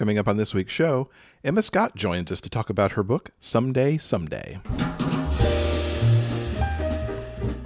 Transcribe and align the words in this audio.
Coming 0.00 0.16
up 0.16 0.28
on 0.28 0.38
this 0.38 0.54
week's 0.54 0.72
show, 0.72 1.10
Emma 1.44 1.60
Scott 1.60 1.94
joins 1.94 2.32
us 2.32 2.40
to 2.40 2.48
talk 2.48 2.70
about 2.70 2.92
her 2.92 3.02
book, 3.02 3.32
Someday, 3.38 3.98
Someday. 3.98 4.58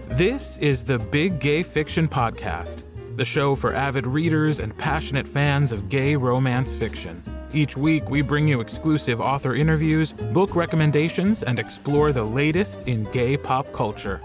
This 0.09 0.59
is 0.59 0.83
the 0.83 0.99
Big 0.99 1.39
Gay 1.39 1.63
Fiction 1.63 2.09
Podcast, 2.09 2.83
the 3.17 3.25
show 3.25 3.55
for 3.55 3.73
avid 3.73 4.05
readers 4.05 4.59
and 4.59 4.77
passionate 4.77 5.29
fans 5.29 5.71
of 5.71 5.89
gay 5.89 6.17
romance 6.17 6.75
fiction. 6.75 7.23
Each 7.53 7.77
week, 7.77 8.11
we 8.11 8.21
bring 8.21 8.49
you 8.49 8.61
exclusive 8.61 9.21
author 9.21 9.55
interviews, 9.55 10.13
book 10.13 10.57
recommendations, 10.57 11.45
and 11.45 11.61
explore 11.61 12.11
the 12.11 12.25
latest 12.25 12.81
in 12.87 13.05
gay 13.13 13.37
pop 13.37 13.73
culture. 13.73 14.21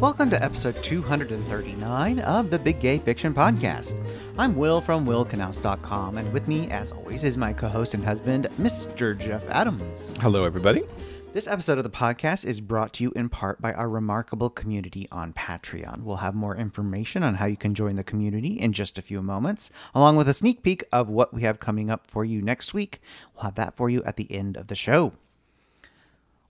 Welcome 0.00 0.30
to 0.30 0.40
episode 0.40 0.80
239 0.84 2.20
of 2.20 2.50
the 2.50 2.58
Big 2.60 2.78
Gay 2.78 2.98
Fiction 2.98 3.34
Podcast. 3.34 4.00
I'm 4.38 4.54
Will 4.54 4.80
from 4.80 5.04
WillKnaus.com, 5.04 6.18
and 6.18 6.32
with 6.32 6.46
me, 6.46 6.70
as 6.70 6.92
always, 6.92 7.24
is 7.24 7.36
my 7.36 7.52
co 7.52 7.66
host 7.66 7.94
and 7.94 8.04
husband, 8.04 8.46
Mr. 8.60 9.18
Jeff 9.18 9.42
Adams. 9.50 10.14
Hello, 10.20 10.44
everybody. 10.44 10.84
This 11.32 11.48
episode 11.48 11.78
of 11.78 11.84
the 11.84 11.90
podcast 11.90 12.44
is 12.44 12.60
brought 12.60 12.92
to 12.92 13.02
you 13.02 13.12
in 13.16 13.28
part 13.28 13.60
by 13.60 13.72
our 13.72 13.88
remarkable 13.88 14.50
community 14.50 15.08
on 15.10 15.32
Patreon. 15.32 16.04
We'll 16.04 16.18
have 16.18 16.36
more 16.36 16.54
information 16.54 17.24
on 17.24 17.34
how 17.34 17.46
you 17.46 17.56
can 17.56 17.74
join 17.74 17.96
the 17.96 18.04
community 18.04 18.52
in 18.52 18.72
just 18.72 18.98
a 18.98 19.02
few 19.02 19.20
moments, 19.20 19.68
along 19.96 20.14
with 20.14 20.28
a 20.28 20.32
sneak 20.32 20.62
peek 20.62 20.84
of 20.92 21.08
what 21.08 21.34
we 21.34 21.42
have 21.42 21.58
coming 21.58 21.90
up 21.90 22.06
for 22.06 22.24
you 22.24 22.40
next 22.40 22.72
week. 22.72 23.00
We'll 23.34 23.46
have 23.46 23.56
that 23.56 23.76
for 23.76 23.90
you 23.90 24.04
at 24.04 24.14
the 24.14 24.30
end 24.30 24.56
of 24.56 24.68
the 24.68 24.76
show. 24.76 25.14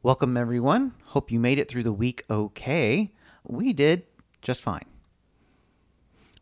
Welcome, 0.03 0.37
everyone. 0.37 0.93
Hope 1.07 1.33
you 1.33 1.41
made 1.41 1.59
it 1.59 1.67
through 1.67 1.85
the 1.85 1.93
week 1.95 2.25
okay 2.29 3.11
we 3.49 3.73
did 3.73 4.05
just 4.43 4.63
fine. 4.63 4.85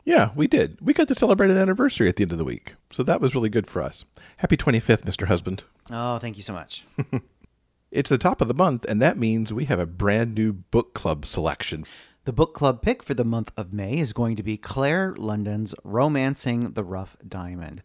Yeah, 0.07 0.29
we 0.35 0.47
did. 0.47 0.77
We 0.79 0.93
got 0.93 1.09
to 1.09 1.15
celebrate 1.15 1.49
an 1.49 1.57
anniversary 1.57 2.07
at 2.07 2.15
the 2.15 2.23
end 2.23 2.31
of 2.31 2.37
the 2.37 2.45
week. 2.45 2.75
So 2.91 3.03
that 3.03 3.19
was 3.19 3.35
really 3.35 3.49
good 3.49 3.67
for 3.67 3.81
us. 3.81 4.05
Happy 4.37 4.55
25th, 4.55 5.01
Mr. 5.01 5.27
Husband. 5.27 5.65
Oh, 5.91 6.17
thank 6.17 6.37
you 6.37 6.43
so 6.43 6.53
much. 6.53 6.85
it's 7.91 8.09
the 8.09 8.17
top 8.17 8.39
of 8.39 8.47
the 8.47 8.53
month, 8.53 8.85
and 8.87 9.01
that 9.01 9.17
means 9.17 9.51
we 9.51 9.65
have 9.65 9.79
a 9.79 9.85
brand 9.85 10.33
new 10.33 10.53
book 10.53 10.93
club 10.93 11.25
selection. 11.25 11.85
The 12.23 12.31
book 12.31 12.53
club 12.53 12.81
pick 12.81 13.03
for 13.03 13.15
the 13.15 13.25
month 13.25 13.51
of 13.57 13.73
May 13.73 13.99
is 13.99 14.13
going 14.13 14.37
to 14.37 14.43
be 14.43 14.55
Claire 14.55 15.13
London's 15.17 15.75
Romancing 15.83 16.71
the 16.71 16.85
Rough 16.85 17.17
Diamond. 17.27 17.83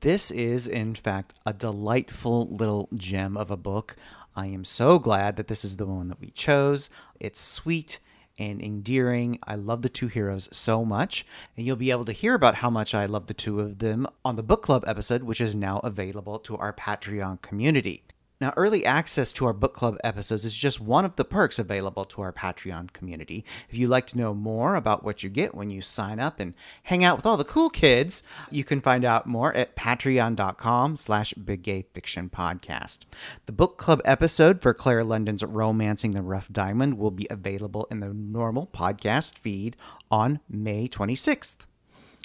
This 0.00 0.30
is, 0.30 0.66
in 0.66 0.94
fact, 0.94 1.32
a 1.46 1.54
delightful 1.54 2.48
little 2.48 2.90
gem 2.94 3.36
of 3.36 3.50
a 3.50 3.56
book. 3.56 3.96
I 4.36 4.46
am 4.46 4.64
so 4.64 4.98
glad 4.98 5.36
that 5.36 5.48
this 5.48 5.64
is 5.64 5.76
the 5.76 5.86
one 5.86 6.08
that 6.08 6.20
we 6.20 6.30
chose. 6.30 6.90
It's 7.20 7.40
sweet 7.40 7.98
and 8.42 8.60
endearing. 8.60 9.38
I 9.44 9.54
love 9.54 9.82
the 9.82 9.88
two 9.88 10.08
heroes 10.08 10.48
so 10.50 10.84
much, 10.84 11.24
and 11.56 11.64
you'll 11.64 11.76
be 11.76 11.92
able 11.92 12.04
to 12.06 12.12
hear 12.12 12.34
about 12.34 12.56
how 12.56 12.70
much 12.70 12.94
I 12.94 13.06
love 13.06 13.26
the 13.26 13.34
two 13.34 13.60
of 13.60 13.78
them 13.78 14.06
on 14.24 14.34
the 14.36 14.42
book 14.42 14.62
club 14.62 14.82
episode, 14.86 15.22
which 15.22 15.40
is 15.40 15.54
now 15.54 15.78
available 15.84 16.38
to 16.40 16.56
our 16.56 16.72
Patreon 16.72 17.40
community. 17.40 18.04
Now, 18.42 18.52
early 18.56 18.84
access 18.84 19.32
to 19.34 19.46
our 19.46 19.52
book 19.52 19.72
club 19.72 19.98
episodes 20.02 20.44
is 20.44 20.52
just 20.52 20.80
one 20.80 21.04
of 21.04 21.14
the 21.14 21.24
perks 21.24 21.60
available 21.60 22.04
to 22.06 22.22
our 22.22 22.32
Patreon 22.32 22.92
community. 22.92 23.44
If 23.68 23.76
you'd 23.76 23.88
like 23.88 24.08
to 24.08 24.18
know 24.18 24.34
more 24.34 24.74
about 24.74 25.04
what 25.04 25.22
you 25.22 25.30
get 25.30 25.54
when 25.54 25.70
you 25.70 25.80
sign 25.80 26.18
up 26.18 26.40
and 26.40 26.54
hang 26.82 27.04
out 27.04 27.16
with 27.16 27.24
all 27.24 27.36
the 27.36 27.44
cool 27.44 27.70
kids, 27.70 28.24
you 28.50 28.64
can 28.64 28.80
find 28.80 29.04
out 29.04 29.28
more 29.28 29.54
at 29.54 29.76
patreon.com 29.76 30.96
slash 30.96 31.34
big 31.34 31.62
gay 31.62 31.84
fiction 31.94 32.28
podcast. 32.30 33.04
The 33.46 33.52
book 33.52 33.78
club 33.78 34.02
episode 34.04 34.60
for 34.60 34.74
Claire 34.74 35.04
London's 35.04 35.44
Romancing 35.44 36.10
the 36.10 36.20
Rough 36.20 36.48
Diamond 36.50 36.98
will 36.98 37.12
be 37.12 37.28
available 37.30 37.86
in 37.92 38.00
the 38.00 38.12
normal 38.12 38.66
podcast 38.66 39.38
feed 39.38 39.76
on 40.10 40.40
May 40.48 40.88
26th. 40.88 41.58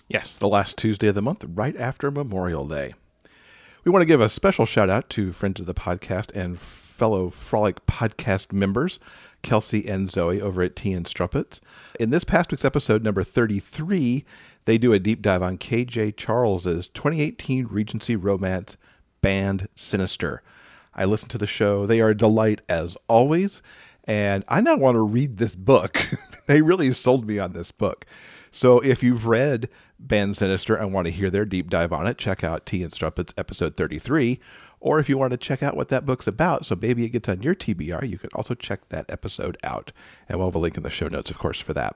Yes, 0.07 0.39
the 0.39 0.47
last 0.47 0.77
Tuesday 0.77 1.09
of 1.09 1.15
the 1.15 1.21
month, 1.21 1.45
right 1.47 1.77
after 1.77 2.09
Memorial 2.09 2.67
Day. 2.67 2.95
We 3.87 3.91
want 3.91 4.01
to 4.01 4.05
give 4.05 4.19
a 4.19 4.27
special 4.27 4.65
shout 4.65 4.89
out 4.89 5.09
to 5.11 5.31
friends 5.31 5.61
of 5.61 5.65
the 5.65 5.73
podcast 5.73 6.35
and 6.35 6.59
fellow 6.59 7.29
Frolic 7.29 7.85
podcast 7.85 8.51
members, 8.51 8.99
Kelsey 9.43 9.87
and 9.87 10.11
Zoe 10.11 10.41
over 10.41 10.61
at 10.61 10.75
Tea 10.75 10.91
and 10.91 11.07
Strumpets. 11.07 11.61
In 11.97 12.09
this 12.09 12.25
past 12.25 12.51
week's 12.51 12.65
episode, 12.65 13.01
number 13.01 13.23
33, 13.23 14.25
they 14.65 14.77
do 14.77 14.91
a 14.91 14.99
deep 14.99 15.21
dive 15.21 15.41
on 15.41 15.57
KJ 15.57 16.17
Charles's 16.17 16.89
2018 16.89 17.67
Regency 17.67 18.17
romance, 18.17 18.75
Band 19.21 19.69
Sinister. 19.73 20.43
I 20.93 21.05
listened 21.05 21.31
to 21.31 21.37
the 21.37 21.47
show. 21.47 21.85
They 21.85 22.01
are 22.01 22.09
a 22.09 22.17
delight 22.17 22.59
as 22.67 22.97
always. 23.07 23.61
And 24.03 24.43
I 24.49 24.59
now 24.59 24.75
want 24.75 24.95
to 24.95 25.01
read 25.01 25.37
this 25.37 25.55
book. 25.55 25.97
they 26.47 26.61
really 26.61 26.91
sold 26.91 27.25
me 27.25 27.39
on 27.39 27.53
this 27.53 27.71
book. 27.71 28.05
So 28.51 28.79
if 28.79 29.01
you've 29.01 29.27
read 29.27 29.69
Band 29.99 30.37
Sinister 30.37 30.75
and 30.75 30.93
want 30.93 31.05
to 31.05 31.11
hear 31.11 31.29
their 31.29 31.45
deep 31.45 31.69
dive 31.69 31.91
on 31.91 32.07
it, 32.07 32.17
check 32.17 32.43
out 32.43 32.65
Tea 32.65 32.83
and 32.83 32.91
Strumpets 32.91 33.33
episode 33.37 33.75
33. 33.75 34.39
Or 34.79 34.99
if 34.99 35.09
you 35.09 35.17
want 35.17 35.31
to 35.31 35.37
check 35.37 35.63
out 35.63 35.75
what 35.75 35.87
that 35.89 36.05
book's 36.05 36.27
about, 36.27 36.65
so 36.65 36.77
maybe 36.79 37.03
it 37.03 37.09
gets 37.09 37.27
on 37.27 37.41
your 37.41 37.55
TBR, 37.55 38.07
you 38.07 38.17
can 38.17 38.29
also 38.33 38.53
check 38.53 38.89
that 38.89 39.09
episode 39.09 39.57
out. 39.63 39.91
And 40.29 40.37
we'll 40.37 40.49
have 40.49 40.55
a 40.55 40.59
link 40.59 40.77
in 40.77 40.83
the 40.83 40.89
show 40.89 41.07
notes, 41.07 41.31
of 41.31 41.37
course, 41.37 41.59
for 41.59 41.73
that. 41.73 41.95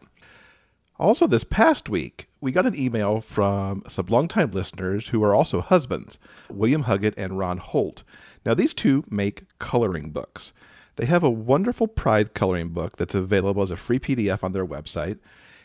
Also, 0.97 1.25
this 1.25 1.43
past 1.43 1.89
week, 1.89 2.27
we 2.41 2.51
got 2.51 2.65
an 2.65 2.75
email 2.75 3.21
from 3.21 3.83
some 3.87 4.05
longtime 4.07 4.51
listeners 4.51 5.09
who 5.09 5.23
are 5.23 5.33
also 5.33 5.61
husbands, 5.61 6.19
William 6.49 6.83
Huggett 6.83 7.15
and 7.17 7.39
Ron 7.39 7.57
Holt. 7.57 8.03
Now, 8.45 8.53
these 8.53 8.73
two 8.73 9.03
make 9.09 9.45
coloring 9.57 10.11
books. 10.11 10.53
They 10.97 11.05
have 11.05 11.23
a 11.23 11.29
wonderful 11.29 11.87
Pride 11.87 12.33
coloring 12.33 12.69
book 12.69 12.97
that's 12.97 13.15
available 13.15 13.63
as 13.63 13.71
a 13.71 13.77
free 13.77 13.99
PDF 13.99 14.43
on 14.43 14.51
their 14.51 14.65
website. 14.65 15.17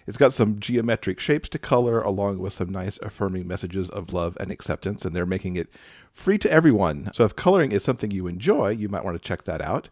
It's 0.06 0.16
got 0.16 0.32
some 0.32 0.60
geometric 0.60 1.18
shapes 1.18 1.48
to 1.50 1.58
color, 1.58 2.00
along 2.00 2.38
with 2.38 2.52
some 2.52 2.70
nice 2.70 2.98
affirming 3.02 3.48
messages 3.48 3.90
of 3.90 4.12
love 4.12 4.36
and 4.38 4.52
acceptance, 4.52 5.04
and 5.04 5.14
they're 5.14 5.26
making 5.26 5.56
it 5.56 5.68
free 6.12 6.38
to 6.38 6.50
everyone. 6.50 7.10
So 7.12 7.24
if 7.24 7.34
coloring 7.34 7.72
is 7.72 7.82
something 7.82 8.10
you 8.10 8.26
enjoy, 8.26 8.70
you 8.70 8.88
might 8.88 9.04
want 9.04 9.20
to 9.20 9.28
check 9.28 9.44
that 9.44 9.60
out. 9.60 9.88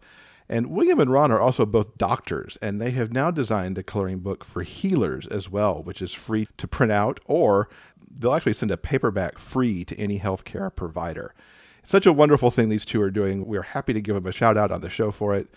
And 0.47 0.67
William 0.67 0.99
and 0.99 1.11
Ron 1.11 1.31
are 1.31 1.39
also 1.39 1.65
both 1.65 1.97
doctors, 1.97 2.57
and 2.61 2.79
they 2.79 2.91
have 2.91 3.11
now 3.11 3.31
designed 3.31 3.77
a 3.77 3.83
coloring 3.83 4.19
book 4.19 4.45
for 4.45 4.61
healers 4.61 5.27
as 5.27 5.49
well, 5.49 5.81
which 5.81 6.01
is 6.01 6.13
free 6.13 6.47
to 6.57 6.67
print 6.67 6.91
out, 6.91 7.19
or 7.25 7.67
they'll 8.09 8.35
actually 8.35 8.53
send 8.53 8.71
a 8.71 8.77
paperback 8.77 9.37
free 9.37 9.83
to 9.83 9.99
any 9.99 10.19
healthcare 10.19 10.73
provider. 10.73 11.33
It's 11.79 11.91
such 11.91 12.05
a 12.05 12.13
wonderful 12.13 12.51
thing 12.51 12.69
these 12.69 12.85
two 12.85 13.01
are 13.01 13.11
doing. 13.11 13.45
We're 13.45 13.63
happy 13.63 13.91
to 13.93 14.01
give 14.01 14.15
them 14.15 14.27
a 14.27 14.31
shout 14.31 14.55
out 14.55 14.71
on 14.71 14.81
the 14.81 14.89
show 14.89 15.11
for 15.11 15.35
it 15.35 15.47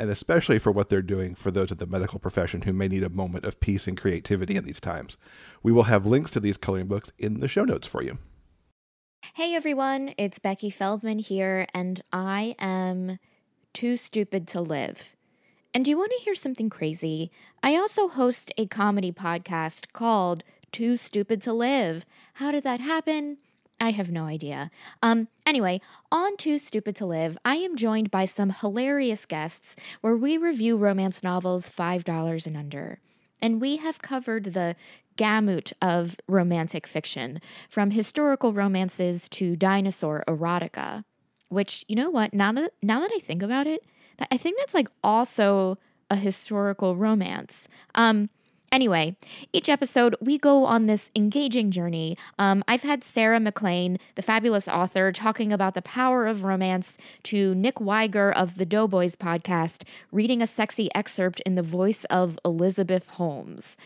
and 0.00 0.08
especially 0.08 0.58
for 0.58 0.72
what 0.72 0.88
they're 0.88 1.02
doing 1.02 1.34
for 1.34 1.50
those 1.50 1.70
in 1.70 1.76
the 1.76 1.86
medical 1.86 2.18
profession 2.18 2.62
who 2.62 2.72
may 2.72 2.88
need 2.88 3.02
a 3.02 3.10
moment 3.10 3.44
of 3.44 3.60
peace 3.60 3.86
and 3.86 3.98
creativity 4.00 4.56
in 4.56 4.64
these 4.64 4.80
times. 4.80 5.18
We 5.62 5.72
will 5.72 5.82
have 5.84 6.06
links 6.06 6.30
to 6.30 6.40
these 6.40 6.56
coloring 6.56 6.86
books 6.86 7.12
in 7.18 7.40
the 7.40 7.48
show 7.48 7.64
notes 7.64 7.86
for 7.86 8.02
you. 8.02 8.16
Hey 9.34 9.54
everyone, 9.54 10.14
it's 10.16 10.38
Becky 10.38 10.70
Feldman 10.70 11.18
here, 11.18 11.66
and 11.74 12.00
I 12.14 12.56
am 12.58 13.18
too 13.74 13.98
stupid 13.98 14.48
to 14.48 14.62
live. 14.62 15.14
And 15.74 15.84
do 15.84 15.90
you 15.90 15.98
want 15.98 16.12
to 16.12 16.24
hear 16.24 16.34
something 16.34 16.70
crazy? 16.70 17.30
I 17.62 17.76
also 17.76 18.08
host 18.08 18.50
a 18.56 18.66
comedy 18.66 19.12
podcast 19.12 19.92
called 19.92 20.42
Too 20.72 20.96
Stupid 20.96 21.42
to 21.42 21.52
Live. 21.52 22.06
How 22.34 22.50
did 22.50 22.64
that 22.64 22.80
happen? 22.80 23.36
I 23.80 23.90
have 23.92 24.10
no 24.10 24.26
idea. 24.26 24.70
Um, 25.02 25.28
anyway, 25.46 25.80
on 26.12 26.36
Too 26.36 26.58
Stupid 26.58 26.94
to 26.96 27.06
Live, 27.06 27.38
I 27.44 27.56
am 27.56 27.76
joined 27.76 28.10
by 28.10 28.26
some 28.26 28.50
hilarious 28.50 29.24
guests 29.24 29.74
where 30.02 30.16
we 30.16 30.36
review 30.36 30.76
romance 30.76 31.22
novels 31.22 31.70
$5 31.70 32.46
and 32.46 32.56
under. 32.56 33.00
And 33.40 33.60
we 33.60 33.76
have 33.78 34.02
covered 34.02 34.44
the 34.44 34.76
gamut 35.16 35.72
of 35.80 36.16
romantic 36.28 36.86
fiction, 36.86 37.40
from 37.68 37.90
historical 37.90 38.52
romances 38.52 39.28
to 39.30 39.56
dinosaur 39.56 40.24
erotica. 40.28 41.04
Which, 41.48 41.84
you 41.88 41.96
know 41.96 42.10
what, 42.10 42.32
now 42.32 42.52
that 42.52 42.72
now 42.80 43.00
that 43.00 43.10
I 43.12 43.18
think 43.18 43.42
about 43.42 43.66
it, 43.66 43.84
I 44.30 44.36
think 44.36 44.58
that's 44.58 44.74
like 44.74 44.88
also 45.02 45.78
a 46.08 46.16
historical 46.16 46.96
romance. 46.96 47.66
Um, 47.94 48.30
Anyway, 48.72 49.16
each 49.52 49.68
episode 49.68 50.14
we 50.20 50.38
go 50.38 50.64
on 50.64 50.86
this 50.86 51.10
engaging 51.16 51.72
journey. 51.72 52.16
Um, 52.38 52.62
I've 52.68 52.82
had 52.82 53.02
Sarah 53.02 53.40
MacLean, 53.40 53.98
the 54.14 54.22
fabulous 54.22 54.68
author, 54.68 55.10
talking 55.10 55.52
about 55.52 55.74
the 55.74 55.82
power 55.82 56.26
of 56.26 56.44
romance, 56.44 56.96
to 57.24 57.52
Nick 57.56 57.80
Wiger 57.80 58.30
of 58.30 58.58
the 58.58 58.64
Doughboys 58.64 59.16
podcast, 59.16 59.82
reading 60.12 60.40
a 60.40 60.46
sexy 60.46 60.88
excerpt 60.94 61.40
in 61.40 61.56
the 61.56 61.62
voice 61.62 62.04
of 62.04 62.38
Elizabeth 62.44 63.08
Holmes. 63.08 63.76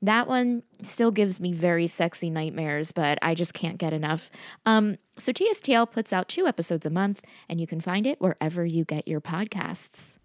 That 0.00 0.28
one 0.28 0.62
still 0.82 1.10
gives 1.10 1.40
me 1.40 1.52
very 1.52 1.88
sexy 1.88 2.30
nightmares, 2.30 2.92
but 2.92 3.18
I 3.20 3.34
just 3.34 3.54
can't 3.54 3.78
get 3.78 3.92
enough. 3.92 4.30
Um, 4.64 4.98
so 5.16 5.32
TSTL 5.32 5.90
puts 5.90 6.12
out 6.12 6.28
two 6.28 6.46
episodes 6.46 6.86
a 6.86 6.90
month, 6.90 7.22
and 7.48 7.60
you 7.60 7.66
can 7.66 7.80
find 7.80 8.06
it 8.06 8.20
wherever 8.20 8.64
you 8.64 8.84
get 8.84 9.08
your 9.08 9.20
podcasts. 9.20 10.17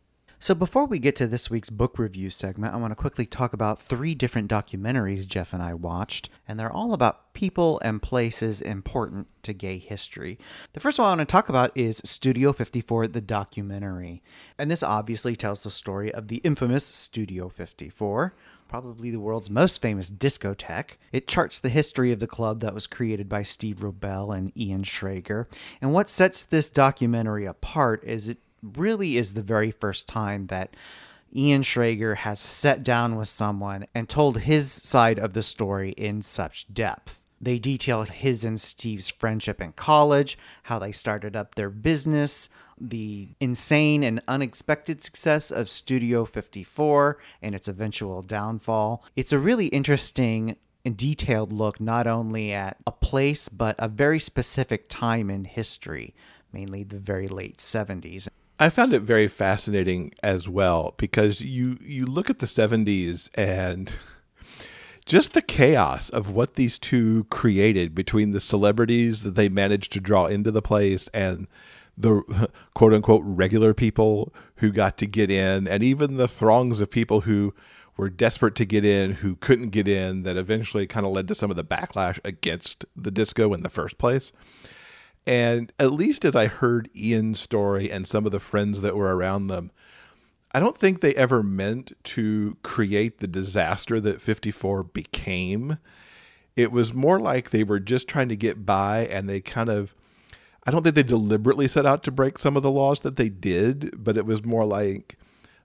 So, 0.43 0.53
before 0.53 0.85
we 0.85 0.99
get 0.99 1.15
to 1.15 1.25
this 1.27 1.49
week's 1.49 1.69
book 1.69 1.97
review 1.97 2.29
segment, 2.29 2.73
I 2.73 2.77
want 2.77 2.91
to 2.91 2.97
quickly 2.97 3.25
talk 3.25 3.53
about 3.53 3.81
three 3.81 4.13
different 4.13 4.51
documentaries 4.51 5.25
Jeff 5.25 5.53
and 5.53 5.63
I 5.63 5.73
watched, 5.73 6.29
and 6.45 6.59
they're 6.59 6.69
all 6.69 6.91
about 6.93 7.33
people 7.33 7.79
and 7.81 8.01
places 8.01 8.59
important 8.59 9.27
to 9.43 9.53
gay 9.53 9.77
history. 9.77 10.37
The 10.73 10.81
first 10.81 10.99
one 10.99 11.07
I 11.07 11.11
want 11.11 11.21
to 11.21 11.31
talk 11.31 11.47
about 11.47 11.71
is 11.77 12.01
Studio 12.03 12.51
54, 12.51 13.07
the 13.07 13.21
documentary. 13.21 14.21
And 14.57 14.69
this 14.69 14.83
obviously 14.83 15.37
tells 15.37 15.63
the 15.63 15.71
story 15.71 16.13
of 16.13 16.27
the 16.27 16.41
infamous 16.43 16.83
Studio 16.83 17.47
54, 17.47 18.35
probably 18.67 19.11
the 19.11 19.21
world's 19.21 19.49
most 19.49 19.81
famous 19.81 20.11
discotheque. 20.11 20.97
It 21.13 21.25
charts 21.25 21.57
the 21.57 21.69
history 21.69 22.11
of 22.11 22.19
the 22.19 22.27
club 22.27 22.59
that 22.59 22.73
was 22.73 22.85
created 22.85 23.29
by 23.29 23.43
Steve 23.43 23.77
Rubell 23.77 24.37
and 24.37 24.51
Ian 24.57 24.83
Schrager. 24.83 25.45
And 25.81 25.93
what 25.93 26.09
sets 26.09 26.43
this 26.43 26.69
documentary 26.69 27.45
apart 27.45 28.03
is 28.03 28.27
it 28.27 28.39
really 28.63 29.17
is 29.17 29.33
the 29.33 29.41
very 29.41 29.71
first 29.71 30.07
time 30.07 30.47
that 30.47 30.75
Ian 31.35 31.63
Schrager 31.63 32.17
has 32.17 32.39
sat 32.39 32.83
down 32.83 33.15
with 33.15 33.27
someone 33.27 33.87
and 33.93 34.07
told 34.07 34.39
his 34.39 34.71
side 34.71 35.19
of 35.19 35.33
the 35.33 35.43
story 35.43 35.91
in 35.91 36.21
such 36.21 36.71
depth. 36.73 37.19
They 37.41 37.59
detail 37.59 38.03
his 38.03 38.45
and 38.45 38.59
Steve's 38.59 39.09
friendship 39.09 39.59
in 39.59 39.73
college, 39.73 40.37
how 40.63 40.79
they 40.79 40.91
started 40.91 41.35
up 41.35 41.55
their 41.55 41.69
business, 41.69 42.49
the 42.79 43.29
insane 43.39 44.03
and 44.03 44.21
unexpected 44.27 45.03
success 45.03 45.51
of 45.51 45.67
Studio 45.67 46.23
54 46.23 47.17
and 47.41 47.53
its 47.53 47.67
eventual 47.67 48.21
downfall. 48.21 49.03
It's 49.15 49.33
a 49.33 49.39
really 49.39 49.67
interesting 49.67 50.55
and 50.85 50.95
detailed 50.95 51.51
look 51.51 51.79
not 51.81 52.07
only 52.07 52.53
at 52.53 52.77
a 52.85 52.91
place 52.91 53.49
but 53.49 53.75
a 53.79 53.87
very 53.87 54.19
specific 54.19 54.87
time 54.87 55.29
in 55.29 55.45
history, 55.45 56.13
mainly 56.51 56.83
the 56.83 56.99
very 56.99 57.27
late 57.27 57.57
70s. 57.57 58.27
I 58.59 58.69
found 58.69 58.93
it 58.93 59.01
very 59.01 59.27
fascinating 59.27 60.13
as 60.21 60.47
well 60.47 60.93
because 60.97 61.41
you 61.41 61.77
you 61.81 62.05
look 62.05 62.29
at 62.29 62.39
the 62.39 62.45
70s 62.45 63.29
and 63.35 63.95
just 65.05 65.33
the 65.33 65.41
chaos 65.41 66.09
of 66.09 66.29
what 66.29 66.53
these 66.53 66.79
two 66.79 67.25
created 67.25 67.93
between 67.93 68.31
the 68.31 68.39
celebrities 68.39 69.23
that 69.23 69.35
they 69.35 69.49
managed 69.49 69.91
to 69.93 69.99
draw 69.99 70.27
into 70.27 70.51
the 70.51 70.61
place 70.61 71.09
and 71.13 71.47
the 71.97 72.21
quote 72.73 72.93
unquote 72.93 73.23
regular 73.25 73.73
people 73.73 74.33
who 74.57 74.71
got 74.71 74.97
to 74.99 75.07
get 75.07 75.31
in 75.31 75.67
and 75.67 75.83
even 75.83 76.17
the 76.17 76.27
throngs 76.27 76.79
of 76.79 76.89
people 76.89 77.21
who 77.21 77.53
were 77.97 78.09
desperate 78.09 78.55
to 78.55 78.65
get 78.65 78.85
in 78.85 79.13
who 79.15 79.35
couldn't 79.35 79.69
get 79.69 79.87
in 79.87 80.23
that 80.23 80.37
eventually 80.37 80.87
kind 80.87 81.05
of 81.05 81.11
led 81.11 81.27
to 81.27 81.35
some 81.35 81.51
of 81.51 81.57
the 81.57 81.63
backlash 81.63 82.19
against 82.23 82.85
the 82.95 83.11
disco 83.11 83.53
in 83.53 83.61
the 83.61 83.69
first 83.69 83.97
place. 83.97 84.31
And 85.25 85.71
at 85.79 85.91
least 85.91 86.25
as 86.25 86.35
I 86.35 86.47
heard 86.47 86.89
Ian's 86.95 87.39
story 87.39 87.89
and 87.89 88.07
some 88.07 88.25
of 88.25 88.31
the 88.31 88.39
friends 88.39 88.81
that 88.81 88.95
were 88.95 89.15
around 89.15 89.47
them, 89.47 89.71
I 90.51 90.59
don't 90.59 90.77
think 90.77 91.01
they 91.01 91.15
ever 91.15 91.41
meant 91.41 91.93
to 92.03 92.57
create 92.61 93.19
the 93.19 93.27
disaster 93.27 93.99
that 94.01 94.21
54 94.21 94.83
became. 94.83 95.77
It 96.55 96.71
was 96.71 96.93
more 96.93 97.19
like 97.19 97.49
they 97.49 97.63
were 97.63 97.79
just 97.79 98.07
trying 98.07 98.29
to 98.29 98.35
get 98.35 98.65
by 98.65 99.05
and 99.07 99.27
they 99.27 99.41
kind 99.41 99.69
of 99.69 99.95
I 100.65 100.71
don't 100.71 100.81
think 100.81 100.95
they 100.95 101.03
deliberately 101.03 101.67
set 101.67 101.85
out 101.85 102.03
to 102.03 102.11
break 102.11 102.37
some 102.37 102.55
of 102.55 102.63
the 102.63 102.71
laws 102.71 103.01
that 103.01 103.17
they 103.17 103.27
did, 103.27 104.01
but 104.01 104.17
it 104.17 104.25
was 104.25 104.45
more 104.45 104.63
like 104.63 105.17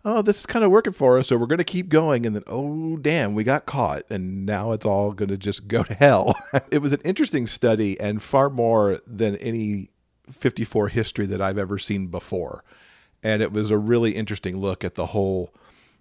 oh, 0.08 0.22
this 0.22 0.38
is 0.38 0.46
kind 0.46 0.64
of 0.64 0.70
working 0.70 0.94
for 0.94 1.18
us, 1.18 1.28
so 1.28 1.36
we're 1.36 1.46
going 1.46 1.58
to 1.58 1.64
keep 1.64 1.90
going. 1.90 2.24
And 2.24 2.34
then, 2.34 2.44
oh, 2.46 2.96
damn, 2.96 3.34
we 3.34 3.44
got 3.44 3.66
caught, 3.66 4.04
and 4.08 4.46
now 4.46 4.72
it's 4.72 4.86
all 4.86 5.12
going 5.12 5.28
to 5.28 5.36
just 5.36 5.68
go 5.68 5.82
to 5.82 5.94
hell. 5.94 6.34
it 6.70 6.78
was 6.78 6.94
an 6.94 7.02
interesting 7.04 7.46
study 7.46 8.00
and 8.00 8.22
far 8.22 8.48
more 8.48 9.00
than 9.06 9.36
any 9.36 9.90
54 10.30 10.88
history 10.88 11.26
that 11.26 11.42
I've 11.42 11.58
ever 11.58 11.78
seen 11.78 12.06
before. 12.06 12.64
And 13.22 13.42
it 13.42 13.52
was 13.52 13.70
a 13.70 13.76
really 13.76 14.12
interesting 14.12 14.58
look 14.58 14.82
at 14.82 14.94
the 14.94 15.06
whole 15.06 15.52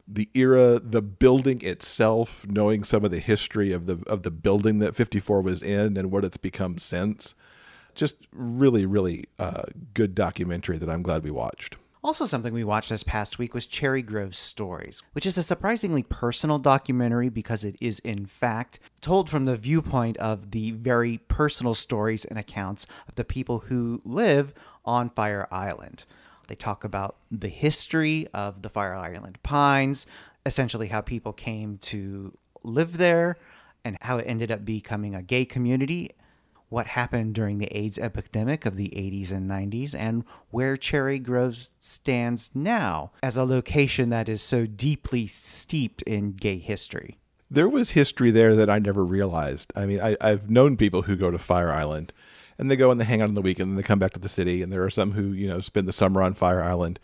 the 0.08 0.30
era, 0.34 0.80
the 0.80 1.02
building 1.02 1.62
itself, 1.62 2.48
knowing 2.48 2.86
some 2.86 3.04
of 3.04 3.12
the 3.12 3.20
history 3.20 3.74
of 3.74 3.88
the 3.88 4.02
of 4.08 4.24
the 4.24 4.32
building 4.32 4.80
that 4.80 4.96
54 4.96 5.42
was 5.42 5.62
in 5.62 5.98
and 5.98 6.12
what 6.12 6.24
it's 6.24 6.38
become 6.38 6.78
since. 6.78 7.36
Just 7.94 8.16
really, 8.32 8.86
really 8.86 9.26
uh, 9.38 9.64
good 9.94 10.16
documentary 10.16 10.78
that 10.78 10.90
I'm 10.90 11.02
glad 11.02 11.24
we 11.24 11.32
watched. 11.32 11.76
Also, 12.08 12.26
something 12.26 12.54
we 12.54 12.64
watched 12.64 12.88
this 12.88 13.04
past 13.04 13.38
week 13.38 13.54
was 13.54 13.68
Cherry 13.68 14.02
Grove 14.02 14.34
Stories, 14.34 15.04
which 15.12 15.26
is 15.26 15.38
a 15.38 15.44
surprisingly 15.44 16.04
personal 16.04 16.58
documentary 16.58 17.28
because 17.28 17.66
it 17.66 17.76
is, 17.82 18.00
in 18.00 18.26
fact, 18.26 18.80
told 19.02 19.30
from 19.30 19.44
the 19.44 19.58
viewpoint 19.58 20.16
of 20.16 20.52
the 20.52 20.72
very 20.72 21.18
personal 21.28 21.74
stories 21.74 22.24
and 22.24 22.40
accounts 22.40 22.88
of 23.10 23.16
the 23.16 23.26
people 23.26 23.60
who 23.60 24.02
live 24.06 24.54
on 24.86 25.10
Fire 25.10 25.50
Island. 25.52 26.06
They 26.48 26.56
talk 26.56 26.86
about 26.86 27.18
the 27.30 27.50
history 27.50 28.26
of 28.34 28.62
the 28.62 28.70
Fire 28.70 28.96
Island 28.96 29.44
Pines, 29.44 30.08
essentially 30.46 30.88
how 30.88 31.02
people 31.02 31.34
came 31.34 31.78
to 31.80 32.32
live 32.64 33.00
there, 33.00 33.36
and 33.84 33.98
how 34.00 34.20
it 34.20 34.24
ended 34.26 34.50
up 34.50 34.64
becoming 34.64 35.14
a 35.14 35.22
gay 35.22 35.44
community 35.44 36.12
what 36.70 36.88
happened 36.88 37.34
during 37.34 37.58
the 37.58 37.76
AIDS 37.78 37.98
epidemic 37.98 38.66
of 38.66 38.76
the 38.76 38.90
80s 38.90 39.32
and 39.32 39.50
90s, 39.50 39.96
and 39.96 40.24
where 40.50 40.76
Cherry 40.78 41.20
Grove 41.20 41.70
stands 41.80 42.52
now 42.54 43.12
as 43.24 43.38
a 43.38 43.44
location 43.44 44.10
that 44.10 44.28
is 44.28 44.42
so 44.42 44.66
deeply 44.66 45.28
steeped 45.28 46.02
in 46.04 46.34
gay 46.34 46.58
history. 46.58 47.18
There 47.50 47.70
was 47.70 47.92
history 47.92 48.32
there 48.32 48.56
that 48.56 48.70
I 48.70 48.80
never 48.80 49.06
realized. 49.06 49.72
I 49.76 49.86
mean, 49.86 50.02
I, 50.02 50.18
have 50.22 50.50
known 50.50 50.76
people 50.76 51.04
who 51.04 51.16
go 51.16 51.32
to 51.32 51.38
Fire 51.38 51.72
Island 51.72 52.12
and 52.58 52.70
they 52.70 52.76
go 52.76 52.92
and 52.92 53.00
they 53.00 53.06
hang 53.06 53.22
out 53.22 53.30
on 53.30 53.36
the 53.36 53.42
weekend 53.42 53.70
and 53.70 53.78
they 53.78 53.84
come 53.84 54.00
back 54.00 54.14
to 54.14 54.20
the 54.20 54.30
city, 54.30 54.62
and 54.62 54.74
there 54.74 54.84
are 54.84 54.90
some 54.90 55.12
who, 55.12 55.32
you 55.32 55.48
know, 55.48 55.62
spend 55.62 55.88
the 55.88 55.94
summer 55.94 56.22
on 56.22 56.34
Fire 56.34 56.64
Island. 56.64 57.00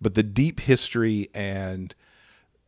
But 0.00 0.14
the 0.14 0.22
deep 0.22 0.60
history 0.60 1.28
and 1.34 1.94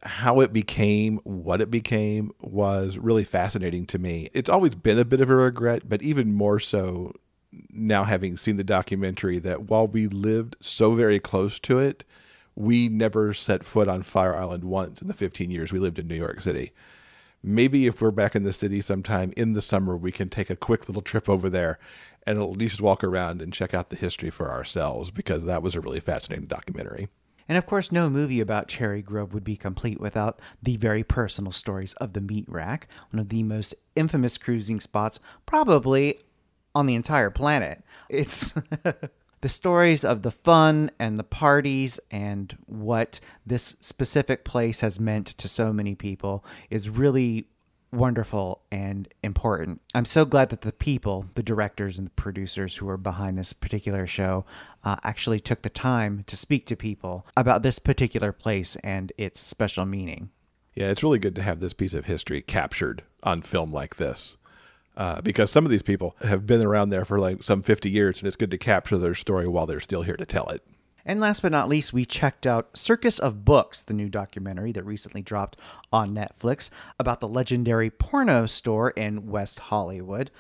how 0.02 0.40
it 0.40 0.52
became 0.52 1.18
what 1.24 1.60
it 1.60 1.70
became 1.70 2.32
was 2.40 2.98
really 2.98 3.24
fascinating 3.24 3.86
to 3.86 3.98
me. 3.98 4.28
It's 4.32 4.50
always 4.50 4.74
been 4.74 4.98
a 4.98 5.04
bit 5.04 5.20
of 5.20 5.30
a 5.30 5.36
regret, 5.36 5.88
but 5.88 6.02
even 6.02 6.32
more 6.34 6.58
so 6.58 7.12
now 7.70 8.04
having 8.04 8.36
seen 8.36 8.56
the 8.56 8.64
documentary 8.64 9.38
that 9.38 9.64
while 9.70 9.86
we 9.86 10.08
lived 10.08 10.56
so 10.60 10.94
very 10.94 11.18
close 11.18 11.60
to 11.60 11.78
it, 11.78 12.04
we 12.54 12.88
never 12.88 13.32
set 13.32 13.64
foot 13.64 13.88
on 13.88 14.02
Fire 14.02 14.34
Island 14.34 14.64
once 14.64 15.00
in 15.00 15.08
the 15.08 15.14
15 15.14 15.50
years 15.50 15.72
we 15.72 15.78
lived 15.78 15.98
in 15.98 16.08
New 16.08 16.16
York 16.16 16.42
City. 16.42 16.72
Maybe 17.42 17.86
if 17.86 18.00
we're 18.00 18.10
back 18.10 18.36
in 18.36 18.44
the 18.44 18.52
city 18.52 18.80
sometime 18.80 19.32
in 19.36 19.52
the 19.52 19.62
summer, 19.62 19.96
we 19.96 20.12
can 20.12 20.28
take 20.28 20.50
a 20.50 20.56
quick 20.56 20.88
little 20.88 21.02
trip 21.02 21.28
over 21.28 21.50
there 21.50 21.78
and 22.26 22.38
at 22.38 22.50
least 22.50 22.80
walk 22.80 23.02
around 23.02 23.42
and 23.42 23.52
check 23.52 23.74
out 23.74 23.90
the 23.90 23.96
history 23.96 24.30
for 24.30 24.50
ourselves 24.50 25.10
because 25.10 25.44
that 25.44 25.62
was 25.62 25.74
a 25.74 25.80
really 25.80 26.00
fascinating 26.00 26.46
documentary. 26.46 27.08
And 27.48 27.58
of 27.58 27.66
course, 27.66 27.92
no 27.92 28.08
movie 28.08 28.40
about 28.40 28.68
Cherry 28.68 29.02
Grove 29.02 29.34
would 29.34 29.44
be 29.44 29.56
complete 29.56 30.00
without 30.00 30.40
the 30.62 30.76
very 30.76 31.02
personal 31.02 31.52
stories 31.52 31.94
of 31.94 32.12
the 32.12 32.20
Meat 32.20 32.44
Rack, 32.48 32.88
one 33.10 33.20
of 33.20 33.28
the 33.28 33.42
most 33.42 33.74
infamous 33.96 34.38
cruising 34.38 34.80
spots 34.80 35.18
probably 35.46 36.20
on 36.74 36.86
the 36.86 36.94
entire 36.94 37.30
planet. 37.30 37.82
It's 38.08 38.54
the 39.40 39.48
stories 39.48 40.04
of 40.04 40.22
the 40.22 40.30
fun 40.30 40.90
and 40.98 41.18
the 41.18 41.24
parties 41.24 42.00
and 42.10 42.56
what 42.66 43.20
this 43.44 43.76
specific 43.80 44.44
place 44.44 44.80
has 44.80 45.00
meant 45.00 45.26
to 45.26 45.48
so 45.48 45.72
many 45.72 45.94
people 45.94 46.44
is 46.70 46.88
really 46.88 47.46
wonderful 47.92 48.62
and 48.72 49.08
important. 49.22 49.80
I'm 49.94 50.04
so 50.04 50.24
glad 50.24 50.48
that 50.48 50.62
the 50.62 50.72
people, 50.72 51.26
the 51.34 51.42
directors 51.42 51.98
and 51.98 52.06
the 52.06 52.12
producers 52.12 52.76
who 52.76 52.88
are 52.88 52.96
behind 52.96 53.38
this 53.38 53.52
particular 53.52 54.06
show, 54.06 54.44
uh, 54.82 54.96
actually 55.04 55.40
took 55.40 55.62
the 55.62 55.70
time 55.70 56.24
to 56.26 56.36
speak 56.36 56.66
to 56.66 56.76
people 56.76 57.26
about 57.36 57.62
this 57.62 57.78
particular 57.78 58.32
place 58.32 58.76
and 58.76 59.12
its 59.18 59.40
special 59.40 59.84
meaning. 59.84 60.30
Yeah, 60.74 60.88
it's 60.88 61.02
really 61.02 61.18
good 61.18 61.36
to 61.36 61.42
have 61.42 61.60
this 61.60 61.74
piece 61.74 61.94
of 61.94 62.06
history 62.06 62.40
captured 62.40 63.02
on 63.22 63.42
film 63.42 63.72
like 63.72 63.96
this. 63.96 64.36
Uh, 64.96 65.20
because 65.22 65.50
some 65.50 65.64
of 65.64 65.70
these 65.70 65.82
people 65.82 66.14
have 66.22 66.46
been 66.46 66.64
around 66.64 66.90
there 66.90 67.04
for 67.04 67.18
like 67.18 67.42
some 67.42 67.62
50 67.62 67.88
years, 67.90 68.18
and 68.18 68.26
it's 68.26 68.36
good 68.36 68.50
to 68.50 68.58
capture 68.58 68.98
their 68.98 69.14
story 69.14 69.48
while 69.48 69.66
they're 69.66 69.80
still 69.80 70.02
here 70.02 70.16
to 70.16 70.26
tell 70.26 70.48
it. 70.48 70.62
And 71.04 71.20
last 71.20 71.42
but 71.42 71.52
not 71.52 71.68
least, 71.68 71.92
we 71.92 72.04
checked 72.04 72.46
out 72.46 72.76
Circus 72.76 73.18
of 73.18 73.44
Books, 73.44 73.82
the 73.82 73.94
new 73.94 74.08
documentary 74.08 74.72
that 74.72 74.84
recently 74.84 75.22
dropped 75.22 75.56
on 75.92 76.14
Netflix 76.14 76.70
about 76.98 77.20
the 77.20 77.28
legendary 77.28 77.90
porno 77.90 78.46
store 78.46 78.90
in 78.90 79.26
West 79.26 79.58
Hollywood. 79.58 80.30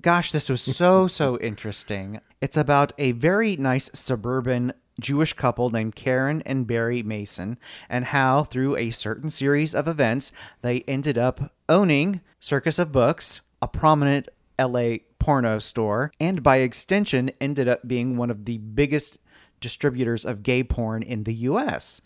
Gosh, 0.00 0.30
this 0.30 0.48
was 0.48 0.60
so, 0.60 1.06
so 1.08 1.38
interesting. 1.38 2.20
It's 2.40 2.56
about 2.56 2.92
a 2.98 3.12
very 3.12 3.56
nice 3.56 3.90
suburban 3.94 4.74
Jewish 5.00 5.32
couple 5.32 5.70
named 5.70 5.96
Karen 5.96 6.42
and 6.44 6.66
Barry 6.66 7.02
Mason, 7.02 7.58
and 7.88 8.06
how, 8.06 8.44
through 8.44 8.76
a 8.76 8.90
certain 8.90 9.30
series 9.30 9.74
of 9.74 9.88
events, 9.88 10.30
they 10.60 10.80
ended 10.80 11.16
up 11.16 11.52
owning 11.68 12.20
Circus 12.38 12.78
of 12.78 12.92
Books, 12.92 13.40
a 13.62 13.68
prominent 13.68 14.28
LA 14.58 14.96
porno 15.18 15.58
store, 15.58 16.12
and 16.20 16.42
by 16.42 16.58
extension, 16.58 17.30
ended 17.40 17.66
up 17.66 17.88
being 17.88 18.16
one 18.16 18.30
of 18.30 18.44
the 18.44 18.58
biggest 18.58 19.18
distributors 19.60 20.24
of 20.24 20.42
gay 20.42 20.62
porn 20.62 21.02
in 21.02 21.24
the 21.24 21.34
US. 21.34 22.02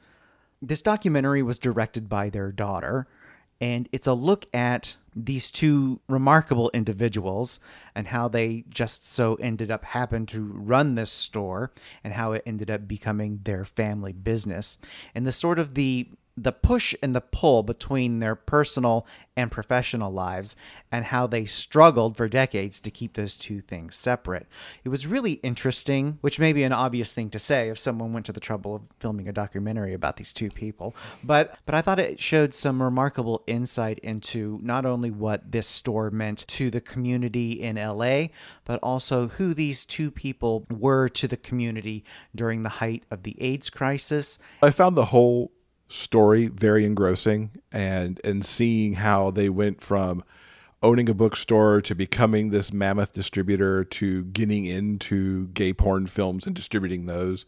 This 0.61 0.83
documentary 0.83 1.43
was 1.43 1.59
directed 1.59 2.09
by 2.09 2.31
their 2.31 2.51
daughter, 2.53 3.07
and 3.61 3.89
it's 3.93 4.07
a 4.07 4.15
look 4.15 4.47
at 4.55 4.97
these 5.17 5.51
two 5.51 6.01
remarkable 6.09 6.71
individuals 6.75 7.61
and 7.95 8.09
how 8.09 8.29
they 8.29 8.65
just 8.69 9.07
so 9.07 9.37
ended 9.37 9.71
up 9.71 9.85
happen 9.85 10.27
to 10.27 10.43
run 10.43 10.95
this 10.95 11.11
store 11.11 11.73
and 12.03 12.15
how 12.15 12.33
it 12.33 12.43
ended 12.45 12.71
up 12.71 12.89
becoming 12.89 13.41
their 13.45 13.65
family 13.65 14.13
business 14.13 14.79
and 15.15 15.27
the 15.27 15.33
sort 15.33 15.59
of 15.59 15.75
the 15.75 16.09
the 16.37 16.53
push 16.53 16.95
and 17.03 17.15
the 17.15 17.21
pull 17.21 17.63
between 17.63 18.19
their 18.19 18.35
personal 18.35 19.07
and 19.37 19.51
professional 19.51 20.13
lives 20.13 20.55
and 20.91 21.07
how 21.07 21.27
they 21.27 21.45
struggled 21.45 22.17
for 22.17 22.29
decades 22.29 22.81
to 22.81 22.91
keep 22.91 23.15
those 23.15 23.37
two 23.37 23.61
things 23.61 23.95
separate. 23.97 24.47
It 24.85 24.89
was 24.89 25.07
really 25.07 25.35
interesting, 25.35 26.19
which 26.21 26.39
may 26.39 26.53
be 26.53 26.63
an 26.63 26.73
obvious 26.73 27.15
thing 27.15 27.31
to 27.31 27.39
say 27.39 27.69
if 27.69 27.79
someone 27.79 28.13
went 28.13 28.27
to 28.27 28.33
the 28.33 28.41
trouble 28.41 28.77
of 28.77 28.83
filming 28.99 29.29
a 29.29 29.33
documentary 29.33 29.93
about 29.93 30.17
these 30.17 30.33
two 30.33 30.49
people, 30.49 30.95
but 31.23 31.57
but 31.67 31.75
I 31.75 31.83
thought 31.83 31.99
it 31.99 32.21
showed 32.21 32.55
some 32.55 32.83
remarkable 32.83 33.43
insight 33.47 33.99
into 34.01 34.61
not 34.63 34.87
only 34.87 35.11
what 35.11 35.53
this 35.53 35.67
store 35.67 36.11
meant 36.11 36.47
to 36.49 36.71
the 36.71 36.81
community 36.81 37.53
in 37.53 37.77
LA, 37.77 38.27
but 38.65 38.81
also 38.83 39.29
who 39.29 39.55
these 39.55 39.85
two 39.85 40.11
people 40.11 40.67
were 40.71 41.09
to 41.09 41.29
the 41.29 41.37
community 41.37 42.05
during 42.35 42.63
the 42.63 42.69
height 42.69 43.05
of 43.11 43.23
the 43.23 43.41
AIDS 43.41 43.71
crisis. 43.71 44.39
I 44.63 44.71
found 44.71 44.97
the 44.97 45.07
whole 45.07 45.53
story 45.89 46.47
very 46.47 46.85
engrossing 46.85 47.51
and 47.71 48.21
and 48.25 48.45
seeing 48.45 48.95
how 48.95 49.31
they 49.31 49.49
went 49.49 49.81
from 49.81 50.25
owning 50.83 51.09
a 51.09 51.15
bookstore 51.15 51.81
to 51.81 51.95
becoming 51.95 52.51
this 52.51 52.73
mammoth 52.73 53.13
distributor 53.13 53.85
to 53.85 54.25
getting 54.25 54.67
into 54.67 55.49
gay 55.49 55.73
porn 55.73 56.07
films 56.07 56.47
and 56.47 56.57
distributing 56.57 57.07
those 57.07 57.45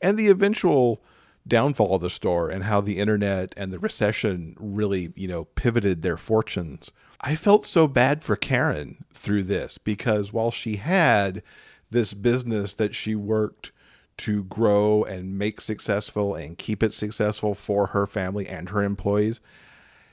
and 0.00 0.18
the 0.18 0.28
eventual 0.28 1.02
downfall 1.46 1.96
of 1.96 2.02
the 2.02 2.10
store 2.10 2.48
and 2.50 2.64
how 2.64 2.80
the 2.80 2.98
internet 2.98 3.52
and 3.56 3.72
the 3.72 3.78
recession 3.78 4.56
really 4.58 5.12
you 5.16 5.28
know 5.28 5.44
pivoted 5.44 6.02
their 6.02 6.16
fortunes. 6.16 6.90
I 7.20 7.34
felt 7.36 7.66
so 7.66 7.86
bad 7.86 8.22
for 8.22 8.36
karen 8.36 9.04
through 9.12 9.44
this 9.44 9.78
because 9.78 10.32
while 10.32 10.50
she 10.50 10.76
had 10.76 11.42
this 11.90 12.14
business 12.14 12.74
that 12.74 12.94
she 12.94 13.14
worked 13.14 13.72
to 14.18 14.44
grow 14.44 15.04
and 15.04 15.38
make 15.38 15.60
successful 15.60 16.34
and 16.34 16.58
keep 16.58 16.82
it 16.82 16.94
successful 16.94 17.54
for 17.54 17.88
her 17.88 18.06
family 18.06 18.46
and 18.48 18.70
her 18.70 18.82
employees, 18.82 19.40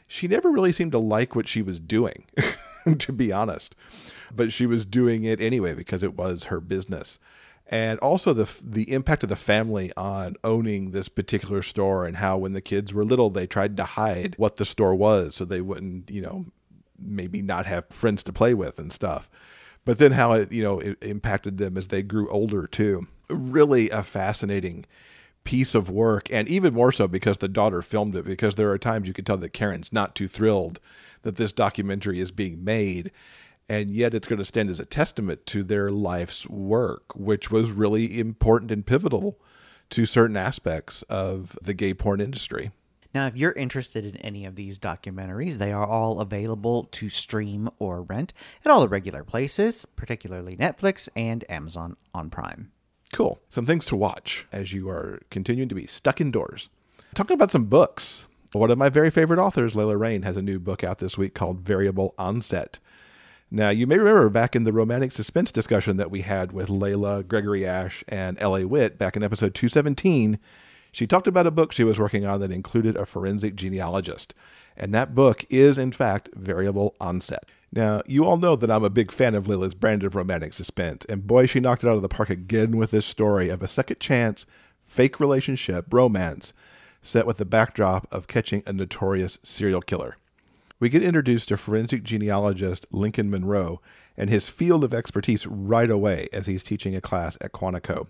she 0.08 0.27
never 0.27 0.50
really 0.50 0.72
seemed 0.72 0.91
to 0.94 1.00
like 1.00 1.36
what 1.36 1.48
she 1.48 1.62
was 1.62 1.79
doing, 1.79 2.25
to 2.98 3.13
be 3.13 3.32
honest. 3.32 3.75
But 4.36 4.51
she 4.51 4.65
was 4.65 4.86
doing 4.86 5.24
it 5.24 5.41
anyway 5.41 5.74
because 5.74 6.03
it 6.03 6.15
was 6.15 6.46
her 6.46 6.60
business. 6.60 7.20
And 7.72 8.00
also 8.00 8.34
the 8.34 8.50
the 8.63 8.91
impact 8.91 9.22
of 9.22 9.29
the 9.29 9.36
family 9.36 9.91
on 9.96 10.36
owning 10.44 10.89
this 10.89 11.08
particular 11.08 11.62
store 11.62 12.08
and 12.08 12.18
how 12.18 12.38
when 12.38 12.53
the 12.53 12.62
kids 12.62 12.96
were 12.96 13.06
little 13.06 13.29
they 13.29 13.46
tried 13.46 13.77
to 13.77 13.84
hide 13.84 14.34
what 14.38 14.58
the 14.58 14.65
store 14.65 14.96
was 14.96 15.36
so 15.36 15.46
they 15.46 15.62
wouldn't, 15.62 16.10
you 16.10 16.22
know, 16.22 16.48
maybe 16.98 17.44
not 17.44 17.68
have 17.68 17.86
friends 17.89 18.24
to 18.24 18.34
play 18.34 18.56
with 18.56 18.79
and 18.79 18.91
stuff. 18.91 19.29
But 19.86 20.00
then 20.00 20.13
how 20.13 20.34
it, 20.34 20.51
you 20.51 20.63
know, 20.63 20.79
it 20.79 20.98
impacted 21.03 21.60
them 21.60 21.77
as 21.77 21.89
they 21.89 22.01
grew 22.01 22.27
older 22.29 22.65
too 22.65 23.08
really 23.29 23.89
a 23.89 24.03
fascinating 24.03 24.86
piece 25.43 25.74
of 25.74 25.89
work, 25.89 26.31
and 26.31 26.48
even 26.48 26.74
more 26.74 26.91
so 26.91 27.07
because 27.07 27.39
the 27.39 27.48
daughter 27.48 27.81
filmed 27.81 28.15
it. 28.15 28.25
Because 28.25 28.55
there 28.55 28.69
are 28.69 28.77
times 28.77 29.07
you 29.07 29.13
can 29.13 29.25
tell 29.25 29.38
that 29.38 29.53
Karen's 29.53 29.93
not 29.93 30.15
too 30.15 30.27
thrilled 30.27 30.79
that 31.24 31.36
this 31.36 31.51
documentary 31.51 32.19
is 32.19 32.31
being 32.31 32.63
made, 32.63 33.12
and 33.67 33.91
yet 33.91 34.13
it's 34.13 34.27
going 34.27 34.39
to 34.39 34.45
stand 34.45 34.69
as 34.69 34.79
a 34.79 34.86
testament 34.86 35.45
to 35.48 35.63
their 35.63 35.91
life's 35.91 36.48
work, 36.48 37.15
which 37.15 37.51
was 37.51 37.71
really 37.71 38.19
important 38.19 38.71
and 38.71 38.86
pivotal 38.86 39.39
to 39.89 40.05
certain 40.05 40.38
aspects 40.38 41.01
of 41.03 41.57
the 41.62 41.74
gay 41.74 41.93
porn 41.93 42.21
industry. 42.21 42.71
Now, 43.13 43.25
if 43.25 43.36
you're 43.36 43.53
interested 43.53 44.05
in 44.05 44.17
any 44.17 44.45
of 44.45 44.55
these 44.55 44.77
documentaries, 44.77 45.57
they 45.57 45.71
are 45.71 45.86
all 45.86 46.19
available 46.19 46.83
to 46.91 47.09
stream 47.09 47.67
or 47.79 48.03
rent 48.03 48.33
at 48.63 48.71
all 48.71 48.81
the 48.81 48.88
regular 48.88 49.24
places, 49.24 49.88
particularly 49.88 50.55
Netflix 50.55 51.09
and 51.15 51.43
Amazon 51.50 51.98
on 52.13 52.29
Prime. 52.29 52.71
Cool. 53.13 53.39
Some 53.50 53.66
things 53.66 53.86
to 53.88 53.96
watch 53.96 54.48
as 54.51 54.74
you 54.74 54.89
are 54.89 55.22
continuing 55.30 55.70
to 55.70 55.75
be 55.75 55.88
stuck 55.88 56.22
indoors. 56.22 56.70
Talking 57.16 57.36
about 57.36 57.51
some 57.51 57.66
books. 57.66 58.25
One 58.54 58.72
of 58.72 58.78
my 58.78 58.89
very 58.89 59.12
favorite 59.12 59.39
authors, 59.39 59.75
Layla 59.75 60.00
Reyne, 60.00 60.24
has 60.24 60.38
a 60.38 60.42
new 60.42 60.60
book 60.60 60.84
out 60.84 61.00
this 61.00 61.18
week 61.18 61.34
called 61.34 61.60
Variable 61.60 62.16
Onset. 62.18 62.80
Now, 63.51 63.70
you 63.70 63.88
may 63.88 63.98
remember 63.98 64.30
back 64.30 64.56
in 64.56 64.63
the 64.63 64.74
romantic 64.74 65.12
suspense 65.12 65.51
discussion 65.51 65.98
that 65.98 66.12
we 66.12 66.22
had 66.22 66.51
with 66.51 66.68
Layla, 66.70 67.28
Gregory 67.28 67.66
Ashe, 67.66 68.04
and 68.08 68.39
L.A. 68.39 68.66
Witt 68.66 68.98
back 68.98 69.16
in 69.16 69.24
episode 69.24 69.56
217, 69.56 70.39
she 70.92 71.08
talked 71.08 71.28
about 71.28 71.48
a 71.48 71.51
book 71.51 71.72
she 71.72 71.84
was 71.84 72.00
working 72.00 72.25
on 72.25 72.39
that 72.42 72.51
included 72.51 72.96
a 72.96 73.06
forensic 73.06 73.56
genealogist. 73.56 74.34
And 74.78 74.94
that 74.94 75.16
book 75.16 75.46
is, 75.50 75.78
in 75.78 75.92
fact, 75.92 76.30
Variable 76.34 76.96
Onset. 77.01 77.50
Now, 77.71 78.01
you 78.07 78.25
all 78.25 78.38
know 78.38 78.55
that 78.55 78.71
I'm 78.71 78.83
a 78.83 78.89
big 78.89 79.11
fan 79.11 79.35
of 79.35 79.45
Layla's 79.45 79.75
brand 79.75 80.03
of 80.03 80.15
romantic 80.15 80.53
suspense, 80.53 81.05
and 81.05 81.27
boy, 81.27 81.45
she 81.45 81.59
knocked 81.59 81.83
it 81.83 81.88
out 81.88 81.95
of 81.95 82.01
the 82.01 82.09
park 82.09 82.29
again 82.29 82.77
with 82.77 82.91
this 82.91 83.05
story 83.05 83.49
of 83.49 83.61
a 83.61 83.67
second 83.67 83.99
chance, 83.99 84.45
fake 84.83 85.19
relationship, 85.19 85.85
romance, 85.93 86.51
set 87.03 87.27
with 87.27 87.38
the 87.38 87.45
backdrop 87.45 88.07
of 88.11 88.27
catching 88.27 88.63
a 88.65 88.73
notorious 88.73 89.38
serial 89.43 89.81
killer. 89.81 90.17
We 90.79 90.89
get 90.89 91.03
introduced 91.03 91.49
to 91.49 91.57
forensic 91.57 92.03
genealogist 92.03 92.88
Lincoln 92.91 93.29
Monroe 93.29 93.81
and 94.17 94.29
his 94.29 94.49
field 94.49 94.83
of 94.83 94.93
expertise 94.93 95.45
right 95.45 95.89
away 95.89 96.27
as 96.33 96.47
he's 96.47 96.63
teaching 96.63 96.95
a 96.95 97.01
class 97.01 97.38
at 97.41 97.51
Quantico. 97.51 98.07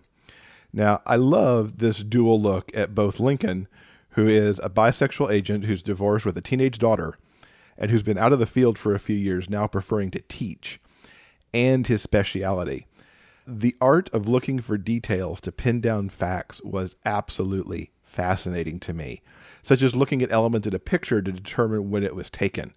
Now, 0.72 1.02
I 1.06 1.16
love 1.16 1.80
this 1.80 2.04
dual 2.04 2.40
look 2.40 2.72
at 2.76 2.94
both 2.94 3.20
Lincoln, 3.20 3.68
who 4.12 4.28
is 4.28 4.60
a 4.60 4.70
bisexual 4.70 5.32
agent 5.32 5.66
who's 5.66 5.84
divorced 5.84 6.26
with 6.26 6.38
a 6.38 6.42
teenage 6.42 6.78
daughter, 6.78 7.18
and 7.80 7.90
who's 7.90 8.04
been 8.04 8.18
out 8.18 8.34
of 8.34 8.40
the 8.40 8.46
field 8.46 8.78
for 8.78 8.94
a 8.94 9.00
few 9.00 9.16
years, 9.16 9.50
now 9.50 9.66
preferring 9.66 10.12
to 10.12 10.22
teach, 10.28 10.80
and 11.54 11.88
his 11.88 12.04
speciality. 12.04 12.86
The 13.48 13.76
art 13.82 14.10
of 14.14 14.28
looking 14.28 14.60
for 14.60 14.78
details 14.78 15.42
to 15.42 15.52
pin 15.52 15.82
down 15.82 16.10
facts 16.10 16.62
was 16.64 16.96
absolutely 17.06 17.92
fascinating 18.04 18.80
to 18.82 18.94
me, 18.94 19.22
such 19.64 19.82
as 19.82 19.96
looking 19.96 20.22
at 20.22 20.32
elements 20.32 20.68
in 20.68 20.76
a 20.76 20.80
picture 20.80 21.22
to 21.22 21.32
determine 21.32 21.90
when 21.90 22.04
it 22.04 22.14
was 22.14 22.30
taken. 22.30 22.76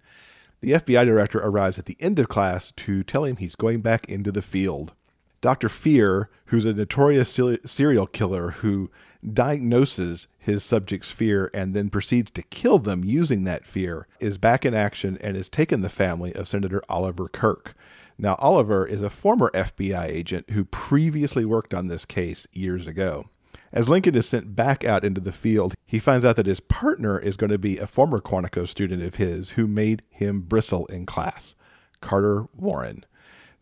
The 0.61 0.71
FBI 0.71 1.05
director 1.05 1.39
arrives 1.39 1.77
at 1.77 1.85
the 1.85 1.97
end 1.99 2.17
of 2.19 2.29
class 2.29 2.71
to 2.71 3.03
tell 3.03 3.25
him 3.25 3.35
he's 3.35 3.55
going 3.55 3.81
back 3.81 4.07
into 4.07 4.31
the 4.31 4.41
field. 4.41 4.93
Dr. 5.41 5.67
Fear, 5.67 6.29
who's 6.45 6.63
a 6.63 6.73
notorious 6.73 7.37
serial 7.65 8.07
killer 8.07 8.51
who 8.51 8.89
diagnoses 9.31 10.27
his 10.37 10.63
subject's 10.63 11.11
fear 11.11 11.49
and 11.53 11.73
then 11.73 11.89
proceeds 11.89 12.31
to 12.31 12.41
kill 12.43 12.79
them 12.79 13.03
using 13.03 13.43
that 13.43 13.65
fear, 13.65 14.07
is 14.19 14.37
back 14.37 14.65
in 14.65 14.73
action 14.73 15.17
and 15.21 15.35
has 15.35 15.49
taken 15.49 15.81
the 15.81 15.89
family 15.89 16.33
of 16.35 16.47
Senator 16.47 16.81
Oliver 16.89 17.29
Kirk. 17.29 17.75
Now, 18.17 18.35
Oliver 18.39 18.85
is 18.85 19.01
a 19.01 19.09
former 19.09 19.49
FBI 19.53 20.05
agent 20.05 20.49
who 20.51 20.65
previously 20.65 21.45
worked 21.45 21.73
on 21.73 21.87
this 21.87 22.05
case 22.05 22.47
years 22.51 22.87
ago. 22.87 23.29
As 23.71 23.89
Lincoln 23.89 24.13
is 24.13 24.27
sent 24.27 24.55
back 24.55 24.83
out 24.83 25.03
into 25.03 25.19
the 25.19 25.31
field, 25.31 25.73
he 25.85 25.97
finds 25.97 26.23
out 26.23 26.35
that 26.35 26.45
his 26.45 26.59
partner 26.59 27.17
is 27.17 27.37
going 27.37 27.49
to 27.49 27.57
be 27.57 27.79
a 27.79 27.87
former 27.87 28.19
Quantico 28.19 28.67
student 28.67 29.01
of 29.01 29.15
his 29.15 29.51
who 29.51 29.65
made 29.65 30.03
him 30.11 30.41
bristle 30.41 30.85
in 30.87 31.07
class, 31.07 31.55
Carter 31.99 32.45
Warren. 32.55 33.03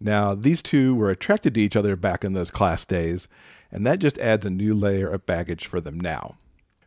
Now, 0.03 0.33
these 0.33 0.63
two 0.63 0.95
were 0.95 1.11
attracted 1.11 1.53
to 1.53 1.61
each 1.61 1.75
other 1.75 1.95
back 1.95 2.25
in 2.25 2.33
those 2.33 2.49
class 2.49 2.85
days, 2.85 3.27
and 3.71 3.85
that 3.85 3.99
just 3.99 4.17
adds 4.17 4.45
a 4.45 4.49
new 4.49 4.73
layer 4.73 5.07
of 5.07 5.27
baggage 5.27 5.67
for 5.67 5.79
them 5.79 5.99
now. 5.99 6.37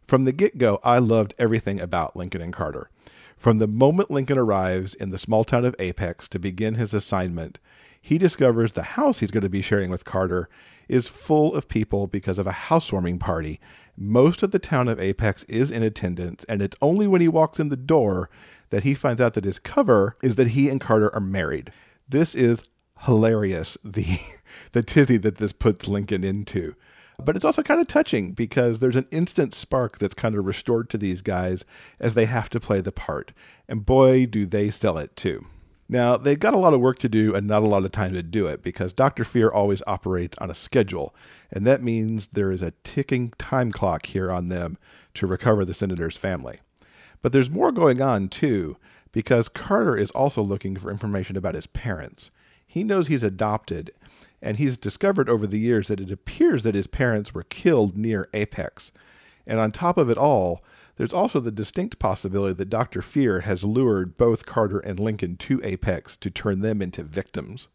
From 0.05 0.25
the 0.25 0.33
get 0.33 0.59
go, 0.59 0.81
I 0.83 0.99
loved 0.99 1.33
everything 1.39 1.81
about 1.81 2.17
Lincoln 2.17 2.43
and 2.43 2.53
Carter. 2.53 2.91
From 3.37 3.59
the 3.59 3.69
moment 3.69 4.11
Lincoln 4.11 4.37
arrives 4.37 4.95
in 4.95 5.11
the 5.11 5.19
small 5.19 5.45
town 5.45 5.65
of 5.65 5.77
Apex 5.79 6.27
to 6.29 6.41
begin 6.41 6.75
his 6.75 6.93
assignment, 6.93 7.61
he 8.03 8.19
discovers 8.19 8.73
the 8.73 8.83
house 8.83 9.21
he's 9.21 9.31
going 9.31 9.45
to 9.45 9.49
be 9.49 9.63
sharing 9.63 9.91
with 9.91 10.05
Carter 10.05 10.49
is 10.89 11.07
full 11.07 11.55
of 11.55 11.69
people 11.69 12.09
because 12.09 12.39
of 12.39 12.49
a 12.49 12.53
housewarming 12.53 13.19
party. 13.21 13.61
Most 13.97 14.43
of 14.43 14.51
the 14.51 14.59
town 14.59 14.89
of 14.89 14.99
Apex 14.99 15.45
is 15.45 15.71
in 15.71 15.85
attendance, 15.85 16.45
and 16.45 16.61
it's 16.61 16.77
only 16.83 17.07
when 17.07 17.21
he 17.21 17.29
walks 17.29 17.61
in 17.61 17.69
the 17.69 17.77
door 17.77 18.29
that 18.71 18.83
he 18.83 18.93
finds 18.93 19.21
out 19.21 19.35
that 19.35 19.45
his 19.45 19.61
cover 19.61 20.17
is 20.21 20.35
that 20.35 20.49
he 20.49 20.69
and 20.69 20.81
Carter 20.81 21.15
are 21.15 21.21
married. 21.21 21.73
This 22.09 22.35
is 22.35 22.65
hilarious 23.05 23.77
the 23.85 24.19
the 24.73 24.83
tizzy 24.83 25.17
that 25.19 25.37
this 25.37 25.53
puts 25.53 25.89
Lincoln 25.89 26.25
into. 26.25 26.75
But 27.23 27.37
it's 27.37 27.45
also 27.45 27.63
kind 27.63 27.81
of 27.81 27.87
touching 27.87 28.33
because 28.33 28.81
there's 28.81 28.97
an 28.97 29.07
instant 29.13 29.55
spark 29.55 29.99
that's 29.99 30.15
kind 30.15 30.35
of 30.35 30.47
restored 30.47 30.91
to 30.91 30.99
these 30.99 31.23
guys 31.23 31.65
as 32.01 32.15
they 32.15 32.25
have 32.25 32.51
to 32.51 32.61
play 32.61 32.81
the 32.81 32.91
part. 32.91 33.33
And 33.69 33.87
boy, 33.87 34.27
do 34.27 34.47
they 34.47 34.69
sell 34.71 34.99
it 34.99 35.15
too. 35.15 35.47
Now, 35.89 36.17
they've 36.17 36.39
got 36.39 36.55
a 36.55 36.59
lot 36.59 36.75
of 36.75 36.81
work 36.81 36.99
to 37.01 37.09
do 37.09 37.35
and 37.35 37.47
not 37.47 37.63
a 37.63 37.69
lot 37.69 37.85
of 37.85 37.93
time 37.93 38.15
to 38.15 38.23
do 38.23 38.47
it 38.47 38.63
because 38.63 38.93
Dr. 38.93 39.23
Fear 39.23 39.51
always 39.51 39.83
operates 39.87 40.37
on 40.39 40.51
a 40.51 40.55
schedule. 40.55 41.15
And 41.53 41.67
that 41.67 41.83
means 41.83 42.29
there 42.29 42.51
is 42.51 42.63
a 42.63 42.73
ticking 42.83 43.33
time 43.39 43.71
clock 43.71 44.07
here 44.07 44.33
on 44.33 44.49
them 44.49 44.79
to 45.15 45.27
recover 45.27 45.65
the 45.65 45.75
senator's 45.75 46.17
family. 46.17 46.61
But 47.23 47.33
there's 47.33 47.51
more 47.51 47.71
going 47.71 48.01
on 48.01 48.29
too 48.29 48.77
because 49.13 49.49
Carter 49.49 49.97
is 49.97 50.11
also 50.11 50.43
looking 50.43 50.75
for 50.77 50.91
information 50.91 51.37
about 51.37 51.55
his 51.55 51.67
parents. 51.69 52.31
He 52.75 52.83
knows 52.83 53.07
he's 53.07 53.23
adopted, 53.23 53.93
and 54.43 54.57
he's 54.57 54.77
discovered 54.77 55.29
over 55.29 55.47
the 55.47 55.61
years 55.61 55.87
that 55.87 56.01
it 56.01 56.11
appears 56.11 56.65
that 56.65 56.75
his 56.75 56.89
parents 56.89 57.33
were 57.33 57.45
killed 57.45 57.97
near 57.97 58.29
Apex. 58.35 58.91
And 59.47 59.61
on 59.61 59.71
top 59.71 59.97
of 59.97 60.11
it 60.11 60.19
all, 60.19 60.61
there's 60.97 61.13
also 61.13 61.39
the 61.39 61.53
distinct 61.53 62.01
possibility 62.01 62.53
that 62.55 62.71
Dr. 62.71 63.01
Fear 63.01 63.43
has 63.43 63.63
lured 63.63 64.17
both 64.17 64.45
Carter 64.45 64.81
and 64.81 64.99
Lincoln 64.99 65.37
to 65.37 65.61
Apex 65.63 66.17
to 66.17 66.31
turn 66.31 66.63
them 66.63 66.83
into 66.83 67.05
victims. 67.05 67.69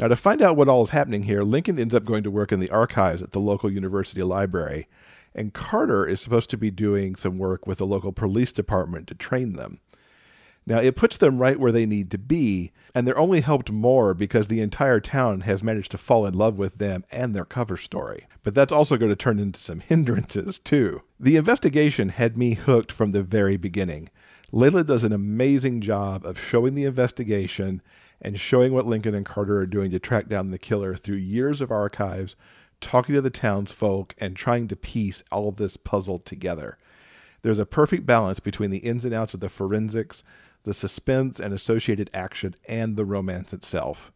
Now, 0.00 0.08
to 0.08 0.16
find 0.16 0.42
out 0.42 0.56
what 0.56 0.68
all 0.68 0.82
is 0.82 0.90
happening 0.90 1.22
here, 1.22 1.42
Lincoln 1.42 1.78
ends 1.78 1.94
up 1.94 2.04
going 2.04 2.24
to 2.24 2.30
work 2.32 2.50
in 2.50 2.58
the 2.58 2.70
archives 2.70 3.22
at 3.22 3.30
the 3.30 3.38
local 3.38 3.70
university 3.70 4.24
library, 4.24 4.88
and 5.32 5.54
Carter 5.54 6.04
is 6.08 6.20
supposed 6.20 6.50
to 6.50 6.58
be 6.58 6.72
doing 6.72 7.14
some 7.14 7.38
work 7.38 7.68
with 7.68 7.78
the 7.78 7.86
local 7.86 8.10
police 8.10 8.52
department 8.52 9.06
to 9.06 9.14
train 9.14 9.52
them. 9.52 9.78
Now, 10.70 10.78
it 10.78 10.94
puts 10.94 11.16
them 11.16 11.38
right 11.38 11.58
where 11.58 11.72
they 11.72 11.84
need 11.84 12.12
to 12.12 12.16
be, 12.18 12.70
and 12.94 13.04
they're 13.04 13.18
only 13.18 13.40
helped 13.40 13.72
more 13.72 14.14
because 14.14 14.46
the 14.46 14.60
entire 14.60 15.00
town 15.00 15.40
has 15.40 15.64
managed 15.64 15.90
to 15.90 15.98
fall 15.98 16.24
in 16.24 16.34
love 16.34 16.58
with 16.58 16.78
them 16.78 17.04
and 17.10 17.34
their 17.34 17.44
cover 17.44 17.76
story. 17.76 18.28
But 18.44 18.54
that's 18.54 18.70
also 18.70 18.96
going 18.96 19.10
to 19.10 19.16
turn 19.16 19.40
into 19.40 19.58
some 19.58 19.80
hindrances, 19.88 20.60
too. 20.60 21.02
The 21.18 21.34
investigation 21.34 22.10
had 22.10 22.38
me 22.38 22.54
hooked 22.54 22.92
from 22.92 23.10
the 23.10 23.24
very 23.24 23.56
beginning. 23.56 24.10
Layla 24.52 24.86
does 24.86 25.02
an 25.02 25.12
amazing 25.12 25.80
job 25.80 26.24
of 26.24 26.38
showing 26.38 26.76
the 26.76 26.84
investigation 26.84 27.82
and 28.22 28.38
showing 28.38 28.72
what 28.72 28.86
Lincoln 28.86 29.16
and 29.16 29.26
Carter 29.26 29.58
are 29.58 29.66
doing 29.66 29.90
to 29.90 29.98
track 29.98 30.28
down 30.28 30.52
the 30.52 30.56
killer 30.56 30.94
through 30.94 31.16
years 31.16 31.60
of 31.60 31.72
archives, 31.72 32.36
talking 32.80 33.16
to 33.16 33.20
the 33.20 33.28
townsfolk, 33.28 34.14
and 34.18 34.36
trying 34.36 34.68
to 34.68 34.76
piece 34.76 35.24
all 35.32 35.50
this 35.50 35.76
puzzle 35.76 36.20
together. 36.20 36.78
There's 37.42 37.58
a 37.58 37.66
perfect 37.66 38.06
balance 38.06 38.40
between 38.40 38.70
the 38.70 38.78
ins 38.78 39.04
and 39.04 39.14
outs 39.14 39.34
of 39.34 39.40
the 39.40 39.48
forensics, 39.48 40.22
the 40.64 40.74
suspense 40.74 41.40
and 41.40 41.54
associated 41.54 42.10
action, 42.12 42.54
and 42.68 42.96
the 42.96 43.04
romance 43.04 43.52
itself. 43.52 44.12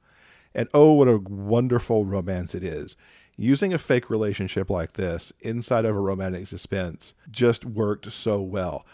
And 0.54 0.69
oh, 0.73 0.93
what 0.93 1.09
a 1.09 1.19
wonderful 1.19 2.04
romance 2.04 2.54
it 2.54 2.62
is. 2.62 2.97
Using 3.37 3.73
a 3.73 3.78
fake 3.78 4.09
relationship 4.09 4.71
like 4.71 4.93
this 4.93 5.33
inside 5.40 5.85
of 5.85 5.97
a 5.97 6.00
romantic 6.00 6.47
suspense 6.47 7.14
just 7.31 7.64
worked 7.64 8.12
so 8.12 8.40
well. 8.40 8.87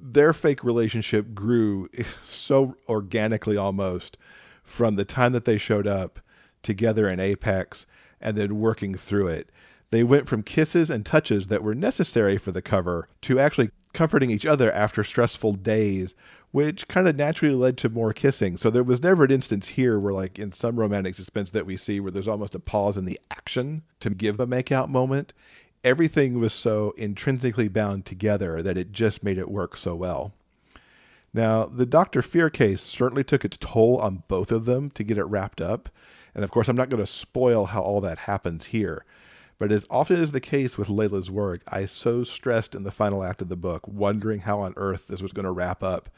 Their 0.00 0.32
fake 0.32 0.64
relationship 0.64 1.34
grew 1.34 1.88
so 2.24 2.76
organically 2.88 3.56
almost 3.56 4.16
from 4.62 4.96
the 4.96 5.04
time 5.04 5.32
that 5.32 5.44
they 5.44 5.58
showed 5.58 5.86
up 5.86 6.20
together 6.62 7.08
in 7.08 7.20
Apex 7.20 7.86
and 8.20 8.36
then 8.36 8.58
working 8.58 8.94
through 8.94 9.26
it. 9.28 9.50
They 9.92 10.02
went 10.02 10.26
from 10.26 10.42
kisses 10.42 10.88
and 10.88 11.04
touches 11.04 11.48
that 11.48 11.62
were 11.62 11.74
necessary 11.74 12.38
for 12.38 12.50
the 12.50 12.62
cover 12.62 13.08
to 13.20 13.38
actually 13.38 13.70
comforting 13.92 14.30
each 14.30 14.46
other 14.46 14.72
after 14.72 15.04
stressful 15.04 15.52
days, 15.52 16.14
which 16.50 16.88
kind 16.88 17.06
of 17.06 17.14
naturally 17.14 17.54
led 17.54 17.76
to 17.76 17.90
more 17.90 18.14
kissing. 18.14 18.56
So 18.56 18.70
there 18.70 18.82
was 18.82 19.02
never 19.02 19.24
an 19.24 19.30
instance 19.30 19.68
here 19.68 20.00
where, 20.00 20.14
like 20.14 20.38
in 20.38 20.50
some 20.50 20.80
romantic 20.80 21.14
suspense 21.14 21.50
that 21.50 21.66
we 21.66 21.76
see, 21.76 22.00
where 22.00 22.10
there's 22.10 22.26
almost 22.26 22.54
a 22.54 22.58
pause 22.58 22.96
in 22.96 23.04
the 23.04 23.20
action 23.30 23.82
to 24.00 24.08
give 24.08 24.40
a 24.40 24.46
makeout 24.46 24.88
moment. 24.88 25.34
Everything 25.84 26.40
was 26.40 26.54
so 26.54 26.94
intrinsically 26.96 27.68
bound 27.68 28.06
together 28.06 28.62
that 28.62 28.78
it 28.78 28.92
just 28.92 29.22
made 29.22 29.36
it 29.36 29.50
work 29.50 29.76
so 29.76 29.94
well. 29.94 30.32
Now, 31.34 31.66
the 31.66 31.84
Dr. 31.84 32.22
Fear 32.22 32.48
case 32.48 32.80
certainly 32.80 33.24
took 33.24 33.44
its 33.44 33.58
toll 33.58 33.98
on 33.98 34.22
both 34.26 34.52
of 34.52 34.64
them 34.64 34.88
to 34.92 35.04
get 35.04 35.18
it 35.18 35.24
wrapped 35.24 35.60
up. 35.60 35.90
And 36.34 36.44
of 36.44 36.50
course, 36.50 36.68
I'm 36.68 36.76
not 36.76 36.88
going 36.88 37.04
to 37.04 37.06
spoil 37.06 37.66
how 37.66 37.82
all 37.82 38.00
that 38.00 38.20
happens 38.20 38.66
here. 38.66 39.04
But 39.62 39.70
as 39.70 39.86
often 39.88 40.20
is 40.20 40.32
the 40.32 40.40
case 40.40 40.76
with 40.76 40.88
Layla's 40.88 41.30
work, 41.30 41.60
I 41.68 41.86
so 41.86 42.24
stressed 42.24 42.74
in 42.74 42.82
the 42.82 42.90
final 42.90 43.22
act 43.22 43.40
of 43.40 43.48
the 43.48 43.54
book, 43.54 43.86
wondering 43.86 44.40
how 44.40 44.58
on 44.58 44.74
earth 44.76 45.06
this 45.06 45.22
was 45.22 45.30
going 45.30 45.44
to 45.44 45.52
wrap 45.52 45.84
up 45.84 46.10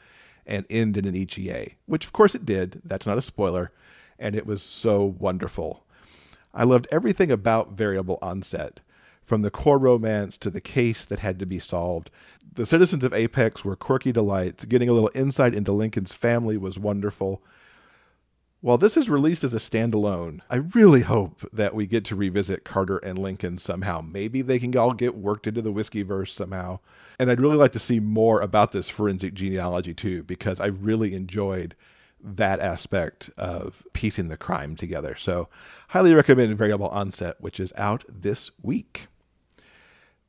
and 0.47 0.65
end 0.67 0.97
in 0.97 1.05
an 1.05 1.13
HEA, 1.13 1.75
which 1.85 2.05
of 2.05 2.11
course 2.11 2.33
it 2.33 2.43
did. 2.43 2.81
That's 2.83 3.05
not 3.05 3.19
a 3.19 3.21
spoiler. 3.21 3.71
And 4.17 4.33
it 4.35 4.47
was 4.47 4.63
so 4.63 5.05
wonderful. 5.19 5.85
I 6.55 6.63
loved 6.63 6.87
everything 6.91 7.29
about 7.29 7.73
Variable 7.73 8.17
Onset, 8.19 8.79
from 9.21 9.43
the 9.43 9.51
core 9.51 9.77
romance 9.77 10.39
to 10.39 10.49
the 10.49 10.59
case 10.59 11.05
that 11.05 11.19
had 11.19 11.37
to 11.37 11.45
be 11.45 11.59
solved. 11.59 12.09
The 12.51 12.65
citizens 12.65 13.03
of 13.03 13.13
Apex 13.13 13.63
were 13.63 13.75
quirky 13.75 14.11
delights. 14.11 14.65
Getting 14.65 14.89
a 14.89 14.93
little 14.93 15.11
insight 15.13 15.53
into 15.53 15.71
Lincoln's 15.71 16.13
family 16.13 16.57
was 16.57 16.79
wonderful. 16.79 17.43
While 18.65 18.79
this 18.79 18.97
is 18.97 19.11
released 19.11 19.43
as 19.43 19.53
a 19.53 19.57
standalone, 19.57 20.39
I 20.49 20.55
really 20.55 21.01
hope 21.01 21.47
that 21.53 21.75
we 21.75 21.85
get 21.85 22.03
to 22.05 22.15
revisit 22.15 22.63
Carter 22.63 22.97
and 22.97 23.15
Lincoln 23.15 23.59
somehow. 23.59 24.01
Maybe 24.01 24.41
they 24.41 24.57
can 24.57 24.75
all 24.75 24.93
get 24.93 25.15
worked 25.15 25.45
into 25.45 25.61
the 25.61 25.71
whiskey 25.71 26.01
verse 26.01 26.33
somehow. 26.33 26.79
And 27.19 27.29
I'd 27.29 27.39
really 27.39 27.57
like 27.57 27.73
to 27.73 27.79
see 27.79 27.99
more 27.99 28.41
about 28.41 28.71
this 28.71 28.89
forensic 28.89 29.35
genealogy 29.35 29.93
too, 29.93 30.23
because 30.23 30.59
I 30.59 30.65
really 30.65 31.13
enjoyed 31.13 31.75
that 32.19 32.59
aspect 32.59 33.29
of 33.37 33.85
piecing 33.93 34.29
the 34.29 34.35
crime 34.35 34.75
together. 34.75 35.13
So, 35.15 35.47
highly 35.89 36.15
recommend 36.15 36.57
Variable 36.57 36.89
Onset, 36.89 37.35
which 37.39 37.59
is 37.59 37.71
out 37.77 38.03
this 38.09 38.49
week. 38.63 39.05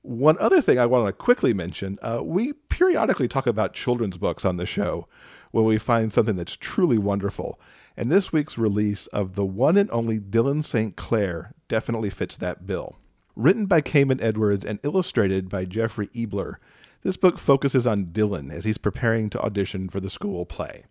One 0.03 0.37
other 0.39 0.61
thing 0.61 0.79
I 0.79 0.85
want 0.85 1.07
to 1.07 1.15
quickly 1.15 1.55
mention 1.55 1.99
uh, 2.03 2.21
we 2.23 2.53
periodically 2.53 3.29
talk 3.29 3.47
about 3.47 3.73
children's 3.73 4.19
books 4.19 4.45
on 4.45 4.59
the 4.59 4.67
show 4.67 5.09
when 5.53 5.65
we 5.65 5.79
find 5.79 6.13
something 6.13 6.37
that's 6.37 6.55
truly 6.55 6.99
wonderful. 6.99 7.59
And 7.97 8.13
this 8.13 8.33
week's 8.33 8.59
release 8.59 9.07
of 9.09 9.35
the 9.35 9.45
one 9.45 9.77
and 9.77 9.91
only 9.91 10.19
Dylan 10.19 10.63
St. 10.63 10.97
Clair 10.97 11.53
definitely 11.67 12.11
fits 12.11 12.37
that 12.37 12.67
bill. 12.67 12.97
Written 13.35 13.67
by 13.67 13.81
Cayman 13.81 14.21
Edwards 14.21 14.65
and 14.65 14.79
illustrated 14.83 15.49
by 15.49 15.65
Jeffrey 15.65 16.09
Ebbeler, 16.09 16.57
this 17.03 17.17
book 17.17 17.39
focuses 17.39 17.87
on 17.87 18.07
Dylan 18.07 18.53
as 18.53 18.65
he's 18.65 18.79
preparing 18.79 19.31
to 19.31 19.41
audition 19.41 19.89
for 19.89 20.01
the 20.01 20.11
school 20.11 20.45
play. 20.45 20.85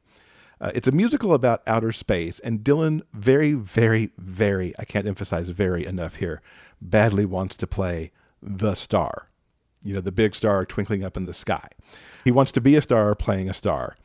Uh, 0.59 0.71
it's 0.73 0.87
a 0.87 0.91
musical 0.91 1.33
about 1.33 1.61
outer 1.67 1.91
space, 1.91 2.39
and 2.39 2.61
Dylan 2.61 3.01
very, 3.13 3.53
very, 3.53 4.11
very, 4.17 4.73
I 4.79 4.85
can't 4.85 5.07
emphasize 5.07 5.49
very 5.49 5.85
enough 5.85 6.15
here, 6.15 6.41
badly 6.81 7.25
wants 7.25 7.57
to 7.57 7.67
play 7.67 8.11
the 8.41 8.73
star. 8.73 9.29
You 9.83 9.93
know, 9.93 10.01
the 10.01 10.11
big 10.11 10.33
star 10.33 10.65
twinkling 10.65 11.03
up 11.03 11.17
in 11.17 11.25
the 11.25 11.33
sky. 11.33 11.67
He 12.23 12.31
wants 12.31 12.51
to 12.53 12.61
be 12.61 12.75
a 12.75 12.81
star 12.81 13.13
playing 13.15 13.49
a 13.49 13.53
star. 13.53 13.97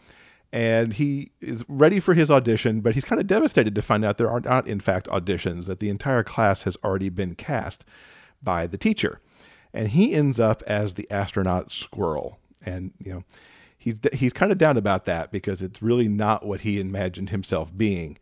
And 0.52 0.94
he 0.94 1.30
is 1.40 1.64
ready 1.68 2.00
for 2.00 2.14
his 2.14 2.30
audition, 2.30 2.80
but 2.80 2.94
he's 2.94 3.04
kind 3.04 3.20
of 3.20 3.26
devastated 3.28 3.74
to 3.76 3.82
find 3.82 4.04
out 4.04 4.18
there 4.18 4.30
are 4.30 4.40
not, 4.40 4.66
in 4.66 4.80
fact, 4.80 5.06
auditions, 5.06 5.66
that 5.66 5.78
the 5.78 5.88
entire 5.88 6.24
class 6.24 6.64
has 6.64 6.76
already 6.82 7.08
been 7.08 7.36
cast 7.36 7.84
by 8.42 8.66
the 8.66 8.78
teacher. 8.78 9.20
And 9.72 9.88
he 9.88 10.12
ends 10.12 10.40
up 10.40 10.62
as 10.66 10.94
the 10.94 11.08
astronaut 11.10 11.70
squirrel. 11.70 12.38
And, 12.64 12.92
you 12.98 13.12
know, 13.12 13.24
he's 13.78 14.00
he's 14.12 14.32
kind 14.32 14.50
of 14.50 14.58
down 14.58 14.76
about 14.76 15.06
that 15.06 15.30
because 15.30 15.62
it's 15.62 15.82
really 15.82 16.08
not 16.08 16.44
what 16.44 16.62
he 16.62 16.80
imagined 16.80 17.30
himself 17.30 17.76
being. 17.76 18.18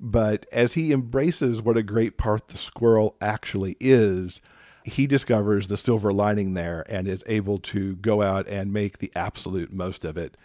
But 0.00 0.46
as 0.50 0.74
he 0.74 0.92
embraces 0.92 1.62
what 1.62 1.76
a 1.76 1.82
great 1.82 2.16
part 2.16 2.48
the 2.48 2.58
squirrel 2.58 3.16
actually 3.20 3.76
is, 3.78 4.40
he 4.84 5.06
discovers 5.06 5.68
the 5.68 5.76
silver 5.76 6.12
lining 6.12 6.54
there 6.54 6.84
and 6.88 7.06
is 7.06 7.22
able 7.26 7.58
to 7.58 7.94
go 7.96 8.22
out 8.22 8.48
and 8.48 8.72
make 8.72 8.98
the 8.98 9.12
absolute 9.14 9.72
most 9.72 10.04
of 10.04 10.16
it. 10.16 10.36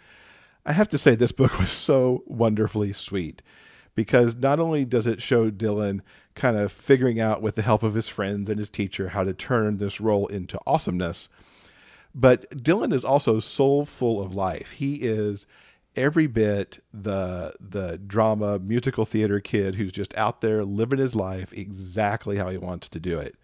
I 0.68 0.72
have 0.72 0.88
to 0.88 0.98
say, 0.98 1.14
this 1.14 1.32
book 1.32 1.58
was 1.58 1.70
so 1.70 2.22
wonderfully 2.26 2.92
sweet 2.92 3.40
because 3.94 4.36
not 4.36 4.60
only 4.60 4.84
does 4.84 5.06
it 5.06 5.22
show 5.22 5.50
Dylan 5.50 6.02
kind 6.34 6.58
of 6.58 6.70
figuring 6.70 7.18
out 7.18 7.40
with 7.40 7.54
the 7.54 7.62
help 7.62 7.82
of 7.82 7.94
his 7.94 8.06
friends 8.06 8.50
and 8.50 8.58
his 8.58 8.68
teacher 8.68 9.08
how 9.08 9.24
to 9.24 9.32
turn 9.32 9.78
this 9.78 9.98
role 9.98 10.26
into 10.26 10.60
awesomeness, 10.66 11.30
but 12.14 12.50
Dylan 12.50 12.92
is 12.92 13.02
also 13.02 13.40
so 13.40 13.86
full 13.86 14.22
of 14.22 14.34
life. 14.34 14.72
He 14.72 14.96
is 14.96 15.46
every 15.96 16.26
bit 16.26 16.80
the 16.92 17.54
the 17.58 17.96
drama 18.06 18.58
musical 18.58 19.06
theater 19.06 19.40
kid 19.40 19.76
who's 19.76 19.90
just 19.90 20.14
out 20.18 20.42
there 20.42 20.66
living 20.66 20.98
his 20.98 21.16
life 21.16 21.50
exactly 21.54 22.36
how 22.36 22.50
he 22.50 22.58
wants 22.58 22.90
to 22.90 23.00
do 23.00 23.18
it. 23.18 23.36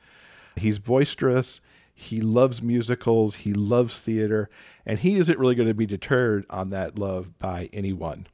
He's 0.56 0.78
boisterous, 0.78 1.62
he 1.94 2.20
loves 2.20 2.60
musicals, 2.60 3.36
he 3.36 3.52
loves 3.52 4.00
theater, 4.00 4.50
and 4.84 4.98
he 4.98 5.16
isn't 5.16 5.38
really 5.38 5.54
going 5.54 5.68
to 5.68 5.74
be 5.74 5.86
deterred 5.86 6.44
on 6.50 6.70
that 6.70 6.98
love 6.98 7.38
by 7.38 7.70
anyone. 7.72 8.26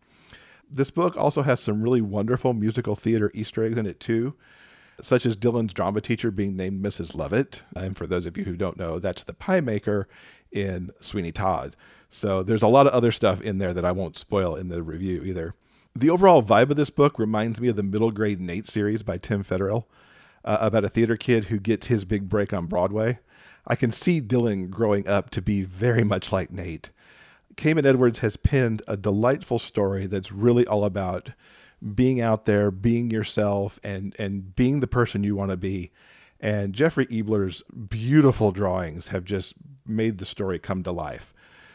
This 0.68 0.90
book 0.90 1.16
also 1.16 1.42
has 1.42 1.60
some 1.60 1.82
really 1.82 2.00
wonderful 2.00 2.54
musical 2.54 2.96
theater 2.96 3.30
Easter 3.34 3.64
eggs 3.64 3.78
in 3.78 3.86
it 3.86 4.00
too 4.00 4.36
such 5.02 5.26
as 5.26 5.36
Dylan's 5.36 5.72
drama 5.72 6.00
teacher 6.00 6.30
being 6.30 6.56
named 6.56 6.84
Mrs. 6.84 7.14
Lovett. 7.14 7.62
And 7.74 7.96
for 7.96 8.06
those 8.06 8.26
of 8.26 8.36
you 8.36 8.44
who 8.44 8.56
don't 8.56 8.78
know, 8.78 8.98
that's 8.98 9.24
the 9.24 9.32
pie 9.32 9.60
maker 9.60 10.08
in 10.52 10.90
Sweeney 11.00 11.32
Todd. 11.32 11.76
So 12.08 12.42
there's 12.42 12.62
a 12.62 12.68
lot 12.68 12.86
of 12.86 12.92
other 12.92 13.12
stuff 13.12 13.40
in 13.40 13.58
there 13.58 13.72
that 13.72 13.84
I 13.84 13.92
won't 13.92 14.16
spoil 14.16 14.56
in 14.56 14.68
the 14.68 14.82
review 14.82 15.22
either. 15.22 15.54
The 15.94 16.10
overall 16.10 16.42
vibe 16.42 16.70
of 16.70 16.76
this 16.76 16.90
book 16.90 17.18
reminds 17.18 17.60
me 17.60 17.68
of 17.68 17.76
the 17.76 17.82
middle 17.82 18.10
grade 18.10 18.40
Nate 18.40 18.68
series 18.68 19.02
by 19.02 19.18
Tim 19.18 19.44
Federle 19.44 19.84
uh, 20.44 20.58
about 20.60 20.84
a 20.84 20.88
theater 20.88 21.16
kid 21.16 21.46
who 21.46 21.58
gets 21.58 21.88
his 21.88 22.04
big 22.04 22.28
break 22.28 22.52
on 22.52 22.66
Broadway. 22.66 23.18
I 23.70 23.76
can 23.76 23.92
see 23.92 24.20
Dylan 24.20 24.68
growing 24.68 25.06
up 25.06 25.30
to 25.30 25.40
be 25.40 25.62
very 25.62 26.02
much 26.02 26.32
like 26.32 26.50
Nate. 26.50 26.90
Cayman 27.56 27.86
Edwards 27.86 28.18
has 28.18 28.36
penned 28.36 28.82
a 28.88 28.96
delightful 28.96 29.60
story 29.60 30.06
that's 30.06 30.32
really 30.32 30.66
all 30.66 30.84
about 30.84 31.30
being 31.94 32.20
out 32.20 32.46
there, 32.46 32.72
being 32.72 33.12
yourself, 33.12 33.78
and 33.84 34.16
and 34.18 34.56
being 34.56 34.80
the 34.80 34.88
person 34.88 35.22
you 35.22 35.36
want 35.36 35.52
to 35.52 35.56
be. 35.56 35.92
And 36.40 36.74
Jeffrey 36.74 37.06
Ebbeler's 37.06 37.62
beautiful 37.70 38.50
drawings 38.50 39.08
have 39.08 39.24
just 39.24 39.54
made 39.86 40.18
the 40.18 40.24
story 40.24 40.58
come 40.58 40.82
to 40.82 40.90
life. 40.90 41.32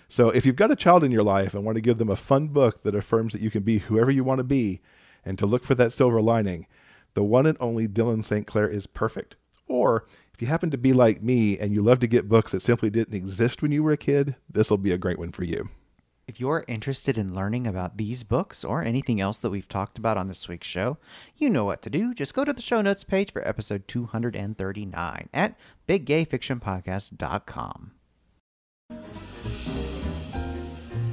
So 0.10 0.32
if 0.32 0.46
you've 0.46 0.58
got 0.58 0.72
a 0.72 0.76
child 0.76 1.02
in 1.02 1.14
your 1.14 1.24
life 1.24 1.54
and 1.54 1.64
want 1.64 1.76
to 1.78 1.82
give 1.82 1.98
them 1.98 2.10
a 2.10 2.18
fun 2.18 2.50
book 2.50 2.84
that 2.84 2.94
affirms 2.94 3.32
that 3.32 3.42
you 3.42 3.50
can 3.50 3.64
be 3.64 3.78
whoever 3.78 4.12
you 4.12 4.26
want 4.26 4.40
to 4.40 4.44
be 4.44 4.82
and 5.24 5.40
to 5.40 5.46
look 5.46 5.64
for 5.64 5.76
that 5.76 5.94
silver 5.94 6.22
lining, 6.22 6.68
the 7.14 7.24
one 7.24 7.46
and 7.46 7.58
only 7.62 7.88
Dylan 7.88 8.22
St. 8.22 8.46
Clair 8.46 8.68
is 8.68 8.86
perfect. 8.86 9.38
Or 9.68 10.06
if 10.34 10.42
you 10.42 10.48
happen 10.48 10.70
to 10.72 10.78
be 10.78 10.94
like 10.94 11.22
me 11.22 11.58
and 11.58 11.74
you 11.74 11.82
love 11.82 12.00
to 12.00 12.08
get 12.08 12.30
books 12.30 12.52
that 12.52 12.62
simply 12.62 12.90
didn't 12.90 13.16
exist 13.16 13.62
when 13.62 13.72
you 13.72 13.84
were 13.84 13.94
a 13.94 13.98
kid, 13.98 14.36
this 14.50 14.70
will 14.70 14.78
be 14.78 14.92
a 14.92 14.98
great 14.98 15.20
one 15.20 15.32
for 15.32 15.44
you. 15.44 15.70
If 16.28 16.40
you're 16.40 16.66
interested 16.68 17.20
in 17.20 17.36
learning 17.36 17.68
about 17.68 17.98
these 17.98 18.24
books 18.24 18.64
or 18.64 18.82
anything 18.82 19.22
else 19.22 19.38
that 19.38 19.52
we've 19.52 19.70
talked 19.70 20.00
about 20.00 20.18
on 20.18 20.28
this 20.28 20.48
week's 20.48 20.68
show, 20.68 20.98
you 21.38 21.52
know 21.52 21.66
what 21.66 21.84
to 21.84 21.90
do. 21.90 22.16
Just 22.16 22.34
go 22.34 22.44
to 22.44 22.52
the 22.52 22.64
show 22.64 22.82
notes 22.82 23.04
page 23.04 23.32
for 23.32 23.48
episode 23.48 23.88
239 23.88 25.30
at 25.34 25.56
biggayfictionpodcast.com. 25.88 27.92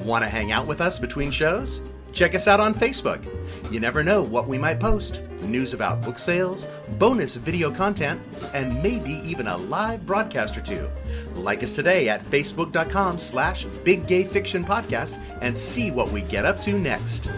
Want 0.02 0.24
to 0.24 0.28
hang 0.28 0.50
out 0.50 0.66
with 0.66 0.80
us 0.80 0.98
between 0.98 1.30
shows? 1.30 1.80
Check 2.12 2.34
us 2.34 2.46
out 2.46 2.60
on 2.60 2.74
Facebook. 2.74 3.24
You 3.72 3.80
never 3.80 4.04
know 4.04 4.22
what 4.22 4.46
we 4.46 4.58
might 4.58 4.78
post 4.78 5.22
news 5.44 5.74
about 5.74 6.02
book 6.02 6.18
sales, 6.18 6.66
bonus 6.98 7.36
video 7.36 7.70
content, 7.70 8.20
and 8.54 8.82
maybe 8.82 9.20
even 9.24 9.46
a 9.46 9.56
live 9.56 10.06
broadcast 10.06 10.56
or 10.56 10.60
two. 10.60 10.88
Like 11.34 11.62
us 11.62 11.74
today 11.74 12.08
at 12.08 12.22
facebook.com 12.22 13.18
slash 13.18 13.64
Big 13.84 14.06
Gay 14.06 14.24
Fiction 14.24 14.64
Podcast 14.64 15.18
and 15.40 15.56
see 15.56 15.90
what 15.90 16.10
we 16.10 16.22
get 16.22 16.44
up 16.44 16.60
to 16.60 16.78
next. 16.78 17.30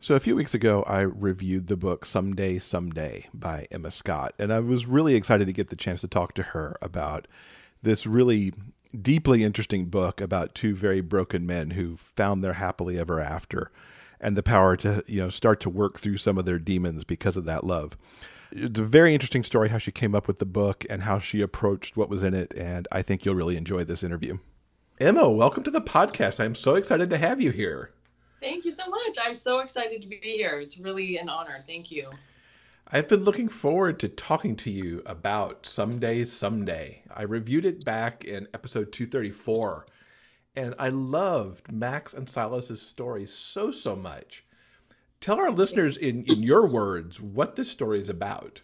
So, 0.00 0.14
a 0.14 0.20
few 0.20 0.36
weeks 0.36 0.54
ago, 0.54 0.84
I 0.86 1.00
reviewed 1.00 1.66
the 1.66 1.76
book 1.76 2.06
Someday, 2.06 2.58
Someday 2.58 3.26
by 3.34 3.66
Emma 3.70 3.90
Scott, 3.90 4.32
and 4.38 4.52
I 4.52 4.60
was 4.60 4.86
really 4.86 5.14
excited 5.14 5.46
to 5.48 5.52
get 5.52 5.68
the 5.68 5.76
chance 5.76 6.00
to 6.00 6.08
talk 6.08 6.32
to 6.34 6.44
her 6.44 6.78
about 6.80 7.26
this 7.82 8.06
really 8.06 8.54
deeply 9.00 9.42
interesting 9.42 9.86
book 9.86 10.20
about 10.20 10.54
two 10.54 10.74
very 10.74 11.00
broken 11.00 11.46
men 11.46 11.70
who 11.70 11.96
found 11.96 12.42
their 12.42 12.54
happily 12.54 12.98
ever 12.98 13.20
after 13.20 13.70
and 14.20 14.36
the 14.36 14.42
power 14.42 14.76
to 14.76 15.04
you 15.06 15.20
know 15.20 15.28
start 15.28 15.60
to 15.60 15.70
work 15.70 15.98
through 15.98 16.16
some 16.16 16.38
of 16.38 16.44
their 16.44 16.58
demons 16.58 17.04
because 17.04 17.36
of 17.36 17.44
that 17.44 17.64
love. 17.64 17.96
It's 18.50 18.80
a 18.80 18.84
very 18.84 19.12
interesting 19.12 19.44
story 19.44 19.68
how 19.68 19.78
she 19.78 19.92
came 19.92 20.14
up 20.14 20.26
with 20.26 20.38
the 20.38 20.46
book 20.46 20.86
and 20.88 21.02
how 21.02 21.18
she 21.18 21.42
approached 21.42 21.96
what 21.96 22.08
was 22.08 22.22
in 22.22 22.32
it 22.32 22.54
and 22.54 22.88
i 22.90 23.02
think 23.02 23.24
you'll 23.24 23.34
really 23.34 23.56
enjoy 23.56 23.84
this 23.84 24.02
interview. 24.02 24.38
Emma 25.00 25.28
welcome 25.28 25.62
to 25.62 25.70
the 25.70 25.80
podcast. 25.80 26.40
I'm 26.40 26.54
so 26.54 26.74
excited 26.74 27.10
to 27.10 27.18
have 27.18 27.40
you 27.40 27.50
here. 27.50 27.92
Thank 28.40 28.64
you 28.64 28.70
so 28.70 28.88
much. 28.88 29.18
I'm 29.20 29.34
so 29.34 29.58
excited 29.58 30.00
to 30.00 30.08
be 30.08 30.18
here. 30.20 30.60
It's 30.60 30.78
really 30.78 31.18
an 31.18 31.28
honor. 31.28 31.64
Thank 31.66 31.90
you 31.90 32.10
I've 32.90 33.06
been 33.06 33.22
looking 33.22 33.50
forward 33.50 34.00
to 34.00 34.08
talking 34.08 34.56
to 34.56 34.70
you 34.70 35.02
about 35.04 35.66
Someday, 35.66 36.24
Someday. 36.24 37.02
I 37.14 37.22
reviewed 37.24 37.66
it 37.66 37.84
back 37.84 38.24
in 38.24 38.48
episode 38.54 38.92
234, 38.92 39.84
and 40.56 40.74
I 40.78 40.88
loved 40.88 41.70
Max 41.70 42.14
and 42.14 42.30
Silas's 42.30 42.80
story 42.80 43.26
so, 43.26 43.70
so 43.70 43.94
much. 43.94 44.46
Tell 45.20 45.38
our 45.38 45.50
listeners, 45.50 45.98
in, 45.98 46.24
in 46.24 46.42
your 46.42 46.66
words, 46.66 47.20
what 47.20 47.56
this 47.56 47.70
story 47.70 48.00
is 48.00 48.08
about. 48.08 48.62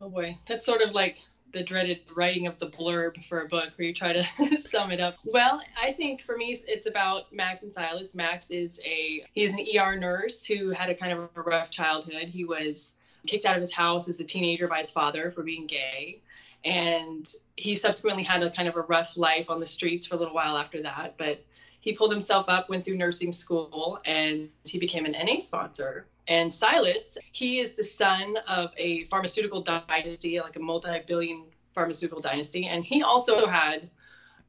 Oh 0.00 0.08
boy, 0.08 0.38
that's 0.48 0.64
sort 0.64 0.80
of 0.80 0.92
like 0.92 1.18
the 1.52 1.64
dreaded 1.64 2.02
writing 2.14 2.46
of 2.46 2.60
the 2.60 2.68
blurb 2.68 3.24
for 3.24 3.40
a 3.40 3.48
book 3.48 3.70
where 3.74 3.88
you 3.88 3.94
try 3.94 4.12
to 4.12 4.56
sum 4.56 4.92
it 4.92 5.00
up. 5.00 5.16
Well, 5.24 5.60
I 5.82 5.90
think 5.90 6.22
for 6.22 6.36
me 6.36 6.56
it's 6.68 6.86
about 6.86 7.32
Max 7.32 7.64
and 7.64 7.74
Silas. 7.74 8.14
Max 8.14 8.52
is 8.52 8.80
a 8.84 9.24
he's 9.32 9.52
an 9.52 9.66
ER 9.76 9.96
nurse 9.96 10.44
who 10.44 10.70
had 10.70 10.90
a 10.90 10.94
kind 10.94 11.12
of 11.12 11.28
a 11.34 11.42
rough 11.42 11.72
childhood. 11.72 12.28
He 12.28 12.44
was 12.44 12.94
kicked 13.26 13.44
out 13.44 13.56
of 13.56 13.60
his 13.60 13.72
house 13.72 14.08
as 14.08 14.20
a 14.20 14.24
teenager 14.24 14.66
by 14.66 14.78
his 14.78 14.90
father 14.90 15.30
for 15.30 15.42
being 15.42 15.66
gay. 15.66 16.20
And 16.64 17.30
he 17.56 17.76
subsequently 17.76 18.22
had 18.22 18.42
a 18.42 18.50
kind 18.50 18.68
of 18.68 18.76
a 18.76 18.82
rough 18.82 19.16
life 19.16 19.50
on 19.50 19.60
the 19.60 19.66
streets 19.66 20.06
for 20.06 20.16
a 20.16 20.18
little 20.18 20.34
while 20.34 20.56
after 20.56 20.82
that. 20.82 21.14
But 21.16 21.42
he 21.80 21.92
pulled 21.92 22.10
himself 22.10 22.48
up, 22.48 22.68
went 22.68 22.84
through 22.84 22.96
nursing 22.96 23.32
school, 23.32 24.00
and 24.04 24.48
he 24.64 24.78
became 24.78 25.04
an 25.04 25.12
NA 25.12 25.38
sponsor. 25.38 26.06
And 26.28 26.52
Silas, 26.52 27.16
he 27.30 27.60
is 27.60 27.74
the 27.74 27.84
son 27.84 28.36
of 28.48 28.72
a 28.76 29.04
pharmaceutical 29.04 29.62
dynasty, 29.62 30.40
like 30.40 30.56
a 30.56 30.60
multi 30.60 31.00
billion 31.06 31.44
pharmaceutical 31.74 32.20
dynasty. 32.20 32.66
And 32.66 32.84
he 32.84 33.02
also 33.02 33.46
had 33.46 33.88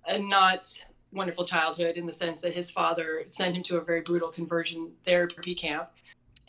a 0.08 0.18
not 0.18 0.82
wonderful 1.12 1.46
childhood 1.46 1.96
in 1.98 2.06
the 2.06 2.14
sense 2.14 2.42
that 2.42 2.54
his 2.54 2.72
father 2.72 3.26
sent 3.32 3.56
him 3.56 3.64
to 3.64 3.78
a 3.78 3.82
very 3.82 4.02
brutal 4.02 4.30
conversion 4.30 4.92
therapy 5.06 5.54
camp. 5.54 5.90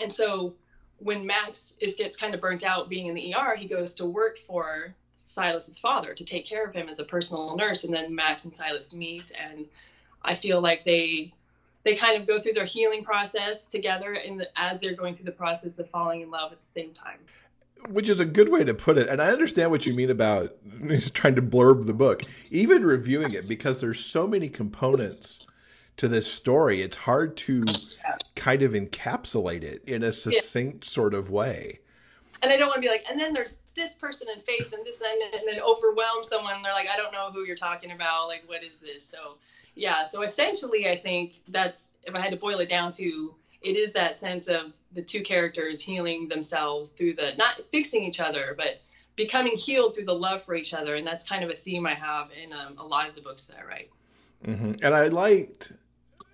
And 0.00 0.12
so 0.12 0.54
when 0.98 1.24
Max 1.24 1.72
is 1.80 1.94
gets 1.96 2.16
kind 2.16 2.34
of 2.34 2.40
burnt 2.40 2.64
out 2.64 2.88
being 2.88 3.06
in 3.06 3.14
the 3.14 3.34
ER, 3.34 3.56
he 3.56 3.66
goes 3.66 3.94
to 3.94 4.06
work 4.06 4.38
for 4.38 4.94
Silas's 5.16 5.78
father 5.78 6.14
to 6.14 6.24
take 6.24 6.46
care 6.46 6.64
of 6.64 6.74
him 6.74 6.88
as 6.88 6.98
a 6.98 7.04
personal 7.04 7.56
nurse, 7.56 7.84
and 7.84 7.94
then 7.94 8.14
Max 8.14 8.44
and 8.44 8.54
Silas 8.54 8.94
meet, 8.94 9.32
and 9.38 9.66
I 10.22 10.34
feel 10.34 10.61
like 10.61 10.84
they 10.84 11.32
they 11.84 11.96
kind 11.96 12.20
of 12.20 12.26
go 12.26 12.40
through 12.40 12.52
their 12.52 12.64
healing 12.64 13.04
process 13.04 13.68
together, 13.68 14.14
and 14.14 14.40
the, 14.40 14.48
as 14.56 14.80
they're 14.80 14.94
going 14.94 15.14
through 15.14 15.26
the 15.26 15.32
process 15.32 15.78
of 15.78 15.88
falling 15.90 16.22
in 16.22 16.30
love 16.30 16.52
at 16.52 16.61
the 16.61 16.66
same 16.66 16.92
time. 16.92 17.18
Which 17.88 18.08
is 18.08 18.18
a 18.18 18.24
good 18.24 18.48
way 18.48 18.64
to 18.64 18.74
put 18.74 18.98
it, 18.98 19.08
and 19.08 19.22
I 19.22 19.30
understand 19.30 19.70
what 19.70 19.87
you 19.87 19.94
mean 19.94 20.11
about 20.11 20.56
trying 21.14 21.37
to 21.37 21.42
blurb 21.42 21.87
the 21.87 21.94
book, 21.94 22.22
even 22.50 22.84
reviewing 22.84 23.32
it, 23.32 23.48
because 23.48 23.80
there's 23.80 24.04
so 24.04 24.26
many 24.26 24.48
components 24.48 25.46
to 25.98 26.08
this 26.08 26.30
story. 26.30 26.82
It's 26.82 26.96
hard 26.96 27.37
to 27.38 27.64
kind 28.34 28.62
of 28.62 28.72
encapsulate 28.72 29.62
it 29.62 29.82
in 29.87 30.02
a 30.02 30.12
succinct 30.12 30.84
yeah. 30.84 30.88
sort 30.88 31.14
of 31.14 31.30
way. 31.30 31.80
And 32.40 32.52
I 32.52 32.56
don't 32.56 32.68
want 32.68 32.76
to 32.76 32.80
be 32.80 32.88
like, 32.88 33.04
and 33.11 33.20
then 33.20 33.34
there's 33.34 33.58
this 33.74 33.94
person 33.94 34.28
in 34.34 34.40
faith 34.42 34.72
and 34.72 34.84
this 34.84 35.00
and, 35.00 35.34
and 35.34 35.42
then 35.46 35.61
overwhelm 35.61 36.22
someone. 36.22 36.62
They're 36.62 36.72
like, 36.72 36.88
I 36.92 36.96
don't 36.96 37.12
know 37.12 37.30
who 37.32 37.44
you're 37.44 37.56
talking 37.56 37.90
about. 37.90 38.28
Like, 38.28 38.44
what 38.46 38.62
is 38.62 38.78
this? 38.78 39.04
So, 39.04 39.38
yeah. 39.74 40.04
So 40.04 40.22
essentially, 40.22 40.88
I 40.88 40.96
think 40.96 41.34
that's 41.48 41.90
if 42.04 42.14
I 42.14 42.20
had 42.20 42.30
to 42.30 42.37
boil 42.37 42.61
it 42.61 42.68
down 42.68 42.92
to, 42.92 43.34
it 43.61 43.76
is 43.76 43.92
that 43.94 44.16
sense 44.16 44.46
of 44.46 44.72
the 44.92 45.02
two 45.02 45.22
characters 45.22 45.80
healing 45.80 46.28
themselves 46.28 46.92
through 46.92 47.14
the 47.14 47.32
not 47.37 47.61
fixing 47.72 48.04
each 48.04 48.20
other, 48.20 48.54
but 48.56 48.80
becoming 49.16 49.56
healed 49.56 49.96
through 49.96 50.04
the 50.04 50.14
love 50.14 50.44
for 50.44 50.54
each 50.54 50.74
other. 50.74 50.94
And 50.94 51.04
that's 51.04 51.28
kind 51.28 51.42
of 51.42 51.50
a 51.50 51.56
theme 51.56 51.87
I 51.87 51.94
have 51.94 52.28
in 52.40 52.52
um, 52.52 52.78
a 52.78 52.84
lot 52.84 53.08
of 53.08 53.16
the 53.16 53.20
books 53.20 53.46
that 53.46 53.56
I 53.58 53.66
write. 53.66 53.90
Mm-hmm. 54.46 54.74
And 54.84 54.94
I 54.94 55.08
liked 55.08 55.72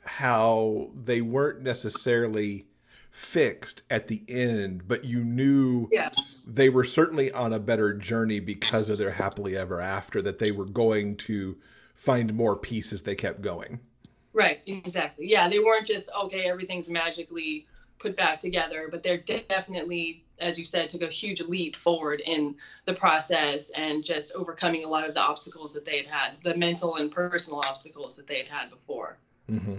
how 0.06 0.90
they 0.94 1.20
weren't 1.20 1.62
necessarily 1.62 2.66
fixed 3.10 3.82
at 3.90 4.08
the 4.08 4.22
end, 4.28 4.88
but 4.88 5.04
you 5.04 5.22
knew 5.22 5.88
yeah. 5.92 6.10
they 6.46 6.68
were 6.68 6.84
certainly 6.84 7.30
on 7.30 7.52
a 7.52 7.60
better 7.60 7.94
journey 7.94 8.40
because 8.40 8.88
of 8.88 8.98
their 8.98 9.12
happily 9.12 9.56
ever 9.56 9.80
after, 9.80 10.20
that 10.20 10.38
they 10.38 10.50
were 10.50 10.64
going 10.64 11.16
to 11.16 11.56
find 11.94 12.34
more 12.34 12.56
peace 12.56 12.92
as 12.92 13.02
they 13.02 13.14
kept 13.14 13.40
going. 13.40 13.78
Right, 14.32 14.60
exactly. 14.66 15.30
Yeah, 15.30 15.48
they 15.48 15.60
weren't 15.60 15.86
just, 15.86 16.10
okay, 16.24 16.42
everything's 16.42 16.88
magically 16.88 17.66
put 18.00 18.16
back 18.16 18.40
together, 18.40 18.88
but 18.90 19.04
they're 19.04 19.18
definitely, 19.48 20.24
as 20.40 20.58
you 20.58 20.64
said, 20.64 20.90
took 20.90 21.02
a 21.02 21.06
huge 21.06 21.40
leap 21.40 21.76
forward 21.76 22.20
in 22.20 22.56
the 22.84 22.94
process 22.94 23.70
and 23.70 24.04
just 24.04 24.34
overcoming 24.34 24.84
a 24.84 24.88
lot 24.88 25.08
of 25.08 25.14
the 25.14 25.20
obstacles 25.20 25.72
that 25.72 25.84
they 25.84 25.98
had 25.98 26.06
had, 26.06 26.32
the 26.42 26.56
mental 26.56 26.96
and 26.96 27.12
personal 27.12 27.60
obstacles 27.60 28.16
that 28.16 28.26
they 28.26 28.38
had 28.38 28.48
had 28.48 28.70
before. 28.70 29.18
Mm-hmm. 29.50 29.76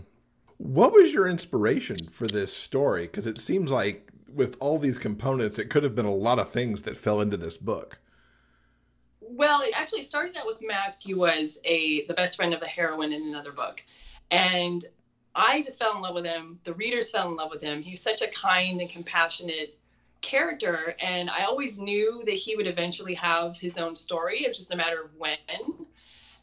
What 0.58 0.94
was 0.94 1.14
your 1.14 1.28
inspiration 1.28 1.98
for 2.12 2.28
this 2.28 2.56
story? 2.56 3.04
Because 3.04 3.28
it 3.28 3.40
seems 3.40 3.72
like 3.72 4.10
with 4.34 4.58
all 4.60 4.78
these 4.78 4.98
components, 4.98 5.60
it 5.60 5.70
could 5.70 5.84
have 5.84 5.96
been 5.96 6.06
a 6.06 6.14
lot 6.14 6.40
of 6.40 6.50
things 6.50 6.84
that 6.84 6.98
fell 6.98 7.22
into 7.22 7.38
this 7.38 7.58
book. 7.58 8.00
Well, 9.22 9.62
it 9.62 9.72
actually 9.74 10.04
started 10.04 10.38
out 10.38 10.46
with 10.46 10.62
Max. 10.62 11.02
He 11.02 11.14
was 11.14 11.60
a 11.66 12.06
the 12.08 12.14
best 12.14 12.36
friend 12.36 12.54
of 12.54 12.60
the 12.60 12.68
heroine 12.68 13.12
in 13.12 13.24
another 13.24 13.52
book, 13.52 13.84
and 14.32 14.86
I 15.36 15.62
just 15.62 15.80
fell 15.80 15.96
in 15.96 16.02
love 16.02 16.16
with 16.16 16.26
him. 16.26 16.60
The 16.64 16.74
readers 16.74 17.10
fell 17.10 17.28
in 17.28 17.36
love 17.36 17.52
with 17.52 17.62
him. 17.62 17.82
He 17.82 17.92
was 17.92 18.02
such 18.02 18.22
a 18.22 18.28
kind 18.28 18.80
and 18.80 18.90
compassionate 18.90 19.78
character, 20.22 20.96
and 21.02 21.30
I 21.30 21.44
always 21.44 21.80
knew 21.80 22.24
that 22.26 22.36
he 22.36 22.56
would 22.56 22.68
eventually 22.68 23.14
have 23.16 23.58
his 23.58 23.78
own 23.78 23.96
story. 23.96 24.46
It 24.46 24.50
was 24.50 24.58
just 24.58 24.74
a 24.74 24.78
matter 24.78 25.04
of 25.04 25.16
when 25.18 25.38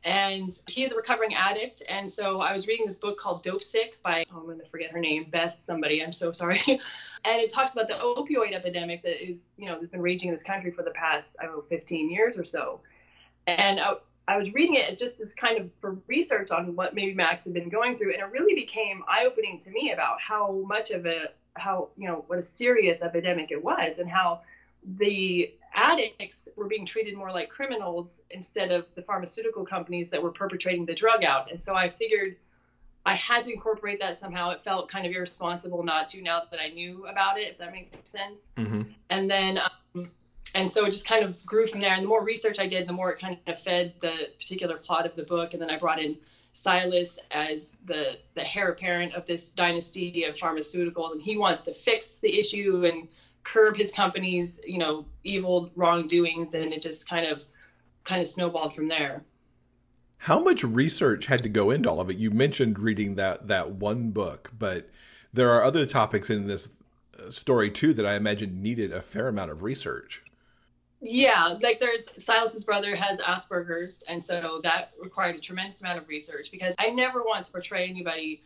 and 0.04 0.58
he's 0.66 0.92
a 0.92 0.96
recovering 0.96 1.34
addict. 1.34 1.82
And 1.88 2.10
so 2.10 2.40
I 2.40 2.52
was 2.52 2.66
reading 2.66 2.86
this 2.86 2.98
book 2.98 3.18
called 3.18 3.44
Dopesick 3.44 4.02
by, 4.02 4.24
oh, 4.32 4.38
I'm 4.38 4.46
going 4.46 4.58
to 4.58 4.66
forget 4.66 4.90
her 4.90 4.98
name, 4.98 5.26
Beth 5.30 5.58
somebody, 5.60 6.02
I'm 6.02 6.12
so 6.12 6.32
sorry. 6.32 6.62
and 6.66 7.40
it 7.40 7.50
talks 7.50 7.72
about 7.72 7.88
the 7.88 7.94
opioid 7.94 8.52
epidemic 8.52 9.02
that 9.02 9.24
is, 9.24 9.52
you 9.56 9.66
know, 9.66 9.78
that's 9.78 9.92
been 9.92 10.02
raging 10.02 10.28
in 10.28 10.34
this 10.34 10.42
country 10.42 10.72
for 10.72 10.82
the 10.82 10.90
past, 10.90 11.36
I 11.40 11.44
don't 11.44 11.56
know, 11.56 11.64
15 11.68 12.10
years 12.10 12.36
or 12.36 12.44
so. 12.44 12.80
And 13.46 13.78
I, 13.78 13.94
I 14.26 14.38
was 14.38 14.52
reading 14.52 14.74
it 14.76 14.98
just 14.98 15.20
as 15.20 15.32
kind 15.34 15.58
of 15.60 15.70
for 15.80 15.98
research 16.08 16.50
on 16.50 16.74
what 16.74 16.94
maybe 16.94 17.14
Max 17.14 17.44
had 17.44 17.54
been 17.54 17.68
going 17.68 17.96
through. 17.96 18.12
And 18.12 18.22
it 18.22 18.30
really 18.32 18.54
became 18.54 19.02
eye 19.08 19.24
opening 19.24 19.60
to 19.60 19.70
me 19.70 19.92
about 19.92 20.20
how 20.20 20.64
much 20.66 20.90
of 20.90 21.06
a, 21.06 21.26
how, 21.54 21.90
you 21.96 22.08
know, 22.08 22.24
what 22.26 22.38
a 22.38 22.42
serious 22.42 23.02
epidemic 23.02 23.52
it 23.52 23.62
was 23.62 23.98
and 23.98 24.10
how 24.10 24.40
the 24.98 25.52
addicts 25.74 26.48
were 26.56 26.66
being 26.66 26.86
treated 26.86 27.16
more 27.16 27.30
like 27.30 27.48
criminals 27.48 28.22
instead 28.30 28.70
of 28.70 28.86
the 28.94 29.02
pharmaceutical 29.02 29.64
companies 29.64 30.10
that 30.10 30.22
were 30.22 30.30
perpetrating 30.30 30.84
the 30.86 30.94
drug 30.94 31.24
out. 31.24 31.50
And 31.50 31.60
so 31.60 31.74
I 31.74 31.88
figured 31.88 32.36
I 33.04 33.14
had 33.14 33.44
to 33.44 33.52
incorporate 33.52 33.98
that 34.00 34.16
somehow. 34.16 34.50
It 34.50 34.62
felt 34.62 34.88
kind 34.88 35.06
of 35.06 35.12
irresponsible 35.12 35.82
not 35.82 36.08
to 36.10 36.22
now 36.22 36.42
that 36.50 36.60
I 36.60 36.68
knew 36.68 37.06
about 37.06 37.38
it, 37.38 37.48
if 37.52 37.58
that 37.58 37.72
makes 37.72 38.08
sense. 38.08 38.48
Mm-hmm. 38.56 38.82
And 39.10 39.30
then, 39.30 39.58
um, 39.58 40.08
and 40.54 40.70
so 40.70 40.84
it 40.84 40.92
just 40.92 41.06
kind 41.06 41.24
of 41.24 41.44
grew 41.44 41.66
from 41.66 41.80
there. 41.80 41.94
And 41.94 42.04
the 42.04 42.08
more 42.08 42.22
research 42.22 42.58
I 42.60 42.66
did, 42.66 42.86
the 42.86 42.92
more 42.92 43.12
it 43.12 43.18
kind 43.18 43.38
of 43.46 43.58
fed 43.60 43.94
the 44.00 44.28
particular 44.38 44.76
plot 44.76 45.06
of 45.06 45.16
the 45.16 45.24
book. 45.24 45.52
And 45.52 45.60
then 45.60 45.70
I 45.70 45.78
brought 45.78 46.00
in 46.00 46.16
Silas 46.52 47.18
as 47.30 47.72
the 47.86 48.18
the 48.34 48.56
heir 48.56 48.68
apparent 48.68 49.14
of 49.14 49.26
this 49.26 49.50
dynasty 49.50 50.24
of 50.24 50.36
pharmaceuticals, 50.36 51.12
and 51.12 51.22
he 51.22 51.36
wants 51.36 51.62
to 51.62 51.74
fix 51.74 52.18
the 52.18 52.38
issue 52.38 52.84
and 52.84 53.08
curb 53.44 53.76
his 53.76 53.92
company's 53.92 54.60
you 54.66 54.78
know 54.78 55.04
evil 55.24 55.70
wrongdoings 55.76 56.54
and 56.54 56.72
it 56.72 56.82
just 56.82 57.08
kind 57.08 57.26
of 57.26 57.42
kind 58.04 58.20
of 58.22 58.28
snowballed 58.28 58.74
from 58.74 58.88
there 58.88 59.22
How 60.18 60.38
much 60.40 60.62
research 60.64 61.26
had 61.26 61.42
to 61.42 61.48
go 61.48 61.70
into 61.70 61.90
all 61.90 62.00
of 62.00 62.10
it? 62.10 62.16
You 62.16 62.30
mentioned 62.30 62.78
reading 62.78 63.16
that 63.16 63.48
that 63.48 63.72
one 63.72 64.10
book, 64.10 64.50
but 64.58 64.88
there 65.32 65.50
are 65.50 65.64
other 65.64 65.86
topics 65.86 66.30
in 66.30 66.46
this 66.46 66.68
uh, 67.18 67.30
story 67.30 67.70
too 67.70 67.92
that 67.94 68.06
I 68.06 68.14
imagine 68.14 68.62
needed 68.62 68.92
a 68.92 69.02
fair 69.02 69.28
amount 69.28 69.50
of 69.50 69.62
research. 69.62 70.22
Yeah, 71.00 71.58
like 71.60 71.80
there's 71.80 72.08
Silas's 72.18 72.64
brother 72.64 72.94
has 72.94 73.20
Asperger's, 73.20 74.02
and 74.08 74.24
so 74.24 74.60
that 74.62 74.92
required 75.02 75.34
a 75.34 75.40
tremendous 75.40 75.82
amount 75.82 75.98
of 75.98 76.08
research 76.08 76.50
because 76.52 76.76
I 76.78 76.90
never 76.90 77.22
want 77.22 77.44
to 77.46 77.52
portray 77.52 77.88
anybody 77.88 78.42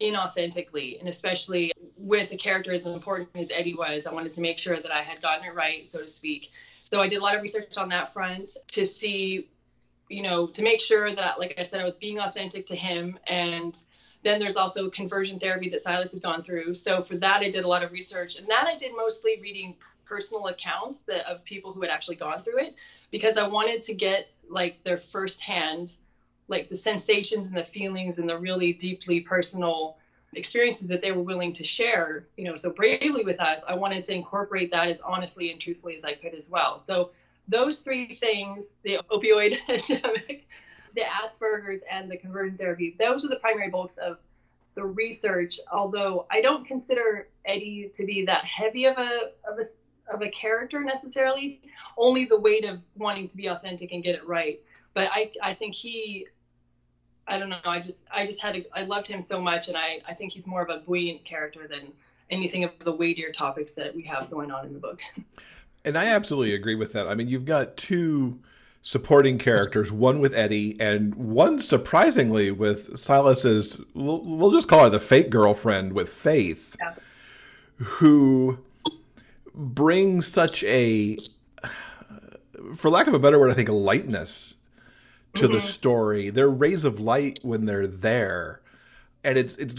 inauthentically, 0.00 0.98
and 0.98 1.08
especially 1.08 1.72
with 1.96 2.32
a 2.32 2.36
character 2.36 2.72
as 2.72 2.86
important 2.86 3.28
as 3.34 3.50
Eddie 3.50 3.74
was, 3.74 4.06
I 4.06 4.12
wanted 4.12 4.32
to 4.34 4.40
make 4.40 4.58
sure 4.58 4.76
that 4.80 4.90
I 4.90 5.02
had 5.02 5.22
gotten 5.22 5.44
it 5.44 5.54
right, 5.54 5.86
so 5.86 6.00
to 6.00 6.08
speak. 6.08 6.50
So 6.82 7.00
I 7.00 7.08
did 7.08 7.18
a 7.18 7.22
lot 7.22 7.36
of 7.36 7.42
research 7.42 7.76
on 7.76 7.88
that 7.90 8.12
front 8.12 8.56
to 8.68 8.84
see, 8.84 9.48
you 10.08 10.22
know, 10.22 10.48
to 10.48 10.62
make 10.62 10.80
sure 10.80 11.14
that, 11.14 11.38
like 11.38 11.54
I 11.58 11.62
said, 11.62 11.80
I 11.80 11.84
was 11.84 11.94
being 11.94 12.18
authentic 12.18 12.66
to 12.66 12.76
him. 12.76 13.18
And 13.26 13.76
then 14.22 14.38
there's 14.40 14.56
also 14.56 14.90
conversion 14.90 15.38
therapy 15.38 15.68
that 15.70 15.80
Silas 15.80 16.12
had 16.12 16.22
gone 16.22 16.42
through. 16.42 16.74
So 16.74 17.02
for 17.02 17.16
that, 17.16 17.40
I 17.40 17.50
did 17.50 17.64
a 17.64 17.68
lot 17.68 17.82
of 17.82 17.92
research, 17.92 18.36
and 18.36 18.46
that 18.48 18.66
I 18.66 18.76
did 18.76 18.92
mostly 18.96 19.38
reading 19.40 19.76
personal 20.04 20.48
accounts 20.48 21.02
that 21.02 21.26
of 21.26 21.42
people 21.44 21.72
who 21.72 21.80
had 21.80 21.90
actually 21.90 22.16
gone 22.16 22.42
through 22.42 22.58
it 22.58 22.74
because 23.10 23.38
I 23.38 23.48
wanted 23.48 23.82
to 23.84 23.94
get 23.94 24.28
like 24.48 24.82
their 24.84 24.98
firsthand 24.98 25.96
like 26.48 26.68
the 26.68 26.76
sensations 26.76 27.48
and 27.48 27.56
the 27.56 27.64
feelings 27.64 28.18
and 28.18 28.28
the 28.28 28.38
really 28.38 28.72
deeply 28.72 29.20
personal 29.20 29.96
experiences 30.34 30.88
that 30.88 31.00
they 31.00 31.12
were 31.12 31.22
willing 31.22 31.52
to 31.52 31.64
share, 31.64 32.26
you 32.36 32.44
know, 32.44 32.56
so 32.56 32.72
bravely 32.72 33.24
with 33.24 33.40
us, 33.40 33.62
I 33.68 33.74
wanted 33.74 34.04
to 34.04 34.14
incorporate 34.14 34.70
that 34.72 34.88
as 34.88 35.00
honestly 35.00 35.50
and 35.50 35.60
truthfully 35.60 35.94
as 35.94 36.04
I 36.04 36.14
could 36.14 36.34
as 36.34 36.50
well. 36.50 36.78
So 36.78 37.10
those 37.48 37.80
three 37.80 38.14
things, 38.14 38.74
the 38.82 38.98
opioid 39.10 39.58
epidemic, 39.68 40.48
the 40.94 41.02
Asperger's 41.02 41.82
and 41.90 42.10
the 42.10 42.16
conversion 42.16 42.56
therapy, 42.56 42.96
those 42.98 43.24
are 43.24 43.28
the 43.28 43.36
primary 43.36 43.70
bulks 43.70 43.96
of 43.98 44.18
the 44.74 44.84
research, 44.84 45.60
although 45.72 46.26
I 46.30 46.40
don't 46.40 46.66
consider 46.66 47.28
Eddie 47.44 47.90
to 47.94 48.04
be 48.04 48.24
that 48.26 48.44
heavy 48.44 48.86
of 48.86 48.98
a 48.98 49.30
of 49.48 49.58
a 49.58 50.12
of 50.12 50.22
a 50.22 50.30
character 50.30 50.82
necessarily, 50.82 51.60
only 51.96 52.24
the 52.24 52.38
weight 52.38 52.64
of 52.64 52.80
wanting 52.96 53.28
to 53.28 53.36
be 53.36 53.46
authentic 53.46 53.92
and 53.92 54.02
get 54.02 54.16
it 54.16 54.26
right. 54.26 54.60
But 54.92 55.08
I 55.12 55.30
I 55.42 55.54
think 55.54 55.74
he 55.74 56.26
I 57.26 57.38
don't 57.38 57.48
know. 57.48 57.58
I 57.64 57.80
just 57.80 58.06
I 58.12 58.26
just 58.26 58.40
had 58.40 58.56
a, 58.56 58.78
I 58.78 58.82
loved 58.82 59.06
him 59.06 59.24
so 59.24 59.40
much, 59.40 59.68
and 59.68 59.76
I 59.76 60.00
I 60.06 60.14
think 60.14 60.32
he's 60.32 60.46
more 60.46 60.62
of 60.62 60.68
a 60.68 60.78
buoyant 60.78 61.24
character 61.24 61.66
than 61.66 61.92
anything 62.30 62.64
of 62.64 62.72
the 62.80 62.92
weightier 62.92 63.32
topics 63.32 63.74
that 63.74 63.94
we 63.94 64.02
have 64.02 64.30
going 64.30 64.50
on 64.50 64.66
in 64.66 64.72
the 64.72 64.78
book. 64.78 65.00
And 65.84 65.98
I 65.98 66.06
absolutely 66.06 66.54
agree 66.54 66.74
with 66.74 66.92
that. 66.94 67.06
I 67.06 67.14
mean, 67.14 67.28
you've 67.28 67.44
got 67.44 67.76
two 67.76 68.38
supporting 68.80 69.38
characters, 69.38 69.92
one 69.92 70.20
with 70.20 70.34
Eddie, 70.34 70.78
and 70.80 71.14
one 71.14 71.58
surprisingly 71.58 72.50
with 72.50 72.96
Silas's. 72.96 73.80
We'll, 73.94 74.22
we'll 74.22 74.50
just 74.50 74.68
call 74.68 74.84
her 74.84 74.90
the 74.90 75.00
fake 75.00 75.30
girlfriend 75.30 75.92
with 75.92 76.08
Faith, 76.08 76.76
yeah. 76.78 76.94
who 77.76 78.58
brings 79.54 80.26
such 80.26 80.64
a, 80.64 81.18
for 82.74 82.90
lack 82.90 83.06
of 83.06 83.14
a 83.14 83.18
better 83.18 83.38
word, 83.38 83.50
I 83.50 83.54
think, 83.54 83.68
lightness 83.68 84.56
to 85.34 85.44
mm-hmm. 85.44 85.52
the 85.54 85.60
story. 85.60 86.30
They're 86.30 86.48
rays 86.48 86.84
of 86.84 87.00
light 87.00 87.40
when 87.42 87.66
they're 87.66 87.86
there, 87.86 88.60
and 89.22 89.38
it's 89.38 89.56
it's 89.56 89.76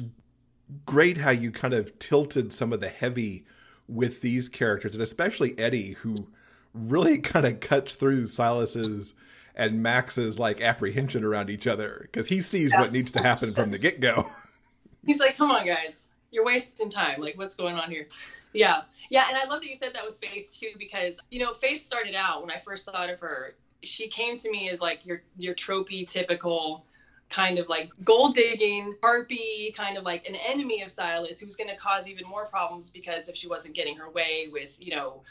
great 0.86 1.18
how 1.18 1.32
you 1.32 1.52
kind 1.52 1.74
of 1.74 1.98
tilted 2.00 2.54
some 2.54 2.74
of 2.74 2.80
the 2.80 2.90
heavy 2.90 3.46
with 3.88 4.22
these 4.22 4.50
characters, 4.50 4.94
and 4.94 5.04
especially 5.04 5.58
Eddie, 5.58 5.94
who 5.94 6.28
really 6.74 7.18
kind 7.20 7.46
of 7.46 7.60
cuts 7.60 7.96
through 7.96 8.28
Silas's 8.28 9.14
and 9.56 9.82
Max's 9.82 10.38
like 10.38 10.62
apprehension 10.62 11.24
around 11.24 11.50
each 11.50 11.68
other 11.68 12.02
because 12.04 12.28
he 12.28 12.42
sees 12.42 12.72
yeah. 12.72 12.82
what 12.82 12.92
needs 12.92 13.12
to 13.12 13.22
happen 13.22 13.54
from 13.54 13.72
the 13.72 13.80
get 13.80 14.00
go. 14.02 14.30
He's 15.06 15.20
like, 15.20 15.38
"Come 15.38 15.52
on, 15.52 15.66
guys, 15.66 16.10
you're 16.32 16.46
wasting 16.46 16.90
time. 16.90 17.22
Like, 17.22 17.38
what's 17.38 17.56
going 17.56 17.76
on 17.76 17.90
here?" 17.90 18.08
Yeah, 18.54 18.82
yeah, 19.10 19.28
and 19.30 19.38
I 19.38 19.46
love 19.46 19.62
that 19.62 19.70
you 19.70 19.76
said 19.76 19.94
that 19.94 20.06
with 20.06 20.18
Faith 20.18 20.50
too, 20.52 20.72
because 20.78 21.20
you 21.30 21.40
know 21.40 21.54
Faith 21.54 21.84
started 21.84 22.16
out 22.16 22.42
when 22.42 22.52
I 22.52 22.60
first 22.60 22.86
thought 22.86 23.10
of 23.10 23.20
her 23.20 23.56
she 23.86 24.08
came 24.08 24.38
to 24.38 24.50
me 24.52 24.70
as 24.70 24.82
like 24.82 25.06
your 25.06 25.22
your 25.38 25.54
tropey 25.54 26.08
typical 26.08 26.86
kind 27.30 27.58
of 27.58 27.68
like 27.68 27.90
gold 28.04 28.36
digging 28.36 28.96
harpy 29.02 29.74
kind 29.76 29.98
of 29.98 30.04
like 30.04 30.28
an 30.28 30.36
enemy 30.36 30.82
of 30.82 30.92
Silas 30.92 31.40
who 31.40 31.46
was 31.46 31.56
going 31.56 31.70
to 31.70 31.76
cause 31.76 32.08
even 32.08 32.28
more 32.28 32.46
problems 32.46 32.90
because 32.90 33.28
if 33.28 33.36
she 33.36 33.48
wasn't 33.48 33.74
getting 33.74 33.96
her 33.96 34.10
way 34.12 34.48
with 34.52 34.70
you 34.80 34.96
know 34.96 35.22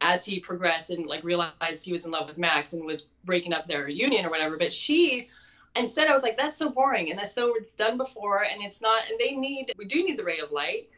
as 0.00 0.24
he 0.24 0.40
progressed 0.40 0.90
and 0.90 1.06
like 1.06 1.22
realized 1.22 1.84
he 1.84 1.92
was 1.92 2.04
in 2.04 2.10
love 2.10 2.26
with 2.26 2.38
Max 2.38 2.72
and 2.72 2.84
was 2.84 3.06
breaking 3.24 3.52
up 3.52 3.68
their 3.68 3.88
union 3.88 4.26
or 4.26 4.30
whatever 4.30 4.56
but 4.56 4.72
she 4.72 5.28
instead 5.76 6.08
I 6.08 6.14
was 6.14 6.22
like 6.22 6.36
that's 6.36 6.58
so 6.58 6.70
boring 6.70 7.10
and 7.10 7.18
that's 7.18 7.34
so 7.34 7.54
it's 7.56 7.74
done 7.74 7.96
before 7.96 8.44
and 8.44 8.62
it's 8.62 8.82
not 8.82 9.02
and 9.08 9.18
they 9.18 9.32
need 9.32 9.72
we 9.78 9.84
do 9.84 10.04
need 10.04 10.18
the 10.18 10.24
ray 10.24 10.38
of 10.38 10.52
light. 10.52 10.88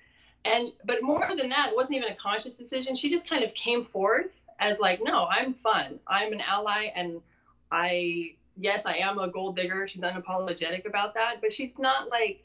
And 0.44 0.72
but 0.84 1.02
more 1.02 1.28
than 1.36 1.48
that 1.48 1.70
it 1.70 1.76
wasn't 1.76 1.98
even 1.98 2.12
a 2.12 2.16
conscious 2.16 2.56
decision. 2.56 2.94
She 2.94 3.10
just 3.10 3.28
kind 3.28 3.42
of 3.42 3.52
came 3.54 3.84
forth 3.84 4.45
as 4.58 4.78
like, 4.78 5.00
no, 5.02 5.26
I'm 5.26 5.54
fun. 5.54 5.98
I'm 6.06 6.32
an 6.32 6.40
ally, 6.40 6.90
and 6.94 7.20
I 7.70 8.34
yes, 8.56 8.86
I 8.86 8.96
am 8.96 9.18
a 9.18 9.28
gold 9.28 9.56
digger. 9.56 9.86
She's 9.88 10.02
unapologetic 10.02 10.86
about 10.86 11.14
that, 11.14 11.40
but 11.40 11.52
she's 11.52 11.78
not 11.78 12.08
like 12.08 12.42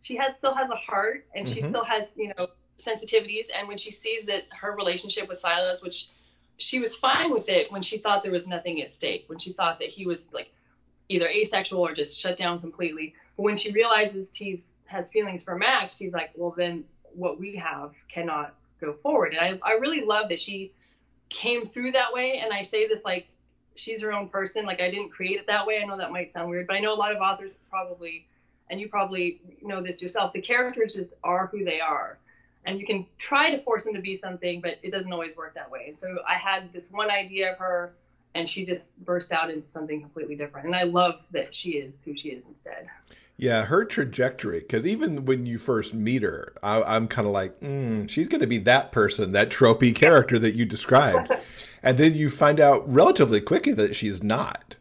she 0.00 0.16
has 0.16 0.36
still 0.36 0.54
has 0.54 0.70
a 0.70 0.76
heart, 0.76 1.26
and 1.34 1.46
mm-hmm. 1.46 1.54
she 1.54 1.62
still 1.62 1.84
has 1.84 2.14
you 2.16 2.32
know 2.36 2.48
sensitivities. 2.78 3.46
And 3.56 3.68
when 3.68 3.78
she 3.78 3.90
sees 3.90 4.26
that 4.26 4.44
her 4.58 4.72
relationship 4.72 5.28
with 5.28 5.38
Silas, 5.38 5.82
which 5.82 6.08
she 6.58 6.78
was 6.80 6.94
fine 6.94 7.32
with 7.32 7.48
it 7.48 7.70
when 7.72 7.82
she 7.82 7.98
thought 7.98 8.22
there 8.22 8.32
was 8.32 8.46
nothing 8.46 8.80
at 8.82 8.92
stake, 8.92 9.24
when 9.26 9.38
she 9.38 9.52
thought 9.52 9.78
that 9.80 9.88
he 9.88 10.06
was 10.06 10.32
like 10.32 10.50
either 11.08 11.28
asexual 11.28 11.80
or 11.80 11.94
just 11.94 12.18
shut 12.18 12.36
down 12.36 12.60
completely. 12.60 13.14
But 13.36 13.42
when 13.42 13.56
she 13.56 13.72
realizes 13.72 14.34
he's 14.34 14.74
has 14.86 15.10
feelings 15.10 15.42
for 15.42 15.56
Max, 15.56 15.96
she's 15.98 16.14
like, 16.14 16.30
well, 16.36 16.54
then 16.56 16.84
what 17.14 17.38
we 17.38 17.56
have 17.56 17.92
cannot 18.08 18.54
go 18.80 18.92
forward. 18.92 19.34
And 19.34 19.60
I, 19.62 19.68
I 19.68 19.72
really 19.72 20.04
love 20.04 20.28
that 20.28 20.40
she 20.40 20.72
came 21.28 21.66
through 21.66 21.92
that 21.92 22.12
way. 22.12 22.38
And 22.38 22.52
I 22.52 22.62
say 22.62 22.86
this 22.86 23.04
like 23.04 23.28
she's 23.76 24.02
her 24.02 24.12
own 24.12 24.28
person. 24.28 24.66
Like 24.66 24.80
I 24.80 24.90
didn't 24.90 25.10
create 25.10 25.38
it 25.38 25.46
that 25.46 25.66
way. 25.66 25.80
I 25.82 25.86
know 25.86 25.96
that 25.96 26.10
might 26.12 26.32
sound 26.32 26.48
weird, 26.48 26.66
but 26.66 26.76
I 26.76 26.80
know 26.80 26.92
a 26.92 26.96
lot 26.96 27.14
of 27.14 27.20
authors 27.20 27.52
probably, 27.68 28.26
and 28.70 28.80
you 28.80 28.88
probably 28.88 29.40
know 29.62 29.82
this 29.82 30.02
yourself. 30.02 30.32
The 30.32 30.40
characters 30.40 30.94
just 30.94 31.14
are 31.24 31.46
who 31.46 31.64
they 31.64 31.80
are. 31.80 32.18
And 32.66 32.80
you 32.80 32.86
can 32.86 33.04
try 33.18 33.50
to 33.54 33.62
force 33.62 33.84
them 33.84 33.94
to 33.94 34.00
be 34.00 34.16
something, 34.16 34.60
but 34.62 34.78
it 34.82 34.90
doesn't 34.90 35.12
always 35.12 35.36
work 35.36 35.54
that 35.54 35.70
way. 35.70 35.84
And 35.88 35.98
so 35.98 36.18
I 36.26 36.34
had 36.34 36.72
this 36.72 36.88
one 36.90 37.10
idea 37.10 37.52
of 37.52 37.58
her, 37.58 37.92
and 38.34 38.48
she 38.48 38.64
just 38.64 39.04
burst 39.04 39.32
out 39.32 39.50
into 39.50 39.68
something 39.68 40.00
completely 40.00 40.34
different. 40.34 40.66
And 40.66 40.74
I 40.74 40.84
love 40.84 41.20
that 41.32 41.54
she 41.54 41.72
is 41.72 42.02
who 42.02 42.16
she 42.16 42.30
is 42.30 42.46
instead. 42.46 42.88
Yeah, 43.36 43.64
her 43.64 43.84
trajectory, 43.84 44.60
because 44.60 44.86
even 44.86 45.24
when 45.24 45.44
you 45.44 45.58
first 45.58 45.92
meet 45.92 46.22
her, 46.22 46.54
I, 46.62 46.96
am 46.96 47.08
kind 47.08 47.26
of 47.26 47.32
like, 47.32 47.58
mm, 47.60 48.08
she's 48.08 48.28
going 48.28 48.42
to 48.42 48.46
be 48.46 48.58
that 48.58 48.92
person, 48.92 49.32
that 49.32 49.50
tropey 49.50 49.94
character 49.94 50.38
that 50.38 50.54
you 50.54 50.64
described. 50.64 51.32
and 51.82 51.98
then 51.98 52.14
you 52.14 52.30
find 52.30 52.60
out 52.60 52.88
relatively 52.90 53.40
quickly 53.40 53.72
that 53.72 53.96
she's 53.96 54.22
not. 54.22 54.76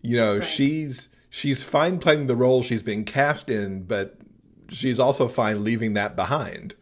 You 0.00 0.16
know, 0.16 0.34
right. 0.34 0.44
she's 0.44 1.08
she's 1.28 1.64
fine 1.64 1.98
playing 1.98 2.28
the 2.28 2.36
role 2.36 2.62
she's 2.62 2.82
being 2.82 3.04
cast 3.04 3.50
in, 3.50 3.82
but 3.82 4.18
she's 4.68 4.98
also 4.98 5.28
fine 5.28 5.62
leaving 5.62 5.94
that 5.94 6.16
behind. 6.16 6.74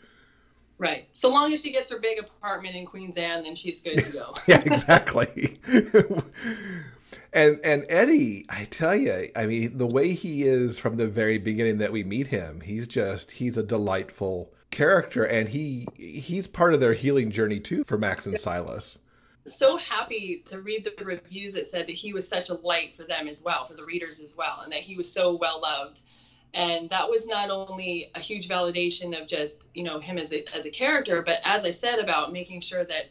Right. 0.78 1.08
So 1.12 1.28
long 1.28 1.52
as 1.52 1.62
she 1.62 1.72
gets 1.72 1.90
her 1.90 1.98
big 1.98 2.18
apartment 2.18 2.74
in 2.74 2.86
Queens 2.86 3.16
Anne, 3.16 3.44
then 3.44 3.56
she's 3.56 3.80
good 3.80 3.98
to 3.98 4.12
go. 4.12 4.34
yeah, 4.46 4.62
exactly. 4.64 5.58
And 7.34 7.58
and 7.64 7.84
Eddie, 7.88 8.46
I 8.48 8.64
tell 8.66 8.94
you, 8.94 9.28
I 9.34 9.46
mean, 9.46 9.76
the 9.76 9.88
way 9.88 10.12
he 10.12 10.44
is 10.44 10.78
from 10.78 10.94
the 10.96 11.08
very 11.08 11.36
beginning 11.36 11.78
that 11.78 11.90
we 11.90 12.04
meet 12.04 12.28
him, 12.28 12.60
he's 12.60 12.86
just 12.86 13.32
he's 13.32 13.56
a 13.56 13.62
delightful 13.64 14.52
character, 14.70 15.24
and 15.24 15.48
he 15.48 15.88
he's 15.96 16.46
part 16.46 16.74
of 16.74 16.80
their 16.80 16.92
healing 16.94 17.32
journey 17.32 17.58
too 17.58 17.82
for 17.84 17.98
Max 17.98 18.24
and 18.24 18.38
Silas. 18.38 19.00
So 19.46 19.76
happy 19.76 20.44
to 20.46 20.60
read 20.60 20.84
the 20.84 21.04
reviews 21.04 21.54
that 21.54 21.66
said 21.66 21.88
that 21.88 21.96
he 21.96 22.12
was 22.12 22.26
such 22.26 22.50
a 22.50 22.54
light 22.54 22.96
for 22.96 23.02
them 23.02 23.26
as 23.26 23.42
well, 23.42 23.66
for 23.66 23.74
the 23.74 23.84
readers 23.84 24.20
as 24.20 24.36
well, 24.38 24.60
and 24.62 24.72
that 24.72 24.80
he 24.80 24.96
was 24.96 25.12
so 25.12 25.34
well 25.34 25.60
loved. 25.60 26.02
And 26.54 26.88
that 26.90 27.10
was 27.10 27.26
not 27.26 27.50
only 27.50 28.12
a 28.14 28.20
huge 28.20 28.48
validation 28.48 29.20
of 29.20 29.26
just 29.26 29.66
you 29.74 29.82
know 29.82 29.98
him 29.98 30.18
as 30.18 30.32
a 30.32 30.44
as 30.54 30.66
a 30.66 30.70
character, 30.70 31.20
but 31.20 31.40
as 31.44 31.64
I 31.64 31.72
said 31.72 31.98
about 31.98 32.32
making 32.32 32.60
sure 32.60 32.84
that 32.84 33.06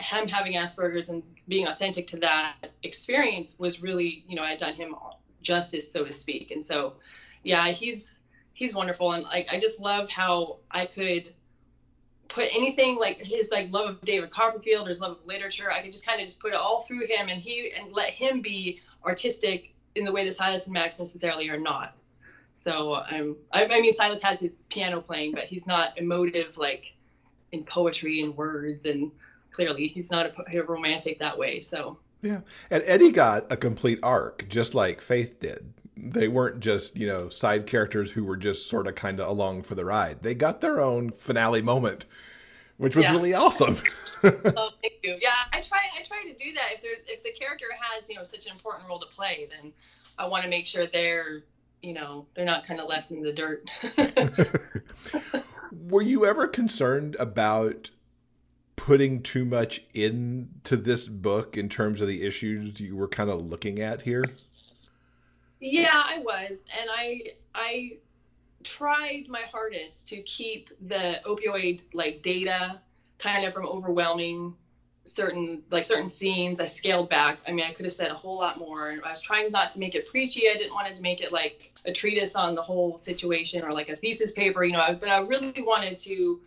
him 0.00 0.28
having 0.28 0.54
Asperger's 0.54 1.08
and 1.08 1.22
being 1.48 1.66
authentic 1.66 2.06
to 2.08 2.18
that 2.18 2.54
experience 2.82 3.58
was 3.58 3.82
really, 3.82 4.24
you 4.28 4.36
know, 4.36 4.42
I 4.42 4.50
had 4.50 4.58
done 4.58 4.74
him 4.74 4.94
justice, 5.42 5.90
so 5.90 6.04
to 6.04 6.12
speak. 6.12 6.50
And 6.50 6.64
so, 6.64 6.94
yeah, 7.42 7.68
he's 7.68 8.18
he's 8.54 8.74
wonderful, 8.74 9.12
and 9.12 9.24
like 9.24 9.48
I 9.50 9.60
just 9.60 9.80
love 9.80 10.08
how 10.10 10.58
I 10.70 10.86
could 10.86 11.32
put 12.28 12.48
anything 12.52 12.96
like 12.96 13.18
his 13.18 13.50
like 13.50 13.72
love 13.72 13.88
of 13.88 14.00
David 14.02 14.30
Copperfield 14.30 14.86
or 14.86 14.90
his 14.90 15.00
love 15.00 15.18
of 15.18 15.26
literature. 15.26 15.70
I 15.70 15.82
could 15.82 15.92
just 15.92 16.06
kind 16.06 16.20
of 16.20 16.26
just 16.26 16.40
put 16.40 16.52
it 16.52 16.56
all 16.56 16.82
through 16.82 17.06
him, 17.06 17.28
and 17.28 17.40
he 17.40 17.72
and 17.78 17.92
let 17.92 18.10
him 18.10 18.40
be 18.40 18.80
artistic 19.04 19.74
in 19.94 20.04
the 20.04 20.12
way 20.12 20.24
that 20.24 20.34
Silas 20.34 20.66
and 20.66 20.74
Max 20.74 20.98
necessarily 20.98 21.48
are 21.48 21.58
not. 21.58 21.94
So 22.54 22.94
I'm, 22.94 23.36
I, 23.52 23.66
I 23.66 23.80
mean, 23.80 23.92
Silas 23.92 24.22
has 24.22 24.40
his 24.40 24.64
piano 24.68 25.00
playing, 25.00 25.32
but 25.32 25.44
he's 25.44 25.66
not 25.66 25.96
emotive 25.96 26.56
like 26.56 26.92
in 27.52 27.64
poetry 27.64 28.20
and 28.20 28.36
words 28.36 28.84
and 28.84 29.10
clearly 29.58 29.88
he's 29.88 30.10
not 30.12 30.26
a, 30.26 30.58
a 30.58 30.62
romantic 30.62 31.18
that 31.18 31.36
way 31.36 31.60
so 31.60 31.98
Yeah. 32.22 32.40
And 32.70 32.82
Eddie 32.86 33.10
got 33.10 33.50
a 33.50 33.56
complete 33.56 33.98
arc, 34.04 34.48
just 34.48 34.72
like 34.74 35.00
Faith 35.00 35.40
did. 35.40 35.72
They 35.96 36.28
weren't 36.28 36.60
just, 36.60 36.96
you 36.96 37.08
know, 37.08 37.28
side 37.28 37.66
characters 37.66 38.12
who 38.12 38.24
were 38.24 38.36
just 38.36 38.68
sort 38.68 38.86
of 38.86 38.94
kind 38.94 39.18
of 39.20 39.26
along 39.28 39.62
for 39.64 39.74
the 39.74 39.84
ride. 39.84 40.22
They 40.22 40.34
got 40.34 40.60
their 40.60 40.80
own 40.80 41.10
finale 41.10 41.60
moment, 41.62 42.06
which 42.76 42.94
was 42.94 43.04
Yeah. 43.04 43.12
really 43.12 43.34
awesome. 43.34 43.76
oh, 44.22 44.70
thank 44.80 44.94
you. 45.02 45.18
Yeah, 45.20 45.30
I 45.52 45.60
try. 45.60 45.78
I 45.98 46.04
try 46.06 46.22
to 46.22 46.34
do 46.44 46.52
that. 46.54 46.68
If 46.76 46.82
there, 46.82 46.92
if 47.06 47.22
the 47.24 47.32
character 47.32 47.66
has, 47.80 48.08
you 48.08 48.14
know, 48.14 48.22
such 48.22 48.46
an 48.46 48.52
important 48.52 48.86
role 48.88 49.00
to 49.00 49.06
play, 49.06 49.48
then 49.50 49.72
I 50.18 50.26
want 50.28 50.44
to 50.44 50.50
make 50.50 50.66
sure 50.68 50.86
they're, 50.86 51.42
you 51.82 51.92
know, 51.94 52.26
they're 52.34 52.44
not 52.44 52.64
kind 52.64 52.78
of 52.80 52.88
left 52.88 53.10
in 53.10 53.22
the 53.22 53.32
dirt. 53.32 53.64
Were 55.88 56.02
you 56.02 56.26
ever 56.26 56.46
concerned 56.48 57.16
about 57.18 57.90
putting 58.78 59.20
too 59.20 59.44
much 59.44 59.82
into 59.92 60.76
this 60.76 61.08
book 61.08 61.56
in 61.56 61.68
terms 61.68 62.00
of 62.00 62.06
the 62.06 62.24
issues 62.24 62.80
you 62.80 62.94
were 62.96 63.08
kind 63.08 63.28
of 63.28 63.44
looking 63.44 63.80
at 63.80 64.02
here? 64.02 64.24
Yeah, 65.60 66.00
I 66.02 66.20
was, 66.20 66.62
and 66.80 66.88
I 66.88 67.22
I 67.54 67.98
tried 68.62 69.24
my 69.28 69.42
hardest 69.50 70.06
to 70.08 70.22
keep 70.22 70.70
the 70.86 71.20
opioid 71.26 71.80
like 71.92 72.22
data 72.22 72.80
kind 73.18 73.44
of 73.44 73.52
from 73.52 73.66
overwhelming 73.66 74.54
certain 75.04 75.64
like 75.72 75.84
certain 75.84 76.08
scenes. 76.08 76.60
I 76.60 76.66
scaled 76.66 77.10
back. 77.10 77.40
I 77.48 77.52
mean, 77.52 77.66
I 77.68 77.72
could 77.72 77.84
have 77.84 77.94
said 77.94 78.12
a 78.12 78.14
whole 78.14 78.38
lot 78.38 78.58
more. 78.58 78.96
I 79.04 79.10
was 79.10 79.20
trying 79.20 79.50
not 79.50 79.72
to 79.72 79.80
make 79.80 79.96
it 79.96 80.06
preachy. 80.08 80.48
I 80.48 80.56
didn't 80.56 80.72
want 80.72 80.94
to 80.94 81.02
make 81.02 81.20
it 81.20 81.32
like 81.32 81.72
a 81.84 81.92
treatise 81.92 82.36
on 82.36 82.54
the 82.54 82.62
whole 82.62 82.96
situation 82.96 83.64
or 83.64 83.72
like 83.72 83.88
a 83.88 83.96
thesis 83.96 84.30
paper, 84.30 84.62
you 84.62 84.74
know. 84.74 84.96
But 85.00 85.08
I 85.08 85.18
really 85.18 85.62
wanted 85.62 85.98
to 86.00 86.40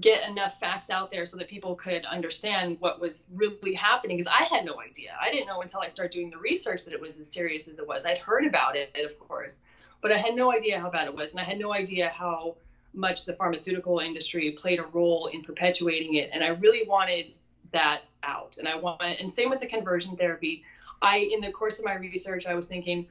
get 0.00 0.28
enough 0.28 0.58
facts 0.58 0.88
out 0.88 1.10
there 1.10 1.26
so 1.26 1.36
that 1.36 1.48
people 1.48 1.74
could 1.74 2.04
understand 2.06 2.78
what 2.80 3.00
was 3.00 3.28
really 3.34 3.74
happening 3.74 4.16
because 4.16 4.32
I 4.32 4.44
had 4.44 4.64
no 4.64 4.80
idea. 4.80 5.10
I 5.20 5.30
didn't 5.30 5.46
know 5.46 5.60
until 5.60 5.80
I 5.80 5.88
started 5.88 6.12
doing 6.12 6.30
the 6.30 6.38
research 6.38 6.84
that 6.84 6.94
it 6.94 7.00
was 7.00 7.20
as 7.20 7.30
serious 7.30 7.68
as 7.68 7.78
it 7.78 7.86
was. 7.86 8.06
I'd 8.06 8.18
heard 8.18 8.46
about 8.46 8.74
it, 8.74 8.90
of 9.04 9.18
course, 9.18 9.60
but 10.00 10.10
I 10.10 10.16
had 10.16 10.34
no 10.34 10.52
idea 10.52 10.80
how 10.80 10.90
bad 10.90 11.06
it 11.06 11.14
was, 11.14 11.32
and 11.32 11.40
I 11.40 11.44
had 11.44 11.58
no 11.58 11.74
idea 11.74 12.08
how 12.08 12.56
much 12.94 13.24
the 13.24 13.34
pharmaceutical 13.34 13.98
industry 13.98 14.50
played 14.52 14.78
a 14.78 14.84
role 14.84 15.28
in 15.28 15.42
perpetuating 15.42 16.14
it. 16.14 16.30
And 16.32 16.42
I 16.42 16.48
really 16.48 16.86
wanted 16.86 17.32
that 17.72 18.02
out. 18.22 18.56
And 18.58 18.68
I 18.68 18.76
want, 18.76 19.02
and 19.02 19.30
same 19.30 19.50
with 19.50 19.60
the 19.60 19.66
conversion 19.66 20.16
therapy. 20.16 20.62
I, 21.00 21.16
in 21.18 21.40
the 21.40 21.50
course 21.50 21.78
of 21.78 21.84
my 21.84 21.94
research, 21.94 22.46
I 22.46 22.54
was 22.54 22.68
thinking, 22.68 23.06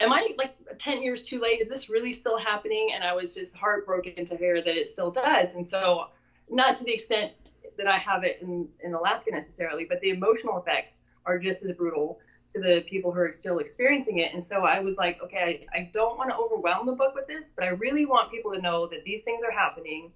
am 0.00 0.12
I 0.12 0.28
like 0.36 0.56
10 0.78 1.02
years 1.02 1.22
too 1.22 1.40
late? 1.40 1.60
Is 1.60 1.68
this 1.68 1.88
really 1.88 2.12
still 2.12 2.38
happening? 2.38 2.90
And 2.94 3.02
I 3.02 3.12
was 3.14 3.34
just 3.34 3.56
heartbroken 3.56 4.24
to 4.26 4.36
hear 4.36 4.56
that 4.56 4.76
it 4.76 4.88
still 4.88 5.10
does. 5.10 5.48
And 5.54 5.68
so, 5.68 6.08
not 6.50 6.74
to 6.76 6.84
the 6.84 6.92
extent 6.92 7.32
that 7.76 7.86
I 7.86 7.98
have 7.98 8.24
it 8.24 8.38
in, 8.40 8.68
in 8.82 8.94
Alaska 8.94 9.30
necessarily, 9.30 9.84
but 9.84 10.00
the 10.00 10.10
emotional 10.10 10.58
effects 10.58 10.96
are 11.24 11.38
just 11.38 11.64
as 11.64 11.72
brutal 11.72 12.18
to 12.54 12.60
the 12.60 12.84
people 12.88 13.12
who 13.12 13.20
are 13.20 13.32
still 13.32 13.58
experiencing 13.58 14.18
it. 14.18 14.32
And 14.32 14.44
so 14.44 14.62
I 14.62 14.80
was 14.80 14.96
like, 14.96 15.20
okay, 15.22 15.66
I, 15.74 15.78
I 15.78 15.90
don't 15.92 16.16
want 16.16 16.30
to 16.30 16.36
overwhelm 16.36 16.86
the 16.86 16.92
book 16.92 17.14
with 17.14 17.26
this, 17.26 17.52
but 17.54 17.64
I 17.64 17.68
really 17.68 18.06
want 18.06 18.30
people 18.30 18.52
to 18.52 18.60
know 18.60 18.86
that 18.86 19.04
these 19.04 19.22
things 19.22 19.42
are 19.44 19.52
happening 19.52 20.10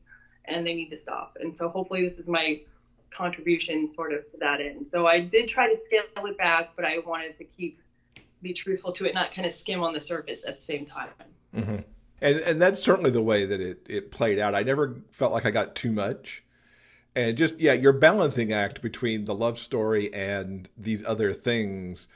and 0.47 0.67
they 0.67 0.75
need 0.75 0.89
to 0.91 0.97
stop. 0.97 1.37
And 1.41 1.57
so 1.57 1.69
hopefully 1.69 2.03
this 2.03 2.19
is 2.19 2.29
my 2.29 2.61
contribution 3.11 3.91
sort 3.95 4.13
of 4.13 4.31
to 4.31 4.39
that 4.39 4.61
end. 4.61 4.87
So 4.91 5.07
I 5.07 5.21
did 5.21 5.49
try 5.49 5.69
to 5.69 5.77
scale 5.77 6.03
it 6.17 6.39
back, 6.39 6.71
but 6.77 6.85
I 6.85 6.99
wanted 7.05 7.35
to 7.37 7.45
keep 7.45 7.79
be 8.43 8.53
truthful 8.53 8.93
to 8.93 9.07
it, 9.07 9.15
not 9.15 9.33
kind 9.35 9.47
of 9.47 9.53
skim 9.53 9.83
on 9.83 9.93
the 9.93 10.01
surface 10.01 10.47
at 10.47 10.57
the 10.57 10.63
same 10.63 10.85
time. 10.85 11.11
Mm-hmm. 11.55 11.77
And 12.23 12.37
and 12.41 12.61
that's 12.61 12.83
certainly 12.83 13.11
the 13.11 13.23
way 13.23 13.47
that 13.47 13.61
it 13.61 13.87
it 13.89 14.11
played 14.11 14.39
out. 14.39 14.55
I 14.55 14.63
never 14.63 15.01
felt 15.11 15.33
like 15.33 15.47
I 15.47 15.51
got 15.51 15.75
too 15.75 15.93
much, 15.93 16.45
and 17.15 17.37
just 17.37 17.59
yeah, 17.61 17.73
your 17.73 17.93
balancing 17.93 18.53
act 18.53 18.83
between 18.83 19.25
the 19.25 19.35
love 19.35 19.59
story 19.59 20.13
and 20.13 20.69
these 20.77 21.05
other 21.05 21.33
things 21.33 22.09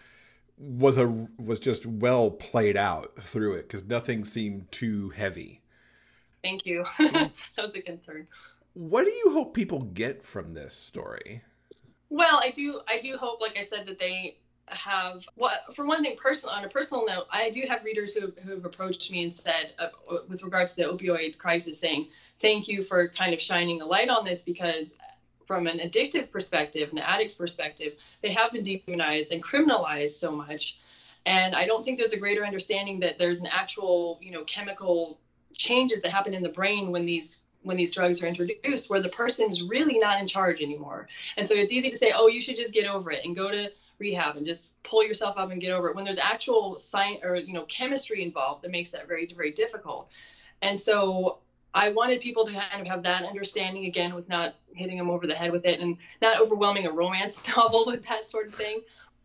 was 0.58 0.98
a 0.98 1.08
was 1.38 1.58
just 1.58 1.86
well 1.86 2.30
played 2.30 2.76
out 2.76 3.16
through 3.16 3.54
it 3.54 3.62
because 3.62 3.84
nothing 3.84 4.24
seemed 4.24 4.70
too 4.70 5.10
heavy. 5.10 5.62
Thank 6.42 6.66
you. 6.66 6.84
that 6.98 7.32
was 7.56 7.74
a 7.74 7.80
concern. 7.80 8.26
What 8.74 9.04
do 9.04 9.10
you 9.10 9.32
hope 9.32 9.54
people 9.54 9.80
get 9.80 10.22
from 10.22 10.52
this 10.52 10.74
story? 10.74 11.42
Well, 12.10 12.40
I 12.42 12.50
do. 12.50 12.80
I 12.86 13.00
do 13.00 13.16
hope, 13.16 13.40
like 13.40 13.56
I 13.56 13.62
said, 13.62 13.86
that 13.86 13.98
they 13.98 14.36
have 14.68 15.24
well 15.36 15.52
for 15.74 15.84
one 15.84 16.02
thing 16.02 16.16
personal 16.16 16.54
on 16.54 16.64
a 16.64 16.68
personal 16.68 17.04
note 17.06 17.26
i 17.30 17.50
do 17.50 17.64
have 17.68 17.84
readers 17.84 18.14
who, 18.14 18.32
who 18.42 18.52
have 18.52 18.64
approached 18.64 19.10
me 19.10 19.22
and 19.22 19.32
said 19.32 19.74
uh, 19.78 19.88
with 20.28 20.42
regards 20.42 20.74
to 20.74 20.82
the 20.82 20.88
opioid 20.88 21.36
crisis 21.36 21.78
saying 21.78 22.08
thank 22.40 22.66
you 22.66 22.82
for 22.82 23.08
kind 23.08 23.34
of 23.34 23.40
shining 23.40 23.82
a 23.82 23.84
light 23.84 24.08
on 24.08 24.24
this 24.24 24.42
because 24.42 24.94
from 25.46 25.66
an 25.66 25.78
addictive 25.78 26.30
perspective 26.30 26.90
an 26.92 26.98
addict's 26.98 27.34
perspective 27.34 27.92
they 28.22 28.32
have 28.32 28.52
been 28.52 28.62
demonized 28.62 29.32
and 29.32 29.42
criminalized 29.42 30.14
so 30.18 30.30
much. 30.30 30.78
And 31.26 31.54
i 31.54 31.66
don't 31.66 31.84
think 31.84 31.98
there's 31.98 32.14
a 32.14 32.18
greater 32.18 32.44
understanding 32.44 33.00
that 33.00 33.18
there's 33.18 33.40
an 33.40 33.48
actual 33.52 34.18
you 34.22 34.30
know 34.30 34.44
chemical 34.44 35.18
changes 35.54 36.00
that 36.02 36.10
happen 36.10 36.34
in 36.34 36.42
the 36.42 36.48
brain 36.48 36.90
when 36.90 37.04
these 37.04 37.42
when 37.62 37.76
these 37.76 37.92
drugs 37.92 38.22
are 38.22 38.26
introduced 38.26 38.90
where 38.90 39.00
the 39.00 39.08
person 39.08 39.50
is 39.50 39.62
really 39.62 39.98
not 39.98 40.20
in 40.20 40.28
charge 40.28 40.60
anymore. 40.60 41.08
And 41.38 41.48
so 41.48 41.54
it's 41.54 41.72
easy 41.72 41.90
to 41.90 41.96
say 41.96 42.12
oh 42.14 42.28
you 42.28 42.40
should 42.40 42.56
just 42.56 42.72
get 42.72 42.86
over 42.86 43.10
it 43.10 43.24
and 43.24 43.36
go 43.36 43.50
to 43.50 43.70
rehab 43.98 44.36
and 44.36 44.46
just 44.46 44.82
pull 44.82 45.04
yourself 45.04 45.36
up 45.36 45.50
and 45.50 45.60
get 45.60 45.70
over 45.70 45.88
it. 45.88 45.96
When 45.96 46.04
there's 46.04 46.18
actual 46.18 46.80
science 46.80 47.20
or 47.22 47.36
you 47.36 47.52
know 47.52 47.64
chemistry 47.64 48.22
involved 48.22 48.62
that 48.62 48.70
makes 48.70 48.90
that 48.90 49.08
very 49.08 49.32
very 49.36 49.50
difficult. 49.50 50.08
And 50.62 50.80
so 50.80 51.38
i 51.76 51.90
wanted 51.90 52.20
people 52.20 52.46
to 52.46 52.52
kind 52.52 52.80
of 52.80 52.86
have 52.86 53.02
that 53.02 53.24
understanding 53.24 53.86
again 53.86 54.14
with 54.14 54.28
not 54.28 54.54
hitting 54.74 54.96
them 54.96 55.10
over 55.10 55.26
the 55.26 55.34
head 55.34 55.50
with 55.50 55.64
it 55.64 55.80
and 55.80 55.96
not 56.22 56.40
overwhelming 56.40 56.86
a 56.86 56.92
romance 56.92 57.48
novel 57.56 57.84
with 57.84 58.06
that 58.08 58.24
sort 58.24 58.46
of 58.46 58.54
thing. 58.54 58.80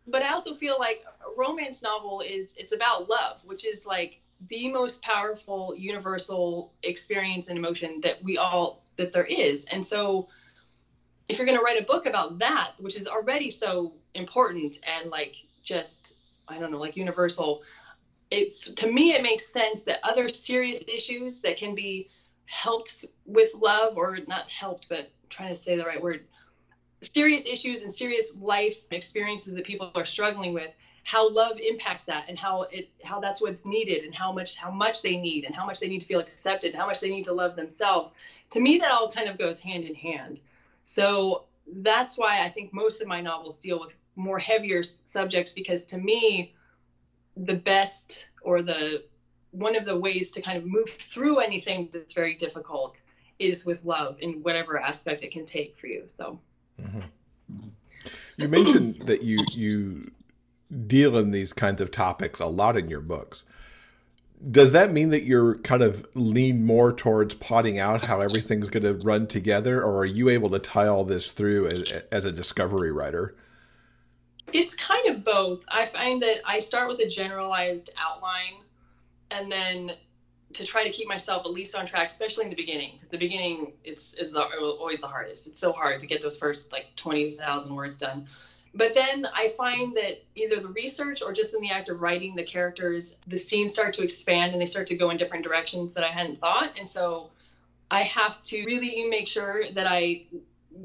But 0.06 0.22
i 0.22 0.32
also 0.32 0.54
feel 0.54 0.76
like 0.78 1.04
a 1.20 1.38
romance 1.38 1.82
novel 1.82 2.22
is 2.22 2.54
it's 2.56 2.74
about 2.74 3.08
love 3.08 3.44
which 3.44 3.64
is 3.64 3.86
like 3.86 4.20
the 4.48 4.70
most 4.70 5.02
powerful 5.02 5.74
universal 5.76 6.72
experience 6.82 7.48
and 7.48 7.58
emotion 7.58 8.00
that 8.02 8.22
we 8.22 8.38
all 8.38 8.82
that 8.96 9.12
there 9.12 9.24
is. 9.24 9.64
And 9.66 9.84
so 9.84 10.28
if 11.30 11.38
you're 11.38 11.46
going 11.46 11.58
to 11.58 11.64
write 11.64 11.80
a 11.80 11.84
book 11.84 12.06
about 12.06 12.38
that 12.38 12.72
which 12.78 12.98
is 12.98 13.06
already 13.06 13.50
so 13.50 13.92
important 14.14 14.78
and 14.86 15.10
like 15.10 15.36
just 15.62 16.14
i 16.48 16.58
don't 16.58 16.72
know 16.72 16.78
like 16.78 16.96
universal 16.96 17.62
it's 18.30 18.70
to 18.72 18.90
me 18.90 19.12
it 19.12 19.22
makes 19.22 19.52
sense 19.52 19.84
that 19.84 20.00
other 20.02 20.28
serious 20.28 20.82
issues 20.88 21.40
that 21.40 21.56
can 21.56 21.74
be 21.74 22.08
helped 22.46 23.04
with 23.26 23.50
love 23.54 23.96
or 23.96 24.18
not 24.26 24.48
helped 24.48 24.86
but 24.88 25.10
trying 25.30 25.54
to 25.54 25.60
say 25.60 25.76
the 25.76 25.84
right 25.84 26.02
word 26.02 26.24
serious 27.00 27.46
issues 27.46 27.82
and 27.82 27.94
serious 27.94 28.34
life 28.40 28.82
experiences 28.90 29.54
that 29.54 29.64
people 29.64 29.90
are 29.94 30.04
struggling 30.04 30.52
with 30.52 30.70
how 31.04 31.28
love 31.30 31.58
impacts 31.58 32.04
that 32.04 32.24
and 32.28 32.38
how 32.38 32.62
it 32.70 32.90
how 33.04 33.20
that's 33.20 33.40
what's 33.40 33.64
needed 33.64 34.04
and 34.04 34.14
how 34.14 34.30
much 34.30 34.56
how 34.56 34.70
much 34.70 35.00
they 35.00 35.16
need 35.16 35.44
and 35.44 35.54
how 35.54 35.64
much 35.64 35.80
they 35.80 35.88
need 35.88 36.00
to 36.00 36.06
feel 36.06 36.20
accepted 36.20 36.74
how 36.74 36.86
much 36.86 37.00
they 37.00 37.10
need 37.10 37.24
to 37.24 37.32
love 37.32 37.56
themselves. 37.56 38.12
To 38.50 38.60
me 38.60 38.78
that 38.78 38.90
all 38.90 39.10
kind 39.10 39.28
of 39.28 39.38
goes 39.38 39.60
hand 39.60 39.84
in 39.84 39.94
hand 39.94 40.40
so 40.90 41.44
that's 41.82 42.18
why 42.18 42.44
I 42.44 42.48
think 42.48 42.74
most 42.74 43.00
of 43.00 43.06
my 43.06 43.20
novels 43.20 43.60
deal 43.60 43.78
with 43.78 43.96
more 44.16 44.40
heavier 44.40 44.82
subjects 44.82 45.52
because 45.52 45.84
to 45.84 45.98
me, 45.98 46.56
the 47.36 47.54
best 47.54 48.30
or 48.42 48.60
the 48.60 49.04
one 49.52 49.76
of 49.76 49.84
the 49.84 49.96
ways 49.96 50.32
to 50.32 50.42
kind 50.42 50.58
of 50.58 50.64
move 50.66 50.90
through 50.90 51.38
anything 51.38 51.90
that's 51.92 52.12
very 52.12 52.34
difficult 52.34 53.02
is 53.38 53.64
with 53.64 53.84
love 53.84 54.16
in 54.18 54.42
whatever 54.42 54.80
aspect 54.80 55.22
it 55.22 55.30
can 55.30 55.46
take 55.46 55.78
for 55.78 55.86
you. 55.86 56.02
So, 56.08 56.40
mm-hmm. 56.82 57.68
you 58.36 58.48
mentioned 58.48 58.96
that 59.02 59.22
you 59.22 59.38
you 59.52 60.10
deal 60.88 61.16
in 61.16 61.30
these 61.30 61.52
kinds 61.52 61.80
of 61.80 61.92
topics 61.92 62.40
a 62.40 62.46
lot 62.46 62.76
in 62.76 62.88
your 62.88 63.00
books 63.00 63.44
does 64.48 64.72
that 64.72 64.92
mean 64.92 65.10
that 65.10 65.24
you're 65.24 65.56
kind 65.58 65.82
of 65.82 66.06
lean 66.14 66.64
more 66.64 66.92
towards 66.92 67.34
plotting 67.34 67.78
out 67.78 68.04
how 68.06 68.20
everything's 68.20 68.70
going 68.70 68.84
to 68.84 68.94
run 68.94 69.26
together 69.26 69.82
or 69.82 69.98
are 69.98 70.06
you 70.06 70.28
able 70.28 70.48
to 70.50 70.58
tie 70.58 70.86
all 70.86 71.04
this 71.04 71.32
through 71.32 71.66
as, 71.66 72.02
as, 72.10 72.24
a 72.24 72.32
discovery 72.32 72.90
writer? 72.90 73.36
It's 74.52 74.74
kind 74.74 75.08
of 75.08 75.24
both. 75.24 75.64
I 75.68 75.86
find 75.86 76.22
that 76.22 76.36
i 76.46 76.58
start 76.58 76.88
with 76.88 77.00
a 77.00 77.08
generalized 77.08 77.90
outline 77.98 78.64
and 79.30 79.52
then 79.52 79.92
to 80.54 80.64
try 80.64 80.82
to 80.84 80.90
keep 80.90 81.06
myself 81.06 81.44
at 81.44 81.52
least 81.52 81.76
on 81.76 81.86
track 81.86 82.08
especially 82.08 82.44
in 82.44 82.50
the 82.50 82.56
beginning 82.56 82.92
because 82.94 83.08
the 83.08 83.18
beginning 83.18 83.72
it's 83.84 84.14
is 84.14 84.34
always 84.34 85.02
the 85.02 85.06
hardest. 85.06 85.46
It's 85.48 85.60
so 85.60 85.72
hard 85.72 86.00
to 86.00 86.06
get 86.06 86.22
those 86.22 86.38
first 86.38 86.72
like 86.72 86.86
20000 86.96 87.74
words 87.74 88.00
done 88.00 88.26
but 88.74 88.94
then 88.94 89.26
I 89.34 89.52
find 89.56 89.96
that 89.96 90.22
either 90.36 90.60
the 90.60 90.68
research 90.68 91.22
or 91.22 91.32
just 91.32 91.54
in 91.54 91.60
the 91.60 91.70
act 91.70 91.88
of 91.88 92.00
writing 92.00 92.36
the 92.36 92.44
characters, 92.44 93.16
the 93.26 93.36
scenes 93.36 93.72
start 93.72 93.94
to 93.94 94.04
expand 94.04 94.52
and 94.52 94.60
they 94.60 94.66
start 94.66 94.86
to 94.88 94.96
go 94.96 95.10
in 95.10 95.16
different 95.16 95.44
directions 95.44 95.92
that 95.94 96.04
I 96.04 96.08
hadn't 96.08 96.40
thought. 96.40 96.72
And 96.78 96.88
so 96.88 97.30
I 97.90 98.02
have 98.02 98.42
to 98.44 98.64
really 98.64 99.06
make 99.08 99.26
sure 99.26 99.64
that 99.72 99.86
I 99.86 100.26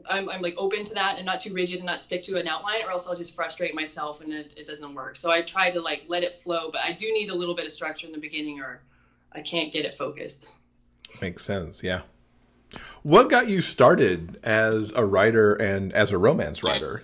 I'm, 0.09 0.29
I'm 0.29 0.41
like 0.41 0.55
open 0.57 0.83
to 0.83 0.93
that 0.95 1.17
and 1.17 1.25
not 1.25 1.39
too 1.39 1.53
rigid 1.53 1.77
and 1.77 1.85
not 1.85 1.99
stick 1.99 2.23
to 2.23 2.39
an 2.39 2.47
outline 2.47 2.83
or 2.83 2.91
else 2.91 3.07
I'll 3.07 3.15
just 3.15 3.35
frustrate 3.35 3.75
myself 3.75 4.21
and 4.21 4.33
it, 4.33 4.51
it 4.57 4.65
doesn't 4.65 4.93
work. 4.95 5.15
So 5.15 5.31
I 5.31 5.43
try 5.43 5.69
to 5.69 5.79
like 5.79 6.05
let 6.07 6.23
it 6.23 6.35
flow, 6.35 6.71
but 6.71 6.81
I 6.81 6.91
do 6.91 7.05
need 7.13 7.29
a 7.29 7.35
little 7.35 7.55
bit 7.55 7.65
of 7.65 7.71
structure 7.71 8.07
in 8.07 8.11
the 8.11 8.19
beginning 8.19 8.59
or 8.59 8.81
I 9.31 9.41
can't 9.41 9.71
get 9.71 9.85
it 9.85 9.95
focused. 9.95 10.51
Makes 11.21 11.45
sense. 11.45 11.83
Yeah. 11.83 12.01
What 13.03 13.29
got 13.29 13.47
you 13.47 13.61
started 13.61 14.37
as 14.43 14.91
a 14.93 15.05
writer 15.05 15.53
and 15.53 15.93
as 15.93 16.11
a 16.11 16.17
romance 16.17 16.63
writer? 16.63 17.03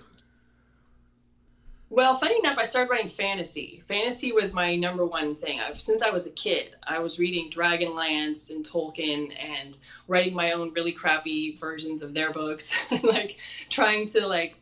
Well, 1.92 2.16
funny 2.16 2.38
enough, 2.38 2.56
I 2.56 2.64
started 2.64 2.90
writing 2.90 3.10
fantasy. 3.10 3.82
Fantasy 3.86 4.32
was 4.32 4.54
my 4.54 4.74
number 4.76 5.04
one 5.04 5.36
thing. 5.36 5.60
I've, 5.60 5.78
since 5.78 6.00
I 6.00 6.08
was 6.08 6.26
a 6.26 6.30
kid, 6.30 6.74
I 6.84 6.98
was 7.00 7.18
reading 7.18 7.50
Dragonlance 7.50 8.48
and 8.48 8.64
Tolkien 8.64 9.30
and 9.38 9.76
writing 10.08 10.32
my 10.32 10.52
own 10.52 10.72
really 10.72 10.92
crappy 10.92 11.58
versions 11.60 12.02
of 12.02 12.14
their 12.14 12.32
books, 12.32 12.74
like 13.02 13.36
trying 13.68 14.06
to 14.06 14.26
like, 14.26 14.54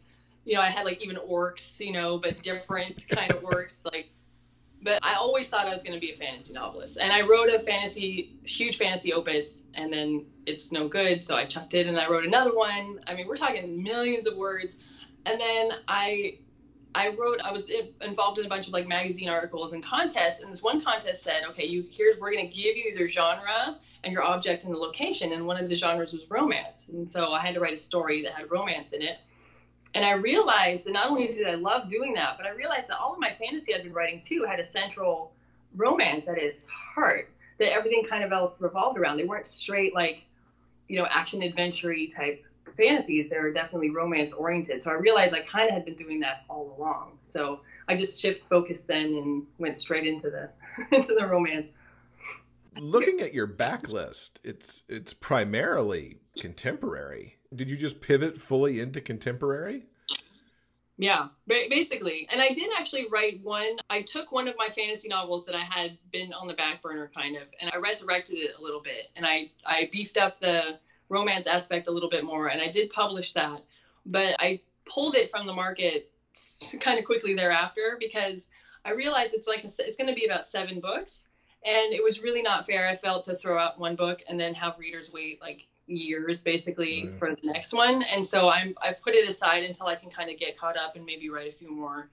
you 0.44 0.54
know, 0.54 0.60
I 0.60 0.70
had 0.70 0.84
like 0.84 1.00
even 1.04 1.18
orcs, 1.18 1.78
you 1.78 1.92
know, 1.92 2.18
but 2.18 2.42
different 2.42 3.08
kind 3.08 3.30
of 3.30 3.44
orcs, 3.44 3.84
like. 3.84 4.10
But 4.82 4.98
I 5.04 5.14
always 5.14 5.48
thought 5.48 5.68
I 5.68 5.74
was 5.74 5.84
going 5.84 5.94
to 5.94 6.00
be 6.00 6.12
a 6.12 6.16
fantasy 6.16 6.52
novelist, 6.54 6.98
and 6.98 7.12
I 7.12 7.20
wrote 7.20 7.48
a 7.48 7.60
fantasy, 7.60 8.32
huge 8.42 8.76
fantasy 8.76 9.12
opus, 9.12 9.58
and 9.74 9.92
then 9.92 10.26
it's 10.46 10.72
no 10.72 10.88
good, 10.88 11.24
so 11.24 11.36
I 11.36 11.44
chucked 11.44 11.74
it, 11.74 11.86
and 11.86 11.96
I 12.00 12.08
wrote 12.08 12.24
another 12.24 12.56
one. 12.56 12.98
I 13.06 13.14
mean, 13.14 13.28
we're 13.28 13.36
talking 13.36 13.80
millions 13.80 14.26
of 14.26 14.36
words, 14.36 14.78
and 15.26 15.38
then 15.40 15.72
I 15.86 16.38
I 16.94 17.08
wrote, 17.08 17.40
I 17.44 17.52
was 17.52 17.70
involved 18.00 18.38
in 18.38 18.46
a 18.46 18.48
bunch 18.48 18.66
of 18.66 18.72
like 18.72 18.88
magazine 18.88 19.28
articles 19.28 19.72
and 19.72 19.84
contests. 19.84 20.42
And 20.42 20.52
this 20.52 20.62
one 20.62 20.82
contest 20.82 21.22
said, 21.22 21.42
okay, 21.50 21.64
you 21.64 21.84
here 21.90 22.16
we're 22.20 22.32
going 22.32 22.48
to 22.48 22.54
give 22.54 22.76
you 22.76 22.92
your 22.96 23.08
genre 23.08 23.78
and 24.02 24.12
your 24.12 24.22
object 24.22 24.64
and 24.64 24.74
the 24.74 24.78
location. 24.78 25.32
And 25.32 25.46
one 25.46 25.62
of 25.62 25.68
the 25.68 25.76
genres 25.76 26.12
was 26.12 26.22
romance. 26.28 26.88
And 26.88 27.08
so 27.08 27.32
I 27.32 27.40
had 27.40 27.54
to 27.54 27.60
write 27.60 27.74
a 27.74 27.78
story 27.78 28.22
that 28.22 28.32
had 28.32 28.50
romance 28.50 28.92
in 28.92 29.02
it. 29.02 29.18
And 29.94 30.04
I 30.04 30.12
realized 30.12 30.84
that 30.84 30.92
not 30.92 31.10
only 31.10 31.28
did 31.28 31.46
I 31.46 31.54
love 31.54 31.90
doing 31.90 32.14
that, 32.14 32.36
but 32.36 32.46
I 32.46 32.50
realized 32.50 32.88
that 32.88 32.98
all 32.98 33.12
of 33.12 33.20
my 33.20 33.34
fantasy 33.34 33.74
I'd 33.74 33.82
been 33.82 33.92
writing 33.92 34.20
too 34.20 34.44
had 34.48 34.60
a 34.60 34.64
central 34.64 35.32
romance 35.76 36.28
at 36.28 36.38
its 36.38 36.68
heart 36.68 37.30
that 37.58 37.72
everything 37.72 38.04
kind 38.08 38.24
of 38.24 38.32
else 38.32 38.60
revolved 38.60 38.98
around. 38.98 39.16
They 39.16 39.24
weren't 39.24 39.46
straight 39.46 39.94
like, 39.94 40.22
you 40.88 40.96
know, 40.96 41.06
action 41.10 41.42
adventure 41.42 41.94
type 42.16 42.44
fantasies, 42.76 43.28
they 43.28 43.38
were 43.38 43.52
definitely 43.52 43.90
romance 43.90 44.32
oriented. 44.32 44.82
So 44.82 44.90
I 44.90 44.94
realized 44.94 45.34
I 45.34 45.40
kind 45.40 45.68
of 45.68 45.74
had 45.74 45.84
been 45.84 45.96
doing 45.96 46.20
that 46.20 46.44
all 46.48 46.76
along. 46.78 47.18
So 47.28 47.60
I 47.88 47.96
just 47.96 48.20
shift 48.20 48.48
focus 48.48 48.84
then 48.84 49.06
and 49.06 49.46
went 49.58 49.78
straight 49.78 50.06
into 50.06 50.30
the 50.30 50.50
into 50.96 51.14
the 51.14 51.26
romance. 51.26 51.66
Looking 52.78 53.20
at 53.20 53.34
your 53.34 53.48
backlist, 53.48 54.32
it's 54.44 54.84
it's 54.88 55.12
primarily 55.12 56.18
contemporary. 56.38 57.36
Did 57.54 57.70
you 57.70 57.76
just 57.76 58.00
pivot 58.00 58.40
fully 58.40 58.80
into 58.80 59.00
contemporary? 59.00 59.84
Yeah, 61.00 61.28
basically. 61.46 62.28
And 62.30 62.42
I 62.42 62.52
did 62.52 62.68
actually 62.78 63.06
write 63.10 63.42
one. 63.42 63.78
I 63.88 64.02
took 64.02 64.32
one 64.32 64.48
of 64.48 64.54
my 64.58 64.68
fantasy 64.68 65.08
novels 65.08 65.46
that 65.46 65.54
I 65.54 65.64
had 65.64 65.96
been 66.12 66.34
on 66.34 66.46
the 66.46 66.52
back 66.52 66.82
burner 66.82 67.10
kind 67.16 67.38
of, 67.38 67.44
and 67.58 67.70
I 67.72 67.78
resurrected 67.78 68.36
it 68.36 68.50
a 68.58 68.62
little 68.62 68.82
bit. 68.82 69.06
And 69.16 69.24
I, 69.24 69.50
I 69.64 69.88
beefed 69.90 70.18
up 70.18 70.40
the 70.40 70.78
romance 71.10 71.46
aspect 71.46 71.88
a 71.88 71.90
little 71.90 72.08
bit 72.08 72.24
more. 72.24 72.46
And 72.46 72.62
I 72.62 72.68
did 72.68 72.88
publish 72.90 73.32
that, 73.34 73.62
but 74.06 74.36
I 74.38 74.60
pulled 74.88 75.14
it 75.14 75.30
from 75.30 75.46
the 75.46 75.52
market 75.52 76.10
kind 76.80 76.98
of 76.98 77.04
quickly 77.04 77.34
thereafter 77.34 77.96
because 78.00 78.48
I 78.84 78.92
realized 78.92 79.34
it's 79.34 79.48
like 79.48 79.64
a, 79.64 79.68
it's 79.86 79.98
going 79.98 80.08
to 80.08 80.14
be 80.14 80.24
about 80.24 80.46
seven 80.46 80.80
books, 80.80 81.26
and 81.64 81.92
it 81.92 82.02
was 82.02 82.22
really 82.22 82.40
not 82.40 82.66
fair. 82.66 82.88
I 82.88 82.96
felt 82.96 83.24
to 83.24 83.34
throw 83.36 83.58
out 83.58 83.78
one 83.78 83.96
book 83.96 84.22
and 84.28 84.40
then 84.40 84.54
have 84.54 84.78
readers 84.78 85.10
wait 85.12 85.40
like 85.42 85.66
years 85.86 86.42
basically 86.42 87.10
for 87.18 87.34
the 87.34 87.46
next 87.46 87.72
one, 87.72 88.02
and 88.02 88.26
so 88.26 88.48
I'm 88.48 88.74
I 88.80 88.92
put 88.92 89.14
it 89.14 89.28
aside 89.28 89.64
until 89.64 89.86
I 89.86 89.96
can 89.96 90.08
kind 90.10 90.30
of 90.30 90.38
get 90.38 90.58
caught 90.58 90.78
up 90.78 90.96
and 90.96 91.04
maybe 91.04 91.28
write 91.28 91.52
a 91.52 91.56
few 91.56 91.70
more. 91.70 92.08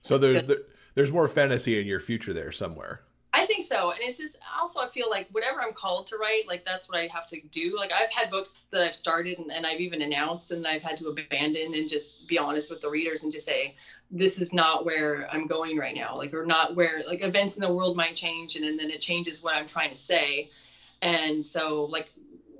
So 0.00 0.16
there's 0.16 0.46
there, 0.46 0.58
there's 0.94 1.12
more 1.12 1.28
fantasy 1.28 1.78
in 1.78 1.86
your 1.86 2.00
future 2.00 2.32
there 2.32 2.52
somewhere. 2.52 3.02
Think 3.48 3.64
so. 3.64 3.92
And 3.92 4.00
it's 4.02 4.20
just 4.20 4.38
also, 4.60 4.80
I 4.80 4.90
feel 4.90 5.08
like 5.08 5.26
whatever 5.32 5.62
I'm 5.62 5.72
called 5.72 6.06
to 6.08 6.18
write, 6.18 6.42
like 6.46 6.66
that's 6.66 6.86
what 6.88 6.98
I 6.98 7.06
have 7.06 7.26
to 7.28 7.40
do. 7.50 7.74
Like 7.76 7.90
I've 7.92 8.10
had 8.10 8.30
books 8.30 8.66
that 8.70 8.82
I've 8.82 8.94
started 8.94 9.38
and, 9.38 9.50
and 9.50 9.66
I've 9.66 9.80
even 9.80 10.02
announced 10.02 10.50
and 10.50 10.66
I've 10.66 10.82
had 10.82 10.98
to 10.98 11.08
abandon 11.08 11.72
and 11.72 11.88
just 11.88 12.28
be 12.28 12.36
honest 12.36 12.70
with 12.70 12.82
the 12.82 12.90
readers 12.90 13.22
and 13.22 13.32
just 13.32 13.46
say, 13.46 13.74
this 14.10 14.38
is 14.38 14.52
not 14.52 14.84
where 14.84 15.26
I'm 15.32 15.46
going 15.46 15.78
right 15.78 15.94
now. 15.94 16.14
Like, 16.14 16.34
or 16.34 16.44
not 16.44 16.76
where, 16.76 17.02
like, 17.06 17.24
events 17.24 17.56
in 17.56 17.62
the 17.62 17.72
world 17.72 17.96
might 17.96 18.16
change 18.16 18.56
and, 18.56 18.66
and 18.66 18.78
then 18.78 18.90
it 18.90 19.00
changes 19.00 19.42
what 19.42 19.54
I'm 19.54 19.66
trying 19.66 19.90
to 19.90 19.96
say. 19.96 20.50
And 21.00 21.44
so, 21.44 21.84
like, 21.84 22.10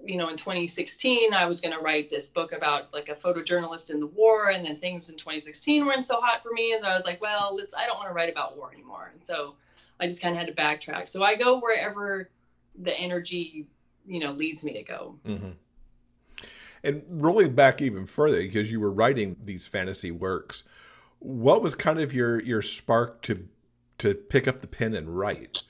you 0.04 0.16
know, 0.16 0.30
in 0.30 0.38
2016, 0.38 1.34
I 1.34 1.44
was 1.44 1.60
going 1.60 1.76
to 1.76 1.82
write 1.82 2.08
this 2.08 2.28
book 2.28 2.52
about 2.52 2.94
like 2.94 3.10
a 3.10 3.14
photojournalist 3.14 3.90
in 3.90 4.00
the 4.00 4.06
war, 4.06 4.48
and 4.48 4.64
then 4.64 4.78
things 4.78 5.10
in 5.10 5.18
2016 5.18 5.84
weren't 5.84 6.06
so 6.06 6.18
hot 6.18 6.42
for 6.42 6.50
me. 6.52 6.74
So 6.78 6.86
I 6.88 6.96
was 6.96 7.04
like, 7.04 7.20
well, 7.20 7.54
let's. 7.54 7.74
I 7.74 7.84
don't 7.84 7.96
want 7.96 8.08
to 8.08 8.14
write 8.14 8.30
about 8.30 8.56
war 8.56 8.70
anymore. 8.72 9.10
And 9.12 9.22
so 9.22 9.54
I 10.00 10.06
just 10.06 10.22
kind 10.22 10.34
of 10.34 10.38
had 10.38 10.48
to 10.48 10.54
backtrack. 10.54 11.08
So 11.08 11.22
I 11.22 11.36
go 11.36 11.60
wherever 11.60 12.30
the 12.80 12.96
energy, 12.96 13.66
you 14.06 14.20
know, 14.20 14.32
leads 14.32 14.64
me 14.64 14.72
to 14.74 14.82
go. 14.82 15.16
Mm-hmm. 15.26 15.50
And 16.84 17.02
rolling 17.08 17.54
back 17.54 17.82
even 17.82 18.06
further, 18.06 18.38
because 18.38 18.70
you 18.70 18.78
were 18.78 18.92
writing 18.92 19.36
these 19.42 19.66
fantasy 19.66 20.12
works, 20.12 20.62
what 21.18 21.60
was 21.60 21.74
kind 21.74 21.98
of 21.98 22.14
your 22.14 22.40
your 22.40 22.62
spark 22.62 23.22
to 23.22 23.48
to 23.98 24.14
pick 24.14 24.46
up 24.46 24.60
the 24.60 24.68
pen 24.68 24.94
and 24.94 25.18
write? 25.18 25.62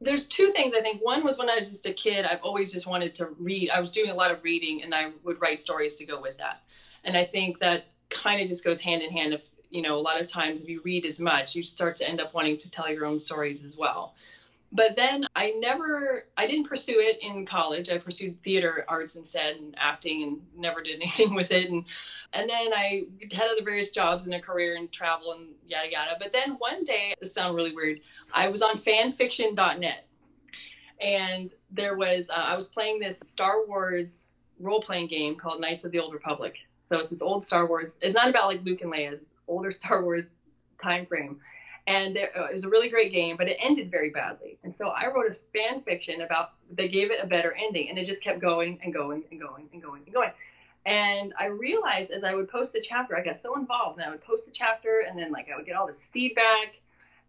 There's 0.00 0.26
two 0.26 0.52
things 0.52 0.72
I 0.74 0.80
think. 0.80 1.04
One 1.04 1.24
was 1.24 1.38
when 1.38 1.50
I 1.50 1.56
was 1.56 1.68
just 1.68 1.84
a 1.86 1.92
kid, 1.92 2.24
I've 2.24 2.42
always 2.42 2.72
just 2.72 2.86
wanted 2.86 3.14
to 3.16 3.26
read. 3.38 3.68
I 3.70 3.80
was 3.80 3.90
doing 3.90 4.10
a 4.10 4.14
lot 4.14 4.30
of 4.30 4.42
reading, 4.42 4.82
and 4.82 4.94
I 4.94 5.10
would 5.24 5.40
write 5.40 5.60
stories 5.60 5.96
to 5.96 6.06
go 6.06 6.20
with 6.20 6.38
that. 6.38 6.62
And 7.04 7.16
I 7.16 7.24
think 7.24 7.58
that 7.58 7.88
kind 8.08 8.40
of 8.40 8.48
just 8.48 8.64
goes 8.64 8.80
hand 8.80 9.02
in 9.02 9.10
hand. 9.10 9.34
If 9.34 9.42
you 9.70 9.82
know, 9.82 9.96
a 9.96 10.00
lot 10.00 10.20
of 10.20 10.26
times 10.26 10.60
if 10.60 10.68
you 10.68 10.80
read 10.84 11.04
as 11.04 11.20
much, 11.20 11.54
you 11.54 11.62
start 11.62 11.96
to 11.98 12.08
end 12.08 12.20
up 12.20 12.34
wanting 12.34 12.58
to 12.58 12.70
tell 12.70 12.90
your 12.90 13.06
own 13.06 13.18
stories 13.18 13.64
as 13.64 13.76
well. 13.76 14.14
But 14.70 14.96
then 14.96 15.26
I 15.34 15.54
never, 15.58 16.26
I 16.36 16.46
didn't 16.46 16.68
pursue 16.68 17.00
it 17.00 17.18
in 17.22 17.46
college. 17.46 17.88
I 17.88 17.98
pursued 17.98 18.42
theater 18.42 18.84
arts 18.86 19.16
instead 19.16 19.56
and 19.56 19.74
acting 19.78 20.22
and 20.22 20.42
never 20.56 20.82
did 20.82 20.96
anything 21.02 21.34
with 21.34 21.50
it. 21.52 21.70
And, 21.70 21.84
and 22.32 22.50
then 22.50 22.72
I 22.74 23.04
had 23.32 23.48
other 23.48 23.64
various 23.64 23.92
jobs 23.92 24.26
and 24.26 24.34
a 24.34 24.40
career 24.40 24.76
and 24.76 24.92
travel 24.92 25.32
and 25.32 25.48
yada 25.66 25.90
yada. 25.90 26.16
But 26.18 26.32
then 26.32 26.56
one 26.58 26.84
day, 26.84 27.14
this 27.20 27.32
sounds 27.32 27.54
really 27.54 27.74
weird, 27.74 28.00
I 28.32 28.48
was 28.48 28.60
on 28.60 28.76
fanfiction.net 28.76 30.06
and 31.00 31.50
there 31.70 31.96
was, 31.96 32.28
uh, 32.28 32.34
I 32.34 32.56
was 32.56 32.68
playing 32.68 33.00
this 33.00 33.20
Star 33.20 33.66
Wars 33.66 34.26
role 34.60 34.82
playing 34.82 35.08
game 35.08 35.36
called 35.36 35.60
Knights 35.60 35.84
of 35.84 35.92
the 35.92 35.98
Old 35.98 36.12
Republic. 36.12 36.56
So 36.88 36.98
it's 36.98 37.10
this 37.10 37.20
old 37.20 37.44
Star 37.44 37.66
Wars. 37.66 37.98
It's 38.00 38.14
not 38.14 38.30
about 38.30 38.46
like 38.46 38.64
Luke 38.64 38.80
and 38.80 38.90
Leia. 38.90 39.12
It's 39.12 39.34
older 39.46 39.72
Star 39.80 40.02
Wars 40.02 40.24
time 40.82 41.04
frame. 41.04 41.38
And 41.86 42.16
uh, 42.16 42.46
it 42.50 42.54
was 42.54 42.64
a 42.64 42.68
really 42.68 42.88
great 42.88 43.12
game, 43.12 43.36
but 43.36 43.48
it 43.48 43.56
ended 43.60 43.90
very 43.90 44.10
badly. 44.10 44.58
And 44.62 44.74
so 44.74 44.88
I 44.88 45.06
wrote 45.06 45.30
a 45.30 45.36
fan 45.52 45.82
fiction 45.82 46.22
about 46.22 46.52
they 46.70 46.88
gave 46.88 47.10
it 47.10 47.18
a 47.22 47.26
better 47.26 47.54
ending, 47.58 47.88
and 47.88 47.98
it 47.98 48.06
just 48.06 48.22
kept 48.22 48.40
going 48.40 48.78
and 48.82 48.92
going 48.92 49.24
and 49.30 49.40
going 49.40 49.68
and 49.72 49.82
going 49.82 50.02
and 50.04 50.12
going. 50.12 50.30
And 50.84 51.32
I 51.38 51.46
realized 51.46 52.10
as 52.10 52.24
I 52.24 52.34
would 52.34 52.48
post 52.50 52.74
a 52.74 52.80
chapter, 52.80 53.16
I 53.16 53.22
got 53.22 53.38
so 53.38 53.56
involved, 53.56 53.98
and 53.98 54.06
I 54.06 54.10
would 54.10 54.22
post 54.22 54.48
a 54.48 54.52
chapter, 54.52 55.04
and 55.08 55.18
then 55.18 55.32
like 55.32 55.48
I 55.52 55.56
would 55.56 55.66
get 55.66 55.76
all 55.76 55.86
this 55.86 56.06
feedback, 56.12 56.80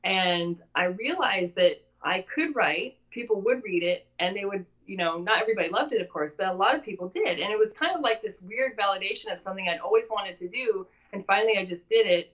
and 0.03 0.57
I 0.75 0.85
realized 0.85 1.55
that 1.55 1.81
I 2.01 2.25
could 2.33 2.55
write, 2.55 2.97
people 3.11 3.41
would 3.41 3.63
read 3.63 3.83
it, 3.83 4.07
and 4.19 4.35
they 4.35 4.45
would, 4.45 4.65
you 4.89 4.97
know, 4.97 5.19
not 5.19 5.41
everybody 5.41 5.69
loved 5.69 5.93
it, 5.93 6.01
of 6.01 6.09
course, 6.09 6.35
but 6.35 6.47
a 6.47 6.53
lot 6.53 6.75
of 6.75 6.83
people 6.83 7.07
did, 7.07 7.39
and 7.39 7.51
it 7.51 7.59
was 7.59 7.71
kind 7.73 7.95
of 7.95 8.01
like 8.01 8.21
this 8.21 8.41
weird 8.41 8.77
validation 8.77 9.31
of 9.31 9.39
something 9.39 9.69
I'd 9.69 9.79
always 9.79 10.07
wanted 10.09 10.35
to 10.37 10.47
do 10.47 10.87
and 11.11 11.25
finally, 11.25 11.57
I 11.57 11.65
just 11.65 11.89
did 11.89 12.05
it, 12.05 12.33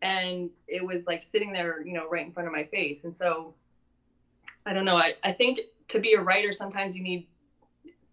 and 0.00 0.50
it 0.66 0.84
was 0.84 1.06
like 1.06 1.22
sitting 1.22 1.52
there, 1.52 1.82
you 1.82 1.92
know, 1.92 2.08
right 2.08 2.24
in 2.24 2.32
front 2.32 2.46
of 2.46 2.52
my 2.52 2.64
face. 2.64 3.04
And 3.04 3.16
so, 3.16 3.54
I 4.64 4.72
don't 4.72 4.84
know. 4.84 4.96
I, 4.96 5.14
I 5.22 5.32
think 5.32 5.60
to 5.88 5.98
be 5.98 6.14
a 6.14 6.20
writer, 6.20 6.52
sometimes 6.52 6.96
you 6.96 7.02
need, 7.02 7.26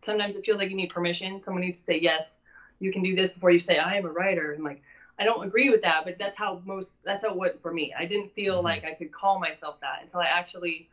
sometimes 0.02 0.36
it 0.36 0.46
feels 0.46 0.58
like 0.58 0.70
you 0.70 0.76
need 0.76 0.90
permission. 0.90 1.44
Someone 1.44 1.62
needs 1.62 1.80
to 1.80 1.86
say, 1.86 2.00
yes, 2.00 2.38
you 2.80 2.92
can 2.92 3.04
do 3.04 3.16
this 3.16 3.34
before 3.34 3.52
you 3.52 3.60
say, 3.60 3.78
I 3.78 3.98
am 3.98 4.06
a 4.06 4.10
writer. 4.10 4.52
And 4.52 4.64
like, 4.64 4.82
I 5.18 5.24
don't 5.24 5.46
agree 5.46 5.70
with 5.70 5.82
that, 5.84 6.04
but 6.04 6.18
that's 6.20 6.38
how 6.38 6.62
most, 6.66 7.04
that's 7.04 7.24
how 7.24 7.30
it 7.30 7.38
went 7.38 7.62
for 7.62 7.72
me. 7.72 7.94
I 7.98 8.06
didn't 8.06 8.34
feel 8.34 8.56
mm-hmm. 8.56 8.66
like 8.66 8.84
I 8.84 8.96
could 8.96 9.12
call 9.12 9.40
myself 9.40 9.80
that 9.82 10.00
until 10.04 10.20
I 10.20 10.26
actually 10.26 10.90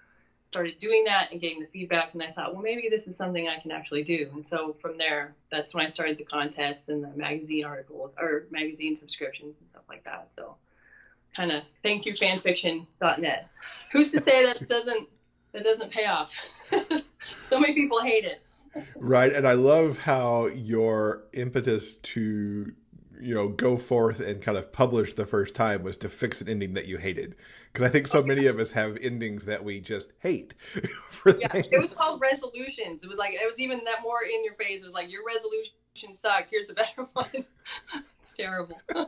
started 0.53 0.79
doing 0.79 1.05
that 1.05 1.33
and 1.33 1.41
getting 1.41 1.61
the 1.61 1.67
feedback 1.67 2.13
and 2.13 2.23
I 2.23 2.31
thought, 2.31 2.53
well, 2.53 2.63
maybe 2.63 2.87
this 2.91 3.09
is 3.09 3.17
something 3.17 3.49
I 3.49 3.59
can 3.59 3.71
actually 3.71 4.05
do. 4.05 4.29
And 4.35 4.47
so 4.47 4.77
from 4.83 4.99
there, 4.99 5.35
that's 5.51 5.75
when 5.75 5.83
I 5.83 5.89
started 5.89 6.19
the 6.19 6.25
contests 6.25 6.91
and 6.91 7.03
the 7.03 7.09
magazine 7.17 7.65
articles 7.65 8.15
or 8.21 8.45
magazine 8.51 8.95
subscriptions 8.95 9.57
and 9.59 9.67
stuff 9.71 9.85
like 9.89 10.05
that. 10.05 10.29
So 10.37 10.57
kind 11.35 11.53
of 11.53 11.63
thank 11.83 12.05
you 12.05 12.13
fanfiction.net. 12.13 13.49
Who's 13.93 14.11
to 14.11 14.21
say 14.21 14.45
that 14.45 14.69
doesn't 14.69 15.09
that 15.53 15.65
doesn't 15.65 15.91
pay 15.91 16.05
off? 16.05 16.35
so 17.49 17.59
many 17.59 17.73
people 17.73 18.03
hate 18.03 18.27
it. 18.27 18.43
Right, 18.97 19.33
and 19.33 19.47
I 19.49 19.55
love 19.55 19.97
how 19.97 20.47
your 20.47 21.25
impetus 21.33 21.97
to 21.97 22.75
you 23.23 23.35
know 23.35 23.49
go 23.49 23.77
forth 23.77 24.21
and 24.21 24.43
kind 24.43 24.59
of 24.59 24.73
publish 24.73 25.15
the 25.15 25.27
first 25.27 25.55
time 25.55 25.83
was 25.83 25.97
to 25.99 26.09
fix 26.09 26.41
an 26.41 26.49
ending 26.49 26.75
that 26.75 26.87
you 26.87 26.99
hated. 26.99 27.35
Because 27.73 27.89
i 27.89 27.91
think 27.91 28.07
so 28.07 28.23
many 28.23 28.47
of 28.47 28.59
us 28.59 28.73
have 28.73 28.99
endings 29.01 29.45
that 29.47 29.65
we 29.65 29.81
just 29.81 30.13
hate 30.21 30.55
yeah 31.39 31.49
things. 31.49 31.67
it 31.71 31.81
was 31.81 31.95
called 31.95 32.21
resolutions. 32.21 33.05
It 33.05 33.09
was 33.09 33.19
like 33.19 33.33
it 33.33 33.49
was 33.51 33.61
even 33.61 33.83
that 33.85 34.03
more 34.03 34.21
in 34.25 34.45
your 34.45 34.55
face. 34.55 34.83
It 34.83 34.87
was 34.87 34.95
like 34.95 35.11
your 35.11 35.25
resolution 35.27 35.73
sucked 36.15 36.51
here's 36.51 36.71
a 36.71 36.75
better 36.75 37.07
one. 37.13 37.45
It's 38.21 38.35
terrible. 38.35 38.81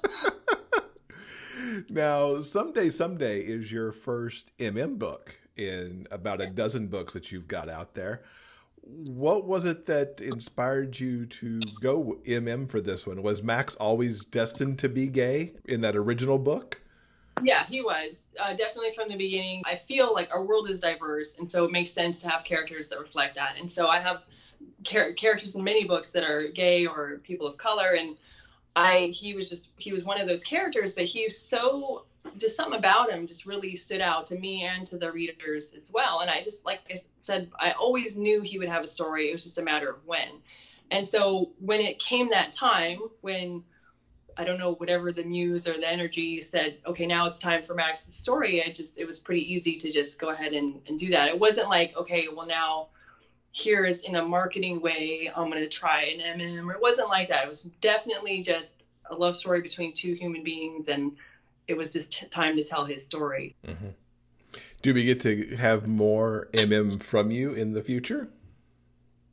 Now 1.88 2.40
someday 2.40 2.90
someday 2.90 3.40
is 3.40 3.72
your 3.72 3.92
first 3.92 4.56
mm 4.58 4.98
book 4.98 5.38
in 5.56 6.06
about 6.10 6.40
a 6.40 6.46
dozen 6.46 6.88
books 6.88 7.14
that 7.14 7.30
you've 7.30 7.48
got 7.48 7.68
out 7.68 7.94
there 7.94 8.20
what 8.86 9.46
was 9.46 9.64
it 9.64 9.86
that 9.86 10.20
inspired 10.20 10.98
you 11.00 11.26
to 11.26 11.60
go 11.80 12.18
MM 12.26 12.70
for 12.70 12.80
this 12.80 13.06
one? 13.06 13.22
Was 13.22 13.42
Max 13.42 13.74
always 13.76 14.24
destined 14.24 14.78
to 14.80 14.88
be 14.88 15.06
gay 15.06 15.52
in 15.64 15.80
that 15.80 15.96
original 15.96 16.38
book? 16.38 16.80
Yeah, 17.42 17.66
he 17.66 17.82
was. 17.82 18.24
Uh, 18.38 18.50
definitely 18.50 18.92
from 18.94 19.08
the 19.08 19.16
beginning. 19.16 19.62
I 19.64 19.80
feel 19.88 20.12
like 20.12 20.28
our 20.32 20.44
world 20.44 20.70
is 20.70 20.80
diverse, 20.80 21.36
and 21.38 21.50
so 21.50 21.64
it 21.64 21.72
makes 21.72 21.90
sense 21.90 22.20
to 22.20 22.28
have 22.28 22.44
characters 22.44 22.88
that 22.90 23.00
reflect 23.00 23.34
that. 23.36 23.56
And 23.58 23.70
so 23.70 23.88
I 23.88 24.00
have 24.00 24.22
char- 24.84 25.14
characters 25.14 25.56
in 25.56 25.64
many 25.64 25.84
books 25.84 26.12
that 26.12 26.22
are 26.22 26.48
gay 26.48 26.86
or 26.86 27.20
people 27.24 27.46
of 27.46 27.56
color, 27.56 27.96
and 27.98 28.16
I 28.76 29.12
he 29.14 29.34
was 29.34 29.48
just 29.48 29.68
he 29.78 29.92
was 29.92 30.04
one 30.04 30.20
of 30.20 30.28
those 30.28 30.44
characters, 30.44 30.94
but 30.94 31.04
he's 31.04 31.36
so 31.36 32.04
just 32.38 32.56
something 32.56 32.78
about 32.78 33.10
him 33.10 33.26
just 33.26 33.46
really 33.46 33.76
stood 33.76 34.00
out 34.00 34.26
to 34.28 34.38
me 34.38 34.64
and 34.64 34.86
to 34.86 34.98
the 34.98 35.10
readers 35.10 35.74
as 35.74 35.90
well. 35.92 36.20
And 36.20 36.30
I 36.30 36.42
just 36.42 36.64
like 36.64 36.80
I 36.90 37.00
said, 37.18 37.50
I 37.58 37.72
always 37.72 38.16
knew 38.16 38.42
he 38.42 38.58
would 38.58 38.68
have 38.68 38.82
a 38.82 38.88
story. 38.88 39.30
It 39.30 39.34
was 39.34 39.44
just 39.44 39.58
a 39.58 39.62
matter 39.62 39.90
of 39.90 40.04
when. 40.04 40.28
And 40.90 41.06
so 41.06 41.50
when 41.60 41.80
it 41.80 41.98
came 41.98 42.30
that 42.30 42.52
time 42.52 42.98
when 43.20 43.64
I 44.36 44.44
don't 44.44 44.58
know, 44.58 44.74
whatever 44.74 45.12
the 45.12 45.22
muse 45.22 45.68
or 45.68 45.74
the 45.74 45.90
energy 45.90 46.42
said, 46.42 46.78
okay, 46.86 47.06
now 47.06 47.26
it's 47.26 47.38
time 47.38 47.62
for 47.64 47.74
Max's 47.74 48.14
story. 48.14 48.64
I 48.64 48.72
just, 48.72 48.98
it 48.98 49.06
was 49.06 49.20
pretty 49.20 49.52
easy 49.52 49.76
to 49.76 49.92
just 49.92 50.18
go 50.18 50.30
ahead 50.30 50.52
and, 50.52 50.80
and 50.88 50.98
do 50.98 51.10
that. 51.10 51.28
It 51.28 51.38
wasn't 51.38 51.68
like, 51.68 51.96
okay, 51.96 52.26
well, 52.34 52.46
now 52.46 52.88
here 53.52 53.84
is 53.84 54.02
in 54.02 54.16
a 54.16 54.24
marketing 54.24 54.80
way, 54.80 55.30
I'm 55.34 55.48
going 55.50 55.62
to 55.62 55.68
try 55.68 56.04
an 56.04 56.40
MM. 56.40 56.74
It 56.74 56.80
wasn't 56.80 57.08
like 57.08 57.28
that. 57.28 57.44
It 57.44 57.50
was 57.50 57.62
definitely 57.80 58.42
just 58.42 58.86
a 59.10 59.14
love 59.14 59.36
story 59.36 59.60
between 59.60 59.92
two 59.92 60.14
human 60.14 60.42
beings. 60.42 60.88
And 60.88 61.12
it 61.68 61.76
was 61.76 61.92
just 61.92 62.12
t- 62.12 62.26
time 62.26 62.56
to 62.56 62.64
tell 62.64 62.84
his 62.84 63.04
story. 63.04 63.54
Mm-hmm. 63.66 63.88
Do 64.82 64.94
we 64.94 65.04
get 65.04 65.20
to 65.20 65.56
have 65.56 65.86
more 65.86 66.48
MM 66.52 67.02
from 67.02 67.30
you 67.30 67.54
in 67.54 67.72
the 67.72 67.82
future? 67.82 68.28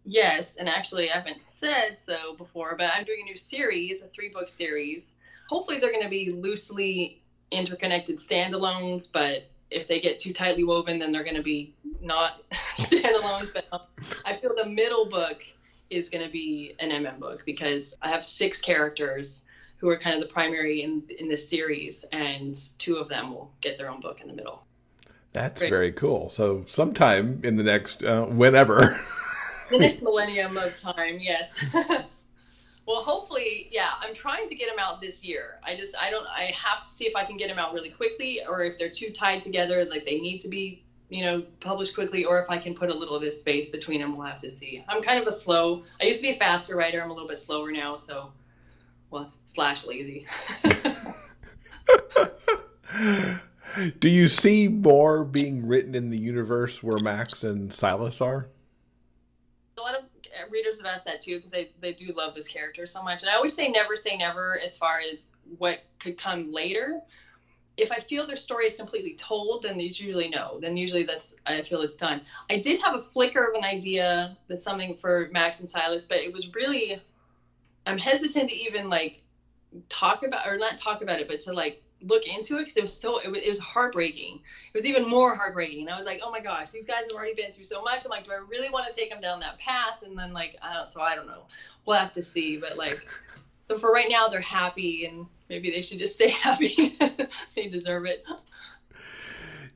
Yes, 0.06 0.56
and 0.56 0.68
actually, 0.68 1.12
I 1.12 1.18
haven't 1.18 1.44
said 1.44 1.98
so 2.04 2.36
before, 2.36 2.76
but 2.78 2.90
I'm 2.96 3.04
doing 3.04 3.20
a 3.24 3.26
new 3.26 3.38
series, 3.38 4.02
a 4.02 4.08
three 4.08 4.30
book 4.30 4.50
series. 4.50 5.14
Hopefully, 5.50 5.80
they're 5.80 5.92
going 5.92 6.04
to 6.04 6.10
be 6.10 6.32
loosely 6.32 7.22
interconnected 7.52 8.18
standalones, 8.18 9.12
but 9.12 9.44
if 9.70 9.88
they 9.88 10.00
get 10.00 10.20
too 10.20 10.34
tightly 10.34 10.64
woven, 10.64 11.00
then 11.00 11.12
they're 11.12 11.24
going 11.24 11.36
to 11.36 11.44
be 11.44 11.76
not 12.02 12.44
standalones. 12.78 13.54
But 13.54 13.66
um, 13.72 13.82
I 14.26 14.38
feel 14.38 14.54
the 14.56 14.66
middle 14.66 15.06
book 15.06 15.44
is 15.90 16.10
going 16.10 16.26
to 16.26 16.32
be 16.32 16.74
an 16.80 16.90
MM 16.90 17.20
book 17.20 17.44
because 17.46 17.94
I 18.02 18.10
have 18.10 18.26
six 18.26 18.62
characters 18.62 19.44
who 19.82 19.90
are 19.90 19.98
kind 19.98 20.16
of 20.16 20.22
the 20.22 20.32
primary 20.32 20.84
in 20.84 21.04
in 21.18 21.28
this 21.28 21.50
series, 21.50 22.06
and 22.12 22.58
two 22.78 22.98
of 22.98 23.10
them 23.10 23.34
will 23.34 23.52
get 23.62 23.80
their 23.80 23.90
own 23.90 24.00
book 24.00 24.22
in 24.22 24.28
the 24.28 24.34
middle. 24.34 24.64
That's 25.34 25.60
Great. 25.62 25.72
very 25.72 25.92
cool. 25.92 26.30
So 26.30 26.64
sometime 26.68 27.42
in 27.44 27.56
the 27.56 27.64
next 27.64 28.04
uh, 28.04 28.26
whenever. 28.26 29.00
the 29.72 29.80
next 29.80 30.04
millennium 30.04 30.56
of 30.58 30.80
time, 30.80 31.18
yes. 31.20 31.56
well, 31.74 33.02
hopefully, 33.04 33.70
yeah. 33.72 33.92
I'm 34.00 34.14
trying 34.14 34.48
to 34.48 34.56
get 34.56 34.70
them 34.70 34.78
out 34.78 35.02
this 35.02 35.24
year. 35.24 35.60
I 35.64 35.76
just, 35.76 35.96
I 36.00 36.12
don't, 36.12 36.28
I 36.28 36.54
have 36.54 36.84
to 36.84 36.90
see 36.90 37.06
if 37.06 37.16
I 37.16 37.24
can 37.24 37.38
get 37.38 37.48
them 37.48 37.58
out 37.58 37.74
really 37.74 37.90
quickly, 37.90 38.42
or 38.48 38.62
if 38.64 38.78
they're 38.78 38.90
too 38.90 39.10
tied 39.10 39.42
together, 39.42 39.84
like 39.86 40.06
they 40.06 40.20
need 40.20 40.42
to 40.42 40.50
be, 40.50 40.84
you 41.10 41.24
know, 41.24 41.42
published 41.60 41.96
quickly, 41.96 42.24
or 42.26 42.40
if 42.40 42.50
I 42.50 42.58
can 42.58 42.76
put 42.76 42.90
a 42.90 42.94
little 42.94 43.18
bit 43.18 43.30
of 43.30 43.34
space 43.34 43.70
between 43.70 44.02
them. 44.02 44.16
We'll 44.18 44.28
have 44.28 44.42
to 44.42 44.50
see. 44.50 44.84
I'm 44.88 45.02
kind 45.02 45.20
of 45.20 45.28
a 45.28 45.32
slow. 45.32 45.84
I 46.02 46.06
used 46.06 46.20
to 46.20 46.28
be 46.28 46.36
a 46.36 46.38
faster 46.38 46.76
writer. 46.76 47.02
I'm 47.02 47.10
a 47.10 47.14
little 47.14 47.30
bit 47.30 47.40
slower 47.40 47.72
now, 47.72 47.96
so 47.96 48.32
well, 49.12 49.32
slash 49.46 49.86
lazy. 49.86 50.26
Do 54.00 54.10
you 54.10 54.28
see 54.28 54.68
more 54.68 55.24
being 55.24 55.66
written 55.66 55.96
in 55.96 56.10
the 56.10 56.18
universe 56.18 56.84
where 56.84 57.00
Max 57.00 57.44
and 57.44 57.72
Silas 57.72 58.20
are? 58.20 58.48
a 59.78 59.82
lot 59.82 59.96
of 59.96 60.04
readers 60.52 60.78
have 60.78 60.86
asked 60.86 61.06
that 61.06 61.22
too 61.22 61.38
because 61.38 61.52
they, 61.52 61.72
they 61.82 61.94
do 61.94 62.14
love 62.16 62.36
this 62.36 62.48
character 62.48 62.86
so 62.86 63.04
much. 63.04 63.22
And 63.22 63.30
I 63.30 63.36
always 63.36 63.54
say 63.54 63.70
never 63.70 63.96
say 63.96 64.18
never 64.18 64.60
as 64.60 64.78
far 64.78 65.00
as 65.12 65.32
what 65.58 65.80
could 66.00 66.18
come 66.18 66.52
later. 66.52 67.02
If 67.78 67.92
I 67.92 68.00
feel 68.00 68.28
their 68.28 68.36
story 68.36 68.68
is 68.68 68.76
completely 68.76 69.16
told, 69.16 69.64
then 69.64 69.80
it's 69.80 70.00
usually 70.00 70.30
no. 70.30 70.60
Then 70.60 70.78
usually 70.78 71.04
that's 71.04 71.36
I 71.46 71.62
feel 71.64 71.82
it's 71.82 71.96
done. 71.96 72.22
I 72.50 72.60
did 72.60 72.82
have 72.82 72.96
a 72.96 73.02
flicker 73.02 73.46
of 73.46 73.56
an 73.56 73.64
idea 73.64 74.38
that's 74.48 74.62
something 74.62 74.96
for 74.96 75.30
Max 75.32 75.62
and 75.62 75.70
Silas, 75.70 76.06
but 76.06 76.18
it 76.18 76.32
was 76.32 76.48
really 76.54 77.02
I'm 77.86 77.98
hesitant 77.98 78.50
to 78.50 78.56
even 78.56 78.90
like 78.90 79.22
talk 79.90 80.24
about 80.24 80.48
or 80.48 80.58
not 80.58 80.78
talk 80.78 81.02
about 81.02 81.20
it, 81.20 81.28
but 81.28 81.40
to 81.42 81.54
like 81.54 81.82
look 82.04 82.28
into 82.28 82.58
it 82.58 82.62
because 82.62 82.78
it 82.78 82.82
was 82.82 82.94
so 82.94 83.20
it 83.20 83.30
was, 83.30 83.42
it 83.42 83.50
was, 83.50 83.60
heartbreaking. 83.60 84.42
It 84.74 84.78
was 84.78 84.86
even 84.86 85.08
more 85.08 85.36
heartbreaking. 85.36 85.90
I 85.90 85.98
was 85.98 86.06
like, 86.06 86.22
oh 86.24 86.32
my 86.32 86.40
gosh, 86.40 86.72
these 86.72 86.88
guys 86.88 87.04
have 87.04 87.12
already 87.12 87.36
been 87.36 87.52
through 87.54 87.66
so 87.66 87.82
much. 87.82 88.06
I'm 88.06 88.10
like, 88.10 88.26
do 88.26 88.32
I 88.32 88.40
really 88.50 88.70
want 88.70 88.92
to 88.92 89.00
take 89.00 89.10
them 89.10 89.22
down 89.22 89.40
that 89.42 89.60
path? 89.60 90.02
And 90.04 90.18
then 90.18 90.34
like, 90.34 90.58
I 90.62 90.74
don't, 90.74 90.90
so 90.90 91.02
I 91.02 91.16
don't 91.16 91.28
know. 91.28 91.44
We'll 91.86 91.98
have 91.98 92.14
to 92.14 92.22
see. 92.22 92.58
But 92.58 92.78
like, 92.78 93.08
so 93.70 93.80
for 93.80 93.92
right 93.92 94.08
now, 94.10 94.28
they're 94.28 94.42
happy, 94.42 95.06
and 95.06 95.26
maybe 95.50 95.70
they 95.70 95.82
should 95.82 96.00
just 96.00 96.14
stay 96.16 96.30
happy. 96.30 96.98
they 97.56 97.68
deserve 97.68 98.06
it. 98.06 98.24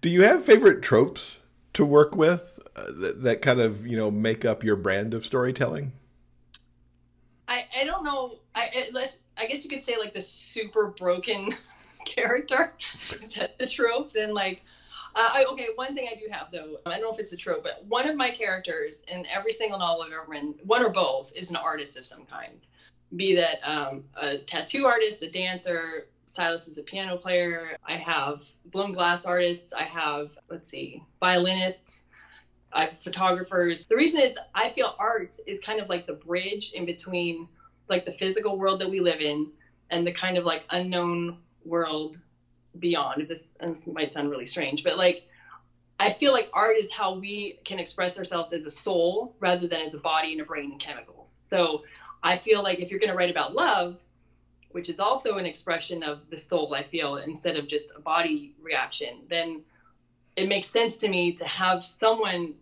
Do 0.01 0.09
you 0.09 0.23
have 0.23 0.43
favorite 0.43 0.81
tropes 0.81 1.39
to 1.73 1.85
work 1.85 2.15
with 2.15 2.59
uh, 2.75 2.91
that, 2.99 3.23
that 3.23 3.41
kind 3.41 3.59
of 3.59 3.85
you 3.87 3.97
know 3.97 4.11
make 4.11 4.45
up 4.45 4.63
your 4.63 4.75
brand 4.75 5.13
of 5.13 5.25
storytelling? 5.25 5.93
I 7.75 7.83
don't 7.83 8.03
know. 8.03 8.35
I 8.53 8.87
I 9.37 9.45
guess 9.47 9.63
you 9.63 9.69
could 9.69 9.83
say 9.83 9.97
like 9.97 10.13
the 10.13 10.21
super 10.21 10.87
broken 10.97 11.55
character. 12.15 12.73
the 13.59 13.67
trope. 13.67 14.13
Then 14.13 14.33
like, 14.33 14.61
uh, 15.15 15.29
I, 15.33 15.45
okay, 15.51 15.67
one 15.75 15.93
thing 15.93 16.07
I 16.11 16.15
do 16.15 16.27
have 16.31 16.51
though, 16.51 16.77
I 16.85 16.91
don't 16.91 17.01
know 17.01 17.13
if 17.13 17.19
it's 17.19 17.33
a 17.33 17.37
trope, 17.37 17.63
but 17.63 17.85
one 17.87 18.07
of 18.07 18.15
my 18.15 18.31
characters 18.31 19.03
in 19.07 19.25
every 19.25 19.51
single 19.51 19.79
novel 19.79 20.03
I've 20.03 20.11
ever 20.11 20.25
written, 20.27 20.55
one 20.63 20.83
or 20.83 20.89
both, 20.89 21.31
is 21.35 21.49
an 21.49 21.55
artist 21.55 21.97
of 21.97 22.05
some 22.05 22.25
kind. 22.25 22.65
Be 23.15 23.35
that 23.35 23.59
um, 23.63 24.03
a 24.15 24.39
tattoo 24.39 24.85
artist, 24.85 25.21
a 25.21 25.29
dancer. 25.29 26.07
Silas 26.27 26.67
is 26.67 26.77
a 26.77 26.83
piano 26.83 27.17
player. 27.17 27.77
I 27.87 27.97
have 27.97 28.41
blown 28.71 28.93
glass 28.93 29.25
artists. 29.25 29.73
I 29.73 29.83
have 29.83 30.31
let's 30.49 30.69
see, 30.69 31.03
violinists. 31.19 32.05
I 32.73 32.89
photographers. 32.99 33.85
The 33.85 33.95
reason 33.95 34.21
is 34.21 34.37
I 34.53 34.71
feel 34.71 34.95
art 34.99 35.35
is 35.47 35.61
kind 35.61 35.79
of 35.79 35.87
like 35.87 36.07
the 36.07 36.13
bridge 36.13 36.73
in 36.73 36.85
between 36.85 37.47
like 37.89 38.05
the 38.05 38.11
physical 38.11 38.57
world 38.57 38.79
that 38.79 38.89
we 38.89 38.99
live 38.99 39.19
in 39.19 39.49
and 39.89 40.05
the 40.05 40.11
kind 40.11 40.37
of 40.37 40.43
like 40.43 40.63
unknown 40.69 41.37
world 41.63 42.17
beyond. 42.79 43.27
This, 43.27 43.53
this 43.59 43.87
might 43.87 44.13
sound 44.13 44.29
really 44.29 44.45
strange, 44.45 44.83
but 44.83 44.97
like 44.97 45.23
I 45.99 46.09
feel 46.09 46.31
like 46.31 46.49
art 46.53 46.75
is 46.77 46.91
how 46.91 47.13
we 47.13 47.55
can 47.63 47.79
express 47.79 48.17
ourselves 48.17 48.51
as 48.51 48.65
a 48.65 48.71
soul 48.71 49.31
rather 49.39 49.67
than 49.67 49.81
as 49.81 49.93
a 49.93 49.99
body 49.99 50.33
and 50.33 50.41
a 50.41 50.45
brain 50.45 50.71
and 50.71 50.79
chemicals. 50.79 51.39
So 51.41 51.81
I 52.21 52.37
feel 52.37 52.61
like 52.61 52.79
if 52.79 52.89
you're 52.89 52.99
going 52.99 53.09
to 53.09 53.15
write 53.15 53.29
about 53.29 53.53
love, 53.53 53.95
which 54.71 54.89
is 54.89 54.99
also 54.99 55.37
an 55.37 55.45
expression 55.45 56.03
of 56.03 56.19
the 56.29 56.37
soul, 56.37 56.73
I 56.73 56.83
feel, 56.83 57.15
instead 57.15 57.55
of 57.55 57.67
just 57.67 57.93
a 57.95 57.99
body 58.01 58.51
reaction, 58.61 59.21
then 59.29 59.61
it 60.35 60.47
makes 60.47 60.67
sense 60.67 60.97
to 60.97 61.07
me 61.07 61.31
to 61.33 61.45
have 61.45 61.85
someone 61.85 62.55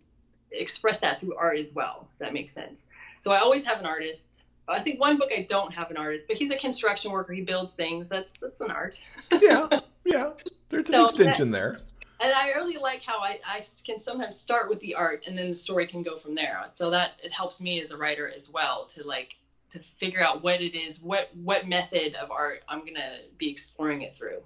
express 0.52 1.00
that 1.00 1.18
through 1.18 1.34
art 1.34 1.58
as 1.58 1.74
well. 1.74 2.06
That 2.18 2.32
makes 2.32 2.52
sense. 2.52 2.86
So 3.18 3.32
I 3.32 3.38
always 3.38 3.64
have 3.64 3.80
an 3.80 3.86
artist 3.86 4.33
I 4.68 4.80
think 4.80 4.98
one 4.98 5.18
book 5.18 5.30
I 5.36 5.42
don't 5.48 5.72
have 5.72 5.90
an 5.90 5.96
artist, 5.96 6.28
but 6.28 6.36
he's 6.36 6.50
a 6.50 6.56
construction 6.56 7.10
worker. 7.10 7.32
He 7.32 7.42
builds 7.42 7.74
things. 7.74 8.08
That's 8.08 8.32
that's 8.40 8.60
an 8.60 8.70
art. 8.70 9.02
yeah, 9.42 9.68
yeah. 10.04 10.30
There's 10.70 10.88
so 10.88 11.00
an 11.00 11.04
extension 11.04 11.50
that, 11.50 11.58
there. 11.58 11.78
And 12.20 12.32
I 12.32 12.48
really 12.52 12.78
like 12.78 13.02
how 13.02 13.18
I, 13.18 13.38
I 13.46 13.62
can 13.84 13.98
sometimes 13.98 14.38
start 14.38 14.70
with 14.70 14.80
the 14.80 14.94
art 14.94 15.24
and 15.26 15.36
then 15.36 15.50
the 15.50 15.56
story 15.56 15.86
can 15.86 16.02
go 16.02 16.16
from 16.16 16.34
there. 16.34 16.64
So 16.72 16.90
that 16.90 17.20
it 17.22 17.32
helps 17.32 17.60
me 17.60 17.80
as 17.80 17.90
a 17.90 17.96
writer 17.96 18.30
as 18.34 18.48
well 18.48 18.86
to 18.94 19.06
like 19.06 19.36
to 19.70 19.78
figure 19.80 20.22
out 20.22 20.42
what 20.42 20.62
it 20.62 20.76
is, 20.76 21.00
what 21.00 21.28
what 21.34 21.66
method 21.66 22.14
of 22.14 22.30
art 22.30 22.62
I'm 22.68 22.80
gonna 22.80 23.18
be 23.36 23.50
exploring 23.50 24.02
it 24.02 24.16
through. 24.16 24.42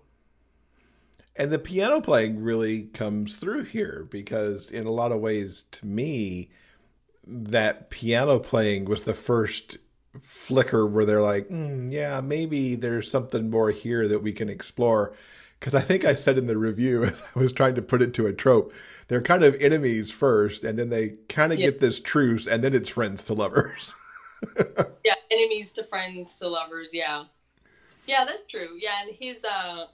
And 1.36 1.52
the 1.52 1.58
piano 1.60 2.00
playing 2.00 2.42
really 2.42 2.82
comes 2.82 3.36
through 3.36 3.64
here 3.64 4.08
because 4.10 4.72
in 4.72 4.86
a 4.86 4.90
lot 4.90 5.12
of 5.12 5.20
ways 5.20 5.64
to 5.70 5.86
me 5.86 6.50
that 7.24 7.90
piano 7.90 8.40
playing 8.40 8.86
was 8.86 9.02
the 9.02 9.14
first 9.14 9.76
flicker 10.20 10.86
where 10.86 11.04
they're 11.04 11.22
like, 11.22 11.48
mm, 11.48 11.92
yeah, 11.92 12.20
maybe 12.20 12.74
there's 12.74 13.11
something 13.11 13.50
more 13.50 13.70
here 13.70 14.09
that 14.09 14.22
we 14.22 14.32
can 14.32 14.48
explore. 14.48 15.14
Because 15.59 15.74
I 15.74 15.80
think 15.80 16.04
I 16.04 16.14
said 16.14 16.38
in 16.38 16.46
the 16.46 16.56
review, 16.56 17.04
as 17.04 17.22
I 17.34 17.38
was 17.38 17.52
trying 17.52 17.74
to 17.76 17.82
put 17.82 18.02
it 18.02 18.14
to 18.14 18.26
a 18.26 18.32
trope, 18.32 18.72
they're 19.09 19.22
kind 19.22 19.42
of 19.42 19.54
enemies 19.61 20.11
first, 20.11 20.64
and 20.64 20.78
then 20.78 20.90
they 20.90 21.14
kind 21.28 21.52
of 21.52 21.59
yeah. 21.59 21.66
get 21.66 21.80
this 21.80 22.00
truce, 22.00 22.46
and 22.46 22.62
then 22.62 22.74
it's 22.74 22.88
friends 22.88 23.24
to 23.24 23.34
lovers. 23.34 23.94
yeah, 25.04 25.14
enemies 25.30 25.72
to 25.74 25.84
friends 25.84 26.38
to 26.38 26.48
lovers. 26.48 26.90
Yeah, 26.92 27.24
yeah, 28.06 28.24
that's 28.24 28.46
true. 28.46 28.78
Yeah, 28.78 29.02
and 29.02 29.14
he's 29.18 29.44
uh, 29.44 29.86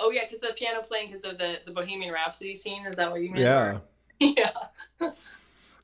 oh 0.00 0.10
yeah, 0.10 0.22
because 0.24 0.40
the 0.40 0.54
piano 0.56 0.82
playing 0.82 1.12
because 1.12 1.24
of 1.24 1.38
the 1.38 1.58
the 1.64 1.72
Bohemian 1.72 2.12
Rhapsody 2.12 2.56
scene. 2.56 2.86
Is 2.86 2.96
that 2.96 3.10
what 3.10 3.20
you 3.20 3.30
mean? 3.30 3.42
Yeah. 3.42 3.78
yeah. 4.18 5.10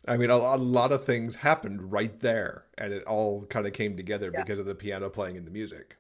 I 0.09 0.17
mean, 0.17 0.31
a, 0.31 0.35
a, 0.35 0.57
lot 0.57 0.93
of 0.93 1.05
things 1.05 1.37
happened 1.37 1.93
right 1.93 2.19
there, 2.21 2.65
and 2.79 2.93
it 2.93 3.05
all 3.05 3.45
kind 3.47 3.67
of 3.67 3.73
came 3.73 3.97
together 3.97 4.31
yeah. 4.33 4.43
because 4.43 4.59
of 4.59 4.67
the 4.67 4.75
piano 4.75 5.11
playing 5.11 5.37
and 5.37 5.47
the 5.47 5.51
music. 5.51 5.97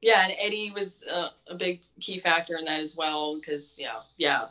Yeah, 0.00 0.24
and 0.24 0.34
Eddie 0.38 0.72
was 0.74 1.04
uh, 1.04 1.28
a 1.46 1.54
big 1.54 1.80
key 2.00 2.18
factor 2.18 2.56
in 2.56 2.64
that 2.64 2.80
as 2.80 2.96
well, 2.96 3.38
because 3.38 3.76
yeah, 3.78 4.00
yeah, 4.16 4.46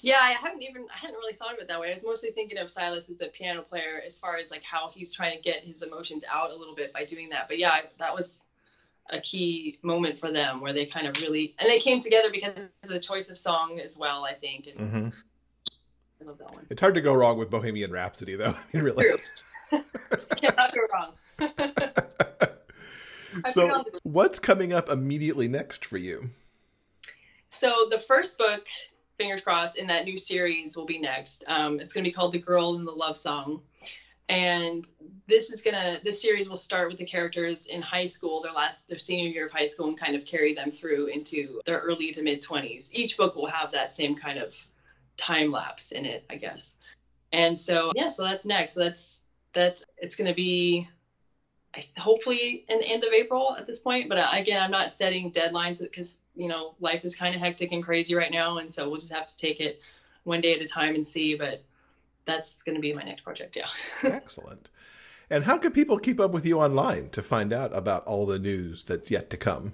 Yeah, 0.00 0.18
I 0.20 0.32
haven't 0.32 0.62
even 0.62 0.86
I 0.94 0.98
hadn't 0.98 1.16
really 1.16 1.34
thought 1.34 1.54
of 1.54 1.58
it 1.58 1.68
that 1.68 1.80
way. 1.80 1.90
I 1.90 1.94
was 1.94 2.04
mostly 2.04 2.30
thinking 2.30 2.58
of 2.58 2.70
Silas 2.70 3.10
as 3.10 3.20
a 3.20 3.26
piano 3.26 3.62
player 3.62 4.00
as 4.06 4.18
far 4.18 4.36
as 4.36 4.52
like 4.52 4.62
how 4.62 4.90
he's 4.92 5.12
trying 5.12 5.36
to 5.36 5.42
get 5.42 5.64
his 5.64 5.82
emotions 5.82 6.24
out 6.30 6.50
a 6.50 6.56
little 6.56 6.76
bit 6.76 6.92
by 6.92 7.04
doing 7.04 7.28
that. 7.30 7.48
But 7.48 7.58
yeah, 7.58 7.80
that 7.98 8.14
was 8.14 8.46
a 9.10 9.20
key 9.20 9.78
moment 9.82 10.20
for 10.20 10.30
them 10.30 10.60
where 10.60 10.72
they 10.72 10.86
kind 10.86 11.08
of 11.08 11.20
really 11.20 11.54
and 11.58 11.68
they 11.68 11.80
came 11.80 11.98
together 11.98 12.30
because 12.30 12.54
of 12.56 12.88
the 12.88 13.00
choice 13.00 13.28
of 13.30 13.38
song 13.38 13.80
as 13.84 13.96
well, 13.98 14.24
I 14.24 14.34
think. 14.34 14.68
And 14.68 14.78
Mm-hmm. 14.78 15.08
I 16.22 16.28
love 16.28 16.38
that 16.38 16.52
one. 16.52 16.66
It's 16.70 16.80
hard 16.80 16.94
to 16.94 17.00
go 17.00 17.12
wrong 17.12 17.38
with 17.38 17.50
Bohemian 17.50 17.90
Rhapsody, 17.90 18.36
though. 18.36 18.54
I 18.74 18.76
mean, 18.76 18.84
really. 18.84 19.04
True. 19.04 19.80
Cannot 20.36 20.74
go 20.74 20.80
wrong. 20.92 21.12
So, 23.46 23.82
what's 24.02 24.38
coming 24.38 24.74
up 24.74 24.90
immediately 24.90 25.48
next 25.48 25.86
for 25.86 25.96
you? 25.96 26.28
So 27.48 27.86
the 27.90 27.98
first 27.98 28.36
book, 28.36 28.66
fingers 29.16 29.40
crossed, 29.40 29.78
in 29.78 29.86
that 29.86 30.04
new 30.04 30.18
series 30.18 30.76
will 30.76 30.84
be 30.84 30.98
next. 30.98 31.42
Um, 31.48 31.80
it's 31.80 31.94
going 31.94 32.04
to 32.04 32.10
be 32.10 32.12
called 32.12 32.34
The 32.34 32.38
Girl 32.38 32.74
in 32.74 32.84
the 32.84 32.92
Love 32.92 33.16
Song, 33.16 33.62
and 34.28 34.86
this 35.28 35.50
is 35.50 35.62
gonna 35.62 35.98
this 36.04 36.20
series 36.20 36.50
will 36.50 36.58
start 36.58 36.90
with 36.90 36.98
the 36.98 37.06
characters 37.06 37.68
in 37.68 37.80
high 37.80 38.06
school, 38.06 38.42
their 38.42 38.52
last 38.52 38.86
their 38.86 38.98
senior 38.98 39.30
year 39.30 39.46
of 39.46 39.52
high 39.52 39.66
school, 39.66 39.88
and 39.88 39.98
kind 39.98 40.14
of 40.14 40.26
carry 40.26 40.54
them 40.54 40.70
through 40.70 41.06
into 41.06 41.62
their 41.64 41.78
early 41.78 42.12
to 42.12 42.22
mid 42.22 42.42
twenties. 42.42 42.90
Each 42.92 43.16
book 43.16 43.34
will 43.34 43.46
have 43.46 43.72
that 43.72 43.94
same 43.94 44.14
kind 44.14 44.38
of 44.38 44.52
time 45.16 45.50
lapse 45.50 45.92
in 45.92 46.04
it, 46.04 46.24
I 46.30 46.36
guess. 46.36 46.76
And 47.32 47.58
so 47.58 47.92
yeah, 47.94 48.08
so 48.08 48.22
that's 48.22 48.44
next. 48.44 48.74
So 48.74 48.80
that's 48.80 49.20
that. 49.54 49.82
It's 49.98 50.16
going 50.16 50.28
to 50.28 50.34
be 50.34 50.88
hopefully 51.96 52.64
in 52.68 52.78
the 52.78 52.86
end 52.86 53.04
of 53.04 53.12
April 53.12 53.56
at 53.58 53.66
this 53.66 53.80
point. 53.80 54.08
But 54.08 54.18
uh, 54.18 54.28
again, 54.32 54.62
I'm 54.62 54.70
not 54.70 54.90
setting 54.90 55.32
deadlines 55.32 55.80
because 55.80 56.18
you 56.34 56.48
know 56.48 56.74
life 56.80 57.04
is 57.04 57.16
kind 57.16 57.34
of 57.34 57.40
hectic 57.40 57.72
and 57.72 57.82
crazy 57.82 58.14
right 58.14 58.30
now, 58.30 58.58
and 58.58 58.72
so 58.72 58.88
we'll 58.88 59.00
just 59.00 59.12
have 59.12 59.26
to 59.26 59.36
take 59.36 59.60
it 59.60 59.80
one 60.24 60.40
day 60.40 60.54
at 60.54 60.60
a 60.60 60.68
time 60.68 60.94
and 60.94 61.06
see. 61.06 61.36
But 61.36 61.62
that's 62.26 62.62
going 62.62 62.74
to 62.74 62.80
be 62.80 62.92
my 62.92 63.02
next 63.02 63.22
project. 63.22 63.56
Yeah. 63.56 63.66
Excellent. 64.04 64.68
And 65.30 65.44
how 65.44 65.56
can 65.56 65.72
people 65.72 65.98
keep 65.98 66.20
up 66.20 66.32
with 66.32 66.44
you 66.44 66.60
online 66.60 67.08
to 67.10 67.22
find 67.22 67.52
out 67.52 67.74
about 67.74 68.04
all 68.04 68.26
the 68.26 68.38
news 68.38 68.84
that's 68.84 69.10
yet 69.10 69.30
to 69.30 69.36
come? 69.38 69.72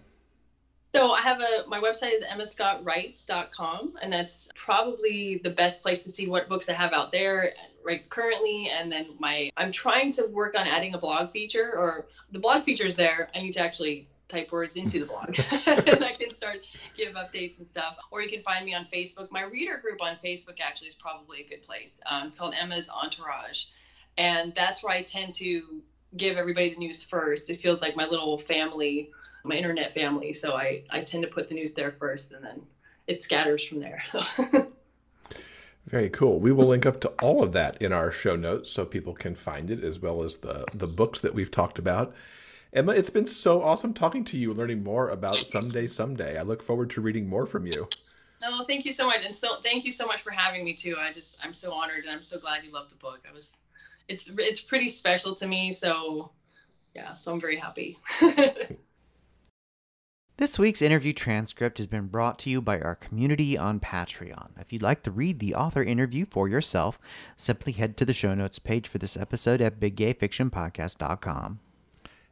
So 0.95 1.11
I 1.11 1.21
have 1.21 1.41
a 1.41 1.69
my 1.69 1.81
website 1.81 2.15
is 2.15 2.23
emmascottwrites.com, 2.23 3.97
and 4.01 4.13
that's 4.13 4.49
probably 4.55 5.41
the 5.45 5.51
best 5.51 5.83
place 5.83 6.03
to 6.05 6.11
see 6.11 6.29
what 6.29 6.49
books 6.49 6.69
I 6.69 6.73
have 6.73 6.93
out 6.93 7.13
there 7.13 7.53
right 7.85 8.09
currently. 8.09 8.71
And 8.71 8.91
then 8.91 9.09
my 9.19 9.51
I'm 9.57 9.71
trying 9.71 10.13
to 10.13 10.27
work 10.27 10.55
on 10.59 10.67
adding 10.67 10.95
a 10.95 10.99
blog 10.99 11.31
feature, 11.31 11.73
or 11.77 12.07
the 12.33 12.39
blog 12.39 12.65
feature 12.65 12.87
is 12.87 12.97
there. 12.97 13.29
I 13.35 13.41
need 13.41 13.53
to 13.53 13.61
actually 13.61 14.09
type 14.29 14.51
words 14.51 14.77
into 14.77 14.99
the 14.99 15.07
blog, 15.07 15.39
and 15.67 16.05
I 16.05 16.13
can 16.19 16.35
start 16.35 16.61
give 16.97 17.15
updates 17.15 17.59
and 17.59 17.69
stuff. 17.69 17.97
Or 18.11 18.23
you 18.23 18.31
can 18.31 18.43
find 18.43 18.65
me 18.65 18.75
on 18.75 18.87
Facebook. 18.93 19.31
My 19.31 19.43
reader 19.43 19.79
group 19.79 20.01
on 20.01 20.17
Facebook 20.25 20.59
actually 20.61 20.89
is 20.89 20.95
probably 20.95 21.43
a 21.43 21.49
good 21.49 21.63
place. 21.65 22.01
Um, 22.11 22.29
it's 22.29 22.39
called 22.39 22.55
Emma's 22.59 22.89
Entourage, 22.89 23.67
and 24.17 24.55
that's 24.57 24.83
where 24.83 24.95
I 24.95 25.03
tend 25.03 25.35
to 25.35 25.83
give 26.17 26.39
everybody 26.39 26.71
the 26.71 26.77
news 26.77 27.05
first. 27.05 27.51
It 27.51 27.61
feels 27.61 27.83
like 27.83 27.95
my 27.95 28.07
little 28.07 28.39
family 28.39 29.11
my 29.45 29.55
internet 29.55 29.95
family. 29.95 30.33
So 30.33 30.55
I, 30.55 30.85
I 30.91 31.03
tend 31.03 31.23
to 31.25 31.29
put 31.29 31.49
the 31.49 31.55
news 31.55 31.75
there 31.75 31.93
first 31.93 32.33
and 32.33 32.45
then 32.45 32.63
it 33.07 33.23
scatters 33.23 33.65
from 33.65 33.81
there. 33.81 34.03
Very 35.87 36.11
cool. 36.11 36.39
We 36.39 36.53
will 36.53 36.67
link 36.67 36.85
up 36.85 37.01
to 37.01 37.09
all 37.23 37.43
of 37.43 37.53
that 37.53 37.81
in 37.81 37.93
our 37.93 38.13
show 38.13 38.37
notes 38.37 38.71
so 38.71 38.85
people 38.85 39.15
can 39.15 39.35
find 39.35 39.71
it 39.71 39.83
as 39.83 40.01
well 40.01 40.23
as 40.23 40.39
the 40.39 40.67
the 40.75 40.87
books 40.87 41.21
that 41.23 41.35
we've 41.35 41.51
talked 41.51 41.79
about. 41.79 42.15
Emma, 42.75 42.93
it's 42.93 43.09
been 43.09 43.27
so 43.27 43.63
awesome 43.63 43.95
talking 43.95 44.25
to 44.25 44.37
you 44.37 44.51
and 44.51 44.59
learning 44.59 44.83
more 44.83 45.09
about 45.09 45.47
Someday 45.47 45.87
Someday. 45.87 46.39
I 46.39 46.43
look 46.43 46.63
forward 46.63 46.91
to 46.91 47.01
reading 47.01 47.27
more 47.27 47.47
from 47.47 47.67
you. 47.67 47.89
no, 48.43 48.65
thank 48.67 48.85
you 48.85 48.93
so 48.93 49.07
much. 49.07 49.25
And 49.25 49.35
so 49.35 49.61
thank 49.63 49.87
you 49.87 49.93
so 49.93 50.07
much 50.07 50.21
for 50.21 50.31
having 50.31 50.65
me 50.65 50.75
too. 50.75 50.97
I 51.01 51.13
just, 51.13 51.39
I'm 51.43 51.55
so 51.55 51.73
honored 51.73 52.05
and 52.05 52.11
I'm 52.11 52.23
so 52.23 52.39
glad 52.39 52.65
you 52.65 52.71
loved 52.71 52.91
the 52.91 52.97
book. 52.97 53.21
I 53.29 53.35
was, 53.35 53.61
it's, 54.09 54.31
it's 54.37 54.61
pretty 54.61 54.89
special 54.89 55.35
to 55.37 55.47
me. 55.47 55.73
So 55.73 56.31
yeah, 56.95 57.15
so 57.17 57.33
I'm 57.33 57.41
very 57.41 57.57
happy. 57.57 57.99
This 60.39 60.57
week's 60.57 60.83
interview 60.83 61.13
transcript 61.13 61.79
has 61.79 61.89
been 61.89 62.07
brought 62.07 62.39
to 62.39 62.51
you 62.51 62.63
by 62.63 62.79
our 62.79 62.95
community 62.95 63.59
on 63.59 63.81
Patreon. 63.81 64.51
If 64.61 64.73
you'd 64.73 64.83
like 64.83 65.03
to 65.03 65.11
read 65.11 65.41
the 65.41 65.57
author 65.57 65.83
interview 65.83 66.27
for 66.31 66.49
yourself, 66.49 66.97
simply 67.35 67.73
head 67.73 67.97
to 67.97 68.05
the 68.05 68.13
show 68.13 68.37
notes 68.37 68.61
page 68.61 68.87
for 68.87 68.99
this 68.99 69.17
episode 69.17 69.61
at 69.61 69.81
biggayfictionpodcast.com. 69.81 71.59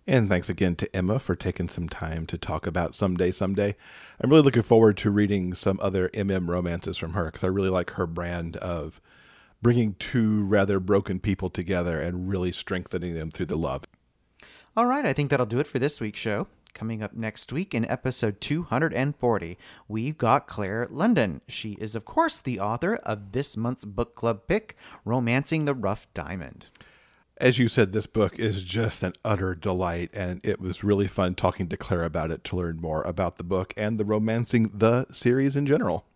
And 0.06 0.28
thanks 0.28 0.48
again 0.48 0.76
to 0.76 0.96
Emma 0.96 1.18
for 1.18 1.34
taking 1.34 1.68
some 1.68 1.88
time 1.88 2.26
to 2.26 2.38
talk 2.38 2.64
about 2.64 2.94
Someday 2.94 3.32
Someday. 3.32 3.74
I'm 4.20 4.30
really 4.30 4.44
looking 4.44 4.62
forward 4.62 4.96
to 4.98 5.10
reading 5.10 5.52
some 5.54 5.80
other 5.82 6.08
MM 6.10 6.48
romances 6.48 6.96
from 6.96 7.14
her 7.14 7.24
because 7.24 7.42
I 7.42 7.48
really 7.48 7.70
like 7.70 7.90
her 7.94 8.06
brand 8.06 8.56
of 8.58 9.00
bringing 9.60 9.94
two 9.94 10.44
rather 10.44 10.78
broken 10.78 11.18
people 11.18 11.50
together 11.50 12.00
and 12.00 12.28
really 12.28 12.52
strengthening 12.52 13.14
them 13.14 13.32
through 13.32 13.46
the 13.46 13.58
love. 13.58 13.82
All 14.76 14.86
right, 14.86 15.04
I 15.04 15.12
think 15.12 15.30
that'll 15.30 15.44
do 15.44 15.58
it 15.58 15.66
for 15.66 15.80
this 15.80 16.00
week's 16.00 16.20
show. 16.20 16.46
Coming 16.74 17.02
up 17.02 17.14
next 17.14 17.52
week 17.52 17.74
in 17.74 17.84
episode 17.86 18.40
240, 18.40 19.58
we've 19.88 20.18
got 20.18 20.46
Clare 20.46 20.86
London. 20.90 21.40
She 21.48 21.72
is, 21.80 21.94
of 21.94 22.04
course, 22.04 22.40
the 22.40 22.60
author 22.60 22.96
of 22.96 23.32
this 23.32 23.56
month's 23.56 23.84
book 23.84 24.14
club 24.14 24.42
pick, 24.46 24.76
Romancing 25.04 25.64
the 25.64 25.74
Rough 25.74 26.06
Diamond. 26.14 26.66
As 27.38 27.58
you 27.58 27.68
said, 27.68 27.92
this 27.92 28.06
book 28.06 28.38
is 28.38 28.62
just 28.62 29.02
an 29.02 29.12
utter 29.24 29.54
delight, 29.54 30.10
and 30.14 30.40
it 30.44 30.60
was 30.60 30.82
really 30.84 31.06
fun 31.06 31.34
talking 31.34 31.68
to 31.68 31.76
Claire 31.76 32.04
about 32.04 32.30
it 32.30 32.44
to 32.44 32.56
learn 32.56 32.80
more 32.80 33.02
about 33.02 33.36
the 33.36 33.44
book 33.44 33.74
and 33.76 33.98
the 33.98 34.04
Romancing 34.06 34.70
the 34.72 35.06
series 35.12 35.56
in 35.56 35.66
general. 35.66 36.06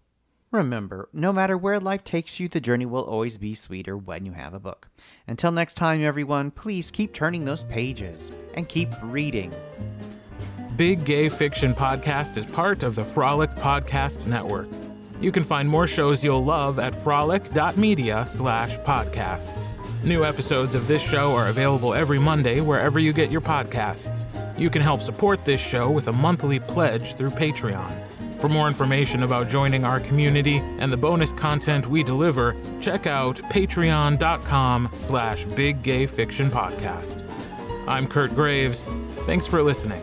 Remember, 0.51 1.09
no 1.13 1.33
matter 1.33 1.57
where 1.57 1.79
life 1.79 2.03
takes 2.03 2.41
you, 2.41 2.49
the 2.49 2.61
journey 2.61 2.87
will 2.87 3.05
always 3.05 3.39
be 3.39 3.55
sweeter 3.55 3.97
when 3.97 4.27
you 4.27 4.33
have 4.33 4.53
a 4.53 4.59
book. 4.59 4.89
Until 5.29 5.53
next 5.53 5.75
time, 5.75 6.03
everyone, 6.03 6.51
please 6.51 6.91
keep 6.91 7.13
turning 7.13 7.45
those 7.45 7.65
pages 7.65 8.33
and 8.55 8.69
keep 8.69 8.89
reading. 9.03 9.53
Big 10.81 11.05
Gay 11.05 11.29
Fiction 11.29 11.75
Podcast 11.75 12.39
is 12.39 12.47
part 12.47 12.83
of 12.83 12.95
the 12.95 13.05
Frolic 13.05 13.51
Podcast 13.51 14.27
Network. 14.27 14.67
You 15.21 15.31
can 15.31 15.43
find 15.43 15.69
more 15.69 15.87
shows 15.87 16.25
you'll 16.25 16.43
love 16.43 16.79
at 16.79 16.95
frolic.media 16.95 18.25
slash 18.27 18.79
podcasts. 18.79 19.75
New 20.05 20.25
episodes 20.25 20.75
of 20.75 20.89
this 20.89 21.03
show 21.03 21.35
are 21.35 21.49
available 21.49 21.93
every 21.93 22.19
Monday 22.19 22.63
wherever 22.63 22.99
you 22.99 23.13
get 23.13 23.31
your 23.31 23.43
podcasts. 23.43 24.25
You 24.59 24.71
can 24.71 24.81
help 24.81 25.03
support 25.03 25.45
this 25.45 25.61
show 25.61 25.91
with 25.91 26.09
a 26.09 26.13
monthly 26.13 26.61
pledge 26.61 27.15
through 27.15 27.33
Patreon. 27.33 27.93
For 28.41 28.49
more 28.49 28.67
information 28.67 29.23
about 29.23 29.51
joining 29.51 29.85
our 29.85 30.01
community 30.01 30.63
and 30.79 30.91
the 30.91 30.97
bonus 30.97 31.33
content 31.33 31.89
we 31.89 32.03
deliver, 32.03 32.57
check 32.81 33.07
out 33.07 33.37
patreon.com 33.37 34.89
slash 34.97 35.45
biggayfictionpodcast. 35.45 37.23
I'm 37.87 38.07
Kurt 38.09 38.35
Graves. 38.35 38.83
Thanks 39.27 39.45
for 39.45 39.63
listening. 39.63 40.03